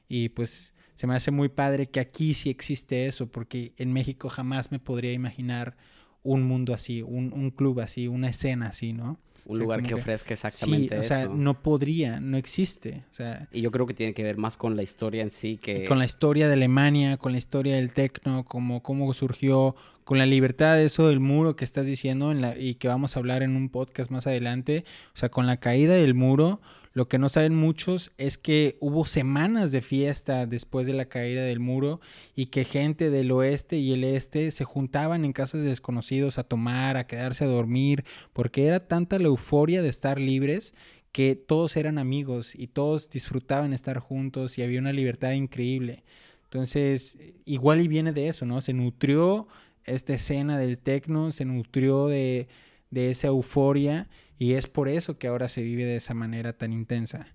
Y 0.08 0.28
pues 0.28 0.74
se 0.96 1.06
me 1.06 1.14
hace 1.14 1.30
muy 1.30 1.48
padre 1.48 1.86
que 1.86 2.00
aquí 2.00 2.34
sí 2.34 2.50
existe 2.50 3.06
eso, 3.06 3.28
porque 3.28 3.72
en 3.76 3.92
México 3.92 4.28
jamás 4.28 4.72
me 4.72 4.80
podría 4.80 5.12
imaginar 5.12 5.76
un 6.24 6.42
mundo 6.42 6.74
así, 6.74 7.02
un, 7.02 7.32
un 7.32 7.52
club 7.52 7.78
así, 7.78 8.08
una 8.08 8.30
escena 8.30 8.66
así, 8.68 8.92
¿no? 8.92 9.20
un 9.46 9.58
lugar 9.58 9.82
que, 9.82 9.94
ofrezca 9.94 10.34
exactamente 10.34 10.94
sí, 10.96 11.00
o 11.00 11.02
sea, 11.02 11.28
no 11.28 11.62
podría, 11.62 12.20
no 12.20 12.36
existe. 12.36 13.04
O 13.10 13.14
sea, 13.14 13.48
y 13.52 13.60
yo 13.60 13.70
creo 13.70 13.86
que 13.86 13.94
tiene 13.94 14.12
que 14.12 14.22
ver 14.22 14.36
más 14.36 14.56
con 14.56 14.76
la 14.76 14.82
historia 14.82 15.22
en 15.22 15.30
sí 15.30 15.56
que... 15.56 15.84
Con 15.84 15.98
la 15.98 16.04
historia 16.04 16.48
de 16.48 16.54
Alemania, 16.54 17.16
con 17.16 17.32
la 17.32 17.38
historia 17.38 17.76
del 17.76 17.92
tecno, 17.92 18.44
como 18.44 18.82
cómo 18.82 19.12
surgió, 19.14 19.76
con 20.04 20.18
la 20.18 20.26
libertad 20.26 20.76
de 20.76 20.86
eso 20.86 21.08
del 21.08 21.20
muro 21.20 21.54
que 21.56 21.64
estás 21.64 21.86
diciendo 21.86 22.32
en 22.32 22.40
la, 22.40 22.58
y 22.58 22.74
que 22.74 22.88
vamos 22.88 23.16
a 23.16 23.20
hablar 23.20 23.42
en 23.42 23.56
un 23.56 23.68
podcast 23.68 24.10
más 24.10 24.26
adelante. 24.26 24.84
O 25.14 25.18
sea, 25.18 25.28
con 25.28 25.46
la 25.46 25.58
caída 25.58 25.94
del 25.94 26.14
muro, 26.14 26.60
lo 26.96 27.08
que 27.08 27.18
no 27.18 27.28
saben 27.28 27.54
muchos 27.54 28.10
es 28.16 28.38
que 28.38 28.78
hubo 28.80 29.04
semanas 29.04 29.70
de 29.70 29.82
fiesta 29.82 30.46
después 30.46 30.86
de 30.86 30.94
la 30.94 31.04
caída 31.04 31.42
del 31.42 31.60
muro 31.60 32.00
y 32.34 32.46
que 32.46 32.64
gente 32.64 33.10
del 33.10 33.30
oeste 33.32 33.76
y 33.76 33.92
el 33.92 34.02
este 34.02 34.50
se 34.50 34.64
juntaban 34.64 35.26
en 35.26 35.34
casas 35.34 35.60
de 35.60 35.68
desconocidos 35.68 36.38
a 36.38 36.44
tomar, 36.44 36.96
a 36.96 37.06
quedarse 37.06 37.44
a 37.44 37.48
dormir, 37.48 38.06
porque 38.32 38.66
era 38.66 38.88
tanta 38.88 39.18
la 39.18 39.26
euforia 39.26 39.82
de 39.82 39.90
estar 39.90 40.18
libres 40.18 40.74
que 41.12 41.36
todos 41.36 41.76
eran 41.76 41.98
amigos 41.98 42.54
y 42.54 42.66
todos 42.66 43.10
disfrutaban 43.10 43.74
estar 43.74 43.98
juntos 43.98 44.56
y 44.56 44.62
había 44.62 44.80
una 44.80 44.94
libertad 44.94 45.32
increíble. 45.32 46.02
Entonces, 46.44 47.18
igual 47.44 47.82
y 47.82 47.88
viene 47.88 48.14
de 48.14 48.28
eso, 48.28 48.46
¿no? 48.46 48.62
Se 48.62 48.72
nutrió 48.72 49.48
esta 49.84 50.14
escena 50.14 50.56
del 50.56 50.78
tecno, 50.78 51.30
se 51.30 51.44
nutrió 51.44 52.08
de, 52.08 52.48
de 52.90 53.10
esa 53.10 53.28
euforia 53.28 54.08
y 54.38 54.52
es 54.52 54.66
por 54.66 54.88
eso 54.88 55.18
que 55.18 55.28
ahora 55.28 55.48
se 55.48 55.62
vive 55.62 55.84
de 55.84 55.96
esa 55.96 56.14
manera 56.14 56.52
tan 56.52 56.72
intensa. 56.72 57.26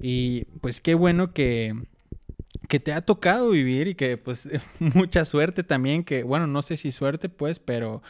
Y 0.00 0.44
pues 0.60 0.80
qué 0.80 0.94
bueno 0.94 1.32
que, 1.32 1.74
que 2.68 2.80
te 2.80 2.92
ha 2.92 3.02
tocado 3.02 3.50
vivir 3.50 3.88
y 3.88 3.94
que 3.94 4.16
pues 4.16 4.48
mucha 4.78 5.24
suerte 5.24 5.62
también, 5.62 6.04
que 6.04 6.22
bueno, 6.22 6.46
no 6.46 6.62
sé 6.62 6.76
si 6.76 6.92
suerte 6.92 7.28
pues, 7.28 7.60
pero 7.60 8.02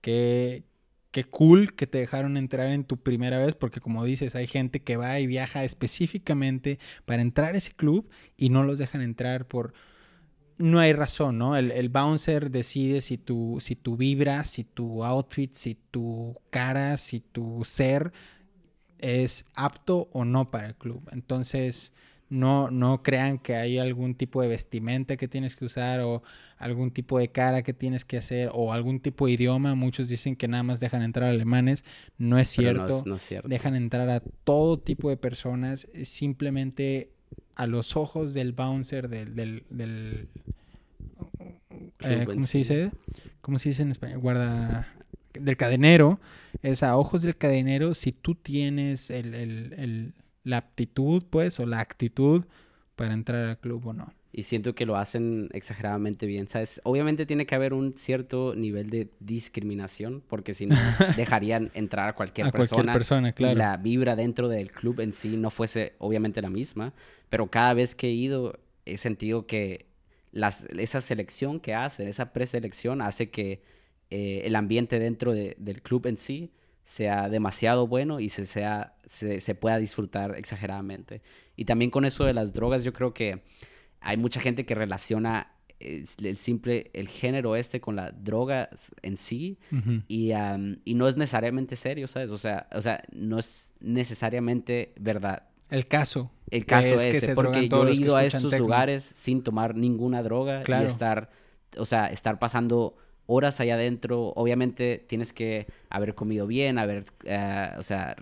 que, 0.00 0.64
que 1.10 1.24
cool 1.24 1.74
que 1.74 1.86
te 1.86 1.98
dejaron 1.98 2.36
entrar 2.36 2.70
en 2.70 2.84
tu 2.84 2.98
primera 2.98 3.38
vez, 3.38 3.54
porque 3.54 3.80
como 3.80 4.04
dices, 4.04 4.36
hay 4.36 4.46
gente 4.46 4.82
que 4.82 4.96
va 4.96 5.18
y 5.20 5.26
viaja 5.26 5.64
específicamente 5.64 6.78
para 7.04 7.22
entrar 7.22 7.54
a 7.54 7.58
ese 7.58 7.72
club 7.72 8.08
y 8.36 8.50
no 8.50 8.64
los 8.64 8.78
dejan 8.78 9.02
entrar 9.02 9.46
por 9.46 9.74
no 10.58 10.78
hay 10.78 10.92
razón, 10.92 11.38
¿no? 11.38 11.56
El, 11.56 11.88
bouncer 11.88 12.50
decide 12.50 13.00
si 13.00 13.18
tu, 13.18 13.58
si 13.60 13.76
tu 13.76 13.96
vibra, 13.96 14.44
si 14.44 14.64
tu 14.64 15.04
outfit, 15.04 15.52
si 15.54 15.76
tu 15.90 16.36
cara, 16.50 16.96
si 16.96 17.20
tu 17.20 17.62
ser 17.64 18.12
es 18.98 19.46
apto 19.54 20.08
o 20.12 20.24
no 20.24 20.50
para 20.50 20.68
el 20.68 20.74
club. 20.74 21.08
Entonces, 21.12 21.92
no, 22.28 22.70
no 22.70 23.02
crean 23.02 23.38
que 23.38 23.54
hay 23.54 23.78
algún 23.78 24.14
tipo 24.14 24.40
de 24.40 24.48
vestimenta 24.48 25.16
que 25.16 25.28
tienes 25.28 25.54
que 25.54 25.66
usar 25.66 26.00
o 26.00 26.22
algún 26.56 26.90
tipo 26.90 27.18
de 27.18 27.28
cara 27.28 27.62
que 27.62 27.74
tienes 27.74 28.04
que 28.04 28.16
hacer 28.16 28.50
o 28.52 28.72
algún 28.72 29.00
tipo 29.00 29.26
de 29.26 29.32
idioma. 29.32 29.74
Muchos 29.74 30.08
dicen 30.08 30.36
que 30.36 30.48
nada 30.48 30.62
más 30.62 30.80
dejan 30.80 31.02
entrar 31.02 31.28
alemanes. 31.28 31.84
No 32.16 32.38
es 32.38 32.48
cierto. 32.48 33.02
no 33.06 33.16
es 33.16 33.22
cierto. 33.22 33.48
Dejan 33.48 33.76
entrar 33.76 34.08
a 34.08 34.20
todo 34.44 34.78
tipo 34.78 35.10
de 35.10 35.18
personas. 35.18 35.86
Simplemente 36.04 37.10
a 37.56 37.66
los 37.66 37.96
ojos 37.96 38.34
del 38.34 38.52
bouncer, 38.52 39.08
del, 39.08 39.34
del, 39.34 39.64
del 39.70 40.28
eh, 42.00 42.24
¿cómo 42.26 42.46
se 42.46 42.58
dice? 42.58 42.92
¿Cómo 43.40 43.58
se 43.58 43.70
dice 43.70 43.82
en 43.82 43.90
español? 43.90 44.20
Guarda 44.20 44.86
del 45.32 45.56
cadenero, 45.56 46.20
es 46.62 46.82
a 46.82 46.96
ojos 46.96 47.22
del 47.22 47.36
cadenero 47.36 47.94
si 47.94 48.12
tú 48.12 48.34
tienes 48.34 49.10
el, 49.10 49.34
el, 49.34 49.74
el, 49.76 50.14
la 50.44 50.58
aptitud, 50.58 51.24
pues, 51.28 51.58
o 51.60 51.66
la 51.66 51.80
actitud 51.80 52.44
para 52.94 53.14
entrar 53.14 53.48
al 53.48 53.58
club 53.58 53.86
o 53.86 53.92
no. 53.92 54.12
Y 54.38 54.42
siento 54.42 54.74
que 54.74 54.84
lo 54.84 54.98
hacen 54.98 55.48
exageradamente 55.54 56.26
bien, 56.26 56.46
¿sabes? 56.46 56.78
Obviamente 56.84 57.24
tiene 57.24 57.46
que 57.46 57.54
haber 57.54 57.72
un 57.72 57.96
cierto 57.96 58.54
nivel 58.54 58.90
de 58.90 59.08
discriminación, 59.18 60.22
porque 60.28 60.52
si 60.52 60.66
no 60.66 60.76
dejarían 61.16 61.70
entrar 61.72 62.10
a 62.10 62.12
cualquier 62.14 62.52
persona. 62.52 62.92
persona, 62.92 63.32
claro. 63.32 63.54
Y 63.54 63.56
la 63.56 63.78
vibra 63.78 64.14
dentro 64.14 64.48
del 64.48 64.70
club 64.72 65.00
en 65.00 65.14
sí 65.14 65.38
no 65.38 65.50
fuese 65.50 65.94
obviamente 65.96 66.42
la 66.42 66.50
misma. 66.50 66.92
Pero 67.30 67.46
cada 67.50 67.72
vez 67.72 67.94
que 67.94 68.08
he 68.08 68.12
ido, 68.12 68.60
he 68.84 68.98
sentido 68.98 69.46
que 69.46 69.86
las, 70.32 70.66
esa 70.66 71.00
selección 71.00 71.58
que 71.58 71.74
hacen, 71.74 72.06
esa 72.06 72.34
preselección, 72.34 73.00
hace 73.00 73.30
que 73.30 73.62
eh, 74.10 74.42
el 74.44 74.54
ambiente 74.54 74.98
dentro 74.98 75.32
del 75.32 75.80
club 75.80 76.08
en 76.08 76.18
sí 76.18 76.52
sea 76.84 77.30
demasiado 77.30 77.86
bueno 77.86 78.20
y 78.20 78.28
se, 78.28 78.44
sea, 78.44 78.96
se, 79.06 79.40
se 79.40 79.54
pueda 79.54 79.78
disfrutar 79.78 80.36
exageradamente. 80.36 81.22
Y 81.56 81.64
también 81.64 81.90
con 81.90 82.04
eso 82.04 82.26
de 82.26 82.34
las 82.34 82.52
drogas, 82.52 82.84
yo 82.84 82.92
creo 82.92 83.14
que 83.14 83.40
hay 84.08 84.16
mucha 84.16 84.40
gente 84.40 84.64
que 84.64 84.74
relaciona 84.74 85.52
es 85.78 86.16
el 86.22 86.36
simple, 86.38 86.90
el 86.94 87.06
género 87.08 87.54
este 87.54 87.80
con 87.82 87.96
la 87.96 88.10
droga 88.10 88.70
en 89.02 89.18
sí 89.18 89.58
y, 90.08 90.32
am, 90.32 90.78
y 90.86 90.94
no 90.94 91.06
es 91.06 91.16
necesariamente 91.18 91.76
serio, 91.76 92.08
¿sabes? 92.08 92.30
O 92.30 92.38
sea, 92.38 92.66
o 92.72 92.80
sea, 92.80 93.02
no 93.12 93.38
es 93.38 93.74
necesariamente 93.80 94.92
verdad. 94.98 95.42
El 95.68 95.84
caso. 95.86 96.30
El 96.50 96.64
caso 96.64 96.94
es 96.94 97.04
es, 97.04 97.10
que 97.12 97.16
ese, 97.18 97.26
se 97.26 97.34
porque 97.34 97.68
yo 97.68 97.86
he 97.86 97.92
que 97.92 98.02
ido 98.02 98.16
a 98.16 98.24
estos 98.24 98.56
lugares 98.58 99.02
sin 99.04 99.42
tomar 99.42 99.74
ninguna 99.74 100.22
droga 100.22 100.62
Claro. 100.62 100.84
y 100.84 100.86
estar, 100.86 101.28
o 101.76 101.84
sea, 101.84 102.06
estar 102.06 102.38
pasando 102.38 102.96
horas 103.26 103.60
allá 103.60 103.74
adentro. 103.74 104.28
Obviamente 104.36 105.04
tienes 105.08 105.32
que 105.34 105.66
haber 105.90 106.14
comido 106.14 106.46
bien, 106.46 106.78
haber, 106.78 107.04
eh, 107.24 107.70
o 107.76 107.82
sea, 107.82 108.16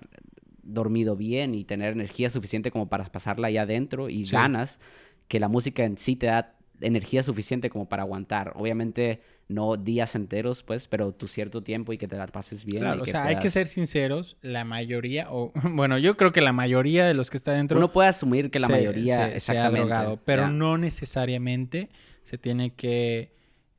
dormido 0.63 1.15
bien 1.15 1.53
y 1.55 1.63
tener 1.63 1.93
energía 1.93 2.29
suficiente 2.29 2.71
como 2.71 2.89
para 2.89 3.03
pasarla 3.05 3.47
allá 3.47 3.61
adentro 3.61 4.09
y 4.09 4.25
Sí. 4.25 4.31
ganas 4.33 4.79
que 5.27 5.39
la 5.39 5.47
música 5.47 5.83
en 5.83 5.97
sí 5.97 6.15
te 6.15 6.27
da 6.27 6.53
energía 6.81 7.23
suficiente 7.23 7.69
como 7.69 7.87
para 7.87 8.03
aguantar. 8.03 8.51
Obviamente 8.55 9.21
no 9.47 9.77
días 9.77 10.15
enteros, 10.15 10.61
pues, 10.63 10.87
pero 10.87 11.13
tu 11.13 11.27
cierto 11.27 11.61
tiempo 11.63 11.93
y 11.93 11.97
que 11.97 12.07
te 12.07 12.17
la 12.17 12.27
pases 12.27 12.65
bien. 12.65 12.81
Claro, 12.81 12.97
y 12.97 13.01
o 13.01 13.03
que 13.05 13.11
sea, 13.11 13.25
hay 13.25 13.37
que 13.39 13.49
ser 13.49 13.67
sinceros, 13.67 14.37
la 14.41 14.65
mayoría, 14.65 15.27
o 15.31 15.53
bueno, 15.71 15.97
yo 15.99 16.17
creo 16.17 16.31
que 16.31 16.41
la 16.41 16.51
mayoría 16.51 17.05
de 17.05 17.13
los 17.13 17.29
que 17.29 17.37
están 17.37 17.55
dentro 17.57 17.77
Uno 17.77 17.91
puede 17.91 18.09
asumir 18.09 18.49
que 18.51 18.59
la 18.59 18.67
se- 18.67 18.73
mayoría 18.73 19.13
se- 19.15 19.19
se 19.19 19.23
ha 19.23 19.35
exactamente. 19.35 19.79
drogado, 19.79 20.19
pero 20.25 20.49
no 20.49 20.77
necesariamente 20.77 21.89
se 22.23 22.37
tiene 22.37 22.73
que 22.73 23.31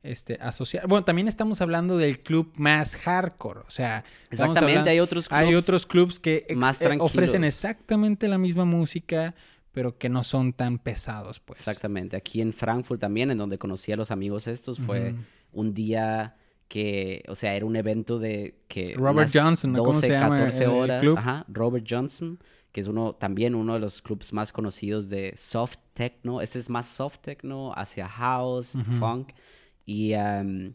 este, 0.03 0.37
asociar. 0.41 0.87
Bueno, 0.87 1.03
también 1.03 1.27
estamos 1.27 1.59
hablando 1.59 1.97
del 1.97 2.21
club 2.21 2.51
más 2.55 2.95
hardcore, 2.95 3.59
o 3.61 3.69
sea, 3.69 4.05
Exactamente, 4.31 4.69
hablando- 4.71 4.89
hay 4.91 4.99
otros 5.01 5.27
hay 5.31 5.49
clubs 5.49 5.63
otros 5.65 5.85
clubs 5.85 6.19
que 6.19 6.45
ex- 6.47 6.55
más 6.55 6.81
eh, 6.81 6.95
ofrecen 6.99 7.43
exactamente 7.43 8.27
la 8.29 8.37
misma 8.37 8.63
música, 8.63 9.35
pero 9.77 9.97
que 9.97 10.09
no 10.09 10.23
son 10.23 10.53
tan 10.53 10.79
pesados, 10.79 11.39
pues. 11.39 11.59
Exactamente. 11.59 12.17
Aquí 12.17 12.41
en 12.41 12.51
Frankfurt 12.51 12.99
también, 12.99 13.29
en 13.29 13.37
donde 13.37 13.59
conocí 13.59 13.91
a 13.91 13.95
los 13.95 14.09
amigos 14.09 14.47
estos, 14.47 14.79
fue 14.79 15.11
Ujú. 15.13 15.21
un 15.61 15.73
día 15.75 16.35
que, 16.67 17.23
o 17.27 17.35
sea, 17.35 17.53
era 17.55 17.63
un 17.65 17.75
evento 17.75 18.17
de 18.17 18.59
que... 18.67 18.95
Robert 18.97 19.29
Johnson, 19.31 19.73
¿no? 19.73 19.77
¿Cómo 19.83 19.93
se 20.01 20.09
llama 20.09 20.37
14 20.37 20.63
el- 20.63 20.69
el 20.71 20.75
horas. 20.75 21.01
club? 21.01 21.17
Ajá, 21.19 21.45
Robert 21.47 21.85
Johnson, 21.87 22.39
que 22.71 22.81
es 22.81 22.87
uno, 22.87 23.13
también 23.13 23.53
uno 23.53 23.75
de 23.75 23.79
los 23.79 24.01
clubs 24.01 24.33
más 24.33 24.51
conocidos 24.51 25.09
de 25.09 25.33
soft 25.37 25.77
techno. 25.93 26.41
Este 26.41 26.57
es 26.57 26.69
más 26.71 26.87
soft 26.87 27.19
techno 27.19 27.71
hacia 27.75 28.07
house, 28.09 28.73
Ujú. 28.73 28.91
funk. 28.93 29.29
Y, 29.85 30.13
am, 30.13 30.73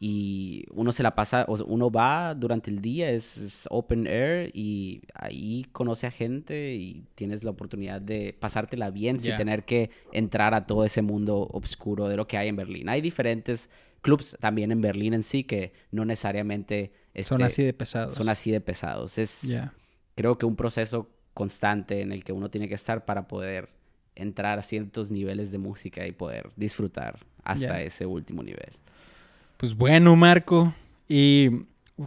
y 0.00 0.64
uno 0.70 0.92
se 0.92 1.02
la 1.02 1.14
pasa, 1.16 1.44
o 1.48 1.56
sea, 1.56 1.66
uno 1.66 1.90
va 1.90 2.34
durante 2.34 2.70
el 2.70 2.80
día, 2.80 3.10
es, 3.10 3.36
es 3.36 3.68
open 3.70 4.06
air 4.06 4.50
y 4.54 5.02
ahí 5.14 5.66
conoce 5.72 6.06
a 6.06 6.12
gente 6.12 6.74
y 6.74 7.04
tienes 7.16 7.42
la 7.42 7.50
oportunidad 7.50 8.00
de 8.00 8.36
pasártela 8.38 8.90
bien 8.90 9.20
sin 9.20 9.36
tener 9.36 9.64
que 9.64 9.90
entrar 10.12 10.54
a 10.54 10.66
todo 10.66 10.84
ese 10.84 11.02
mundo 11.02 11.48
oscuro 11.52 12.06
de 12.06 12.16
lo 12.16 12.28
que 12.28 12.38
hay 12.38 12.48
en 12.48 12.56
Berlín. 12.56 12.88
Hay 12.88 13.00
diferentes 13.00 13.70
clubs 14.00 14.36
también 14.38 14.70
en 14.70 14.80
Berlín 14.80 15.14
en 15.14 15.24
sí 15.24 15.42
que 15.42 15.72
no 15.90 16.04
necesariamente 16.04 16.92
Son 17.22 17.40
este, 17.40 17.44
así 17.44 17.62
de 17.64 17.72
pesados. 17.72 18.14
son 18.14 18.28
así 18.28 18.52
de 18.52 18.60
pesados. 18.60 19.18
Es 19.18 19.44
creo 20.14 20.38
que 20.38 20.46
un 20.46 20.54
proceso 20.54 21.10
constante 21.34 22.02
en 22.02 22.12
el 22.12 22.22
que 22.22 22.32
uno 22.32 22.50
tiene 22.50 22.68
que 22.68 22.74
estar 22.74 23.04
para 23.04 23.26
poder 23.26 23.68
entrar 24.14 24.58
a 24.58 24.62
ciertos 24.62 25.10
niveles 25.10 25.50
de 25.50 25.58
música 25.58 26.06
y 26.06 26.12
poder 26.12 26.50
disfrutar 26.56 27.18
hasta 27.42 27.82
ese 27.82 28.06
último 28.06 28.42
nivel. 28.42 28.76
Pues 29.58 29.74
bueno, 29.74 30.14
Marco, 30.14 30.72
y 31.08 31.48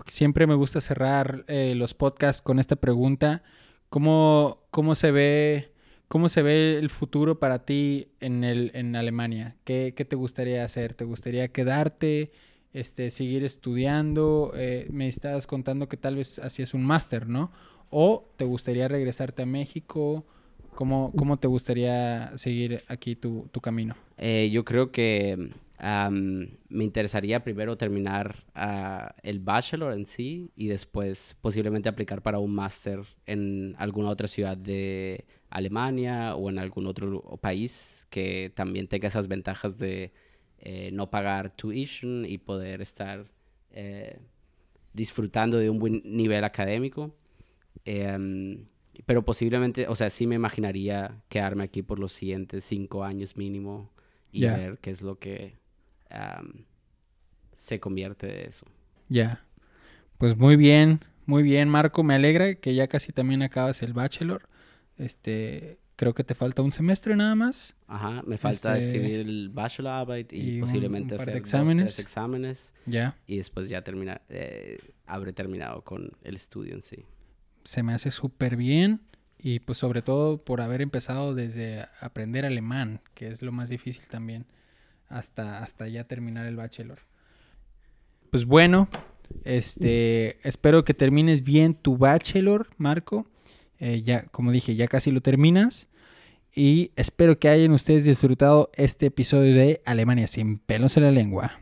siempre 0.08 0.48
me 0.48 0.56
gusta 0.56 0.80
cerrar 0.80 1.44
eh, 1.50 1.76
los 1.76 1.94
podcasts 1.94 2.42
con 2.42 2.60
esta 2.60 2.78
pregunta. 2.78 3.44
¿Cómo, 3.90 4.64
cómo 4.72 4.96
se 4.96 5.12
ve, 5.12 5.74
cómo 6.08 6.30
se 6.30 6.44
ve 6.44 6.78
el 6.78 6.90
futuro 6.90 7.40
para 7.40 7.66
ti 7.66 8.08
en, 8.22 8.46
el, 8.46 8.72
en 8.74 8.96
Alemania? 8.96 9.58
¿Qué, 9.66 9.94
qué 9.98 10.06
te 10.06 10.16
gustaría 10.16 10.64
hacer? 10.64 10.94
¿Te 10.94 11.04
gustaría 11.04 11.50
quedarte, 11.50 12.32
este, 12.72 13.12
seguir 13.12 13.44
estudiando? 13.44 14.54
Eh, 14.56 14.88
me 14.90 15.10
estabas 15.10 15.46
contando 15.46 15.90
que 15.90 15.98
tal 15.98 16.16
vez 16.16 16.40
hacías 16.40 16.74
un 16.74 16.86
máster, 16.86 17.28
¿no? 17.28 17.52
¿O 17.90 18.32
te 18.38 18.46
gustaría 18.46 18.88
regresarte 18.88 19.42
a 19.42 19.46
México? 19.46 20.26
¿Cómo, 20.74 21.12
cómo 21.18 21.36
te 21.36 21.50
gustaría 21.50 22.32
seguir 22.38 22.86
aquí 22.88 23.18
tu, 23.18 23.50
tu 23.52 23.60
camino? 23.60 23.98
Eh, 24.18 24.50
yo 24.54 24.64
creo 24.64 24.94
que 24.94 25.52
me 25.82 26.84
interesaría 26.84 27.44
primero 27.44 27.76
terminar 27.76 28.44
ah, 28.54 29.16
el 29.24 29.40
bachelor 29.40 29.94
en 29.94 30.06
sí 30.06 30.52
y 30.56 30.68
después 30.68 31.36
posiblemente 31.42 31.90
aplicar 31.90 32.22
para 32.22 32.38
un 32.38 32.54
máster 32.54 33.00
en 33.26 33.76
alguna 33.80 34.10
otra 34.10 34.28
ciudad 34.28 34.56
de 34.56 35.26
Alemania 35.50 36.36
o 36.36 36.50
en 36.52 36.60
algún 36.60 36.86
otro 36.86 37.22
país 37.42 38.06
que 38.12 38.52
también 38.54 38.88
tenga 38.88 39.08
esas 39.08 39.28
ventajas 39.28 39.80
de 39.80 40.14
eh, 40.60 40.92
no 40.94 41.10
pagar 41.10 41.50
tuition 41.52 42.26
y 42.28 42.38
poder 42.38 42.82
estar 42.82 43.26
eh, 43.72 44.20
disfrutando 44.94 45.58
de 45.58 45.72
un 45.72 45.80
buen 45.80 46.04
nivel 46.06 46.44
académico. 46.44 47.16
Em, 47.86 48.68
pero 49.08 49.26
posiblemente, 49.26 49.88
o 49.88 49.96
sea, 49.96 50.12
sí 50.12 50.28
me 50.28 50.36
imaginaría 50.36 51.24
quedarme 51.28 51.64
aquí 51.64 51.82
por 51.82 51.98
los 51.98 52.12
siguientes 52.12 52.64
cinco 52.66 53.04
años 53.04 53.36
mínimo 53.36 53.90
y 54.32 54.46
ver 54.46 54.78
qué 54.80 54.92
es 54.92 55.02
lo 55.02 55.18
que 55.18 55.61
se 57.56 57.80
convierte 57.80 58.28
de 58.28 58.46
eso. 58.48 58.66
Ya. 59.10 59.44
Pues 60.18 60.38
muy 60.38 60.56
bien, 60.56 61.04
muy 61.26 61.44
bien, 61.44 61.70
Marco. 61.70 62.04
Me 62.04 62.16
alegra 62.16 62.56
que 62.56 62.74
ya 62.76 62.88
casi 62.88 63.12
también 63.12 63.42
acabas 63.42 63.82
el 63.82 63.94
bachelor. 63.94 64.48
Este, 64.98 65.80
creo 65.96 66.14
que 66.14 66.24
te 66.24 66.36
falta 66.36 66.62
un 66.62 66.72
semestre 66.72 67.16
nada 67.16 67.36
más. 67.36 67.76
Ajá, 67.88 68.22
me 68.26 68.38
falta 68.38 68.78
Este, 68.78 68.92
escribir 68.96 69.20
el 69.22 69.50
bachelorarbeit 69.50 70.32
y, 70.34 70.38
y 70.38 70.54
un- 70.56 70.62
posiblemente 70.62 71.14
un 71.16 71.18
par 71.18 71.26
de 71.28 71.32
hacer 71.34 71.34
dos, 71.34 71.50
exámenes. 71.50 71.96
tres 71.96 72.00
exámenes 72.00 72.74
Ya. 72.86 73.18
y 73.28 73.38
después 73.38 73.70
ya 73.70 73.84
terminar, 73.84 74.22
eh, 74.30 74.78
habré 75.06 75.34
terminado 75.34 75.84
con 75.84 76.12
el 76.24 76.36
estudio 76.36 76.74
en 76.74 76.82
sí. 76.82 77.06
Se 77.64 77.84
me 77.84 77.94
hace 77.94 78.12
súper 78.12 78.56
bien. 78.56 79.02
Y 79.44 79.60
pues 79.60 79.80
sobre 79.80 80.04
todo 80.04 80.38
por 80.44 80.62
haber 80.62 80.84
empezado 80.84 81.34
desde 81.34 81.88
aprender 82.00 82.46
alemán, 82.46 83.02
que 83.16 83.28
es 83.28 83.42
lo 83.42 83.52
más 83.52 83.70
difícil 83.70 84.04
también, 84.08 84.46
hasta, 85.12 85.64
hasta 85.64 85.88
ya 85.88 86.06
terminar 86.06 86.46
el 86.46 86.56
bachelor. 86.56 87.00
Pues 88.32 88.46
bueno, 88.46 88.90
este, 89.44 90.38
espero 90.48 90.84
que 90.84 90.94
termines 90.94 91.44
bien 91.44 91.74
tu 91.76 91.98
bachelor, 91.98 92.70
Marco. 92.78 93.28
Eh, 93.80 94.02
ya, 94.04 94.24
como 94.28 94.52
dije, 94.52 94.76
ya 94.76 94.88
casi 94.88 95.12
lo 95.12 95.22
terminas. 95.22 95.90
Y 96.54 96.92
espero 96.96 97.40
que 97.40 97.50
hayan 97.50 97.72
ustedes 97.72 98.04
disfrutado 98.06 98.70
este 98.74 99.08
episodio 99.08 99.56
de 99.56 99.82
Alemania 99.86 100.28
sin 100.28 100.60
pelos 100.60 100.98
en 100.98 101.04
la 101.04 101.12
lengua. 101.12 101.60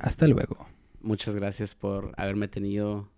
Hasta 0.00 0.26
luego. 0.26 0.66
Muchas 1.00 1.36
gracias 1.36 1.74
por 1.74 2.12
haberme 2.16 2.48
tenido 2.48 3.08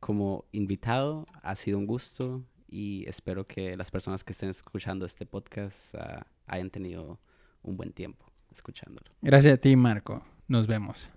como 0.00 0.44
invitado. 0.52 1.26
Ha 1.42 1.56
sido 1.56 1.78
un 1.78 1.86
gusto 1.86 2.44
y 2.68 3.04
espero 3.08 3.46
que 3.46 3.76
las 3.76 3.90
personas 3.90 4.24
que 4.24 4.32
estén 4.32 4.50
escuchando 4.50 5.06
este 5.06 5.24
podcast 5.24 5.94
ah, 5.94 6.26
hayan 6.46 6.70
tenido 6.70 7.18
un 7.66 7.76
buen 7.76 7.92
tiempo 7.92 8.26
escuchándolo. 8.50 9.10
Gracias 9.20 9.54
a 9.54 9.56
ti, 9.58 9.76
Marco. 9.76 10.22
Nos 10.48 10.66
vemos. 10.66 11.10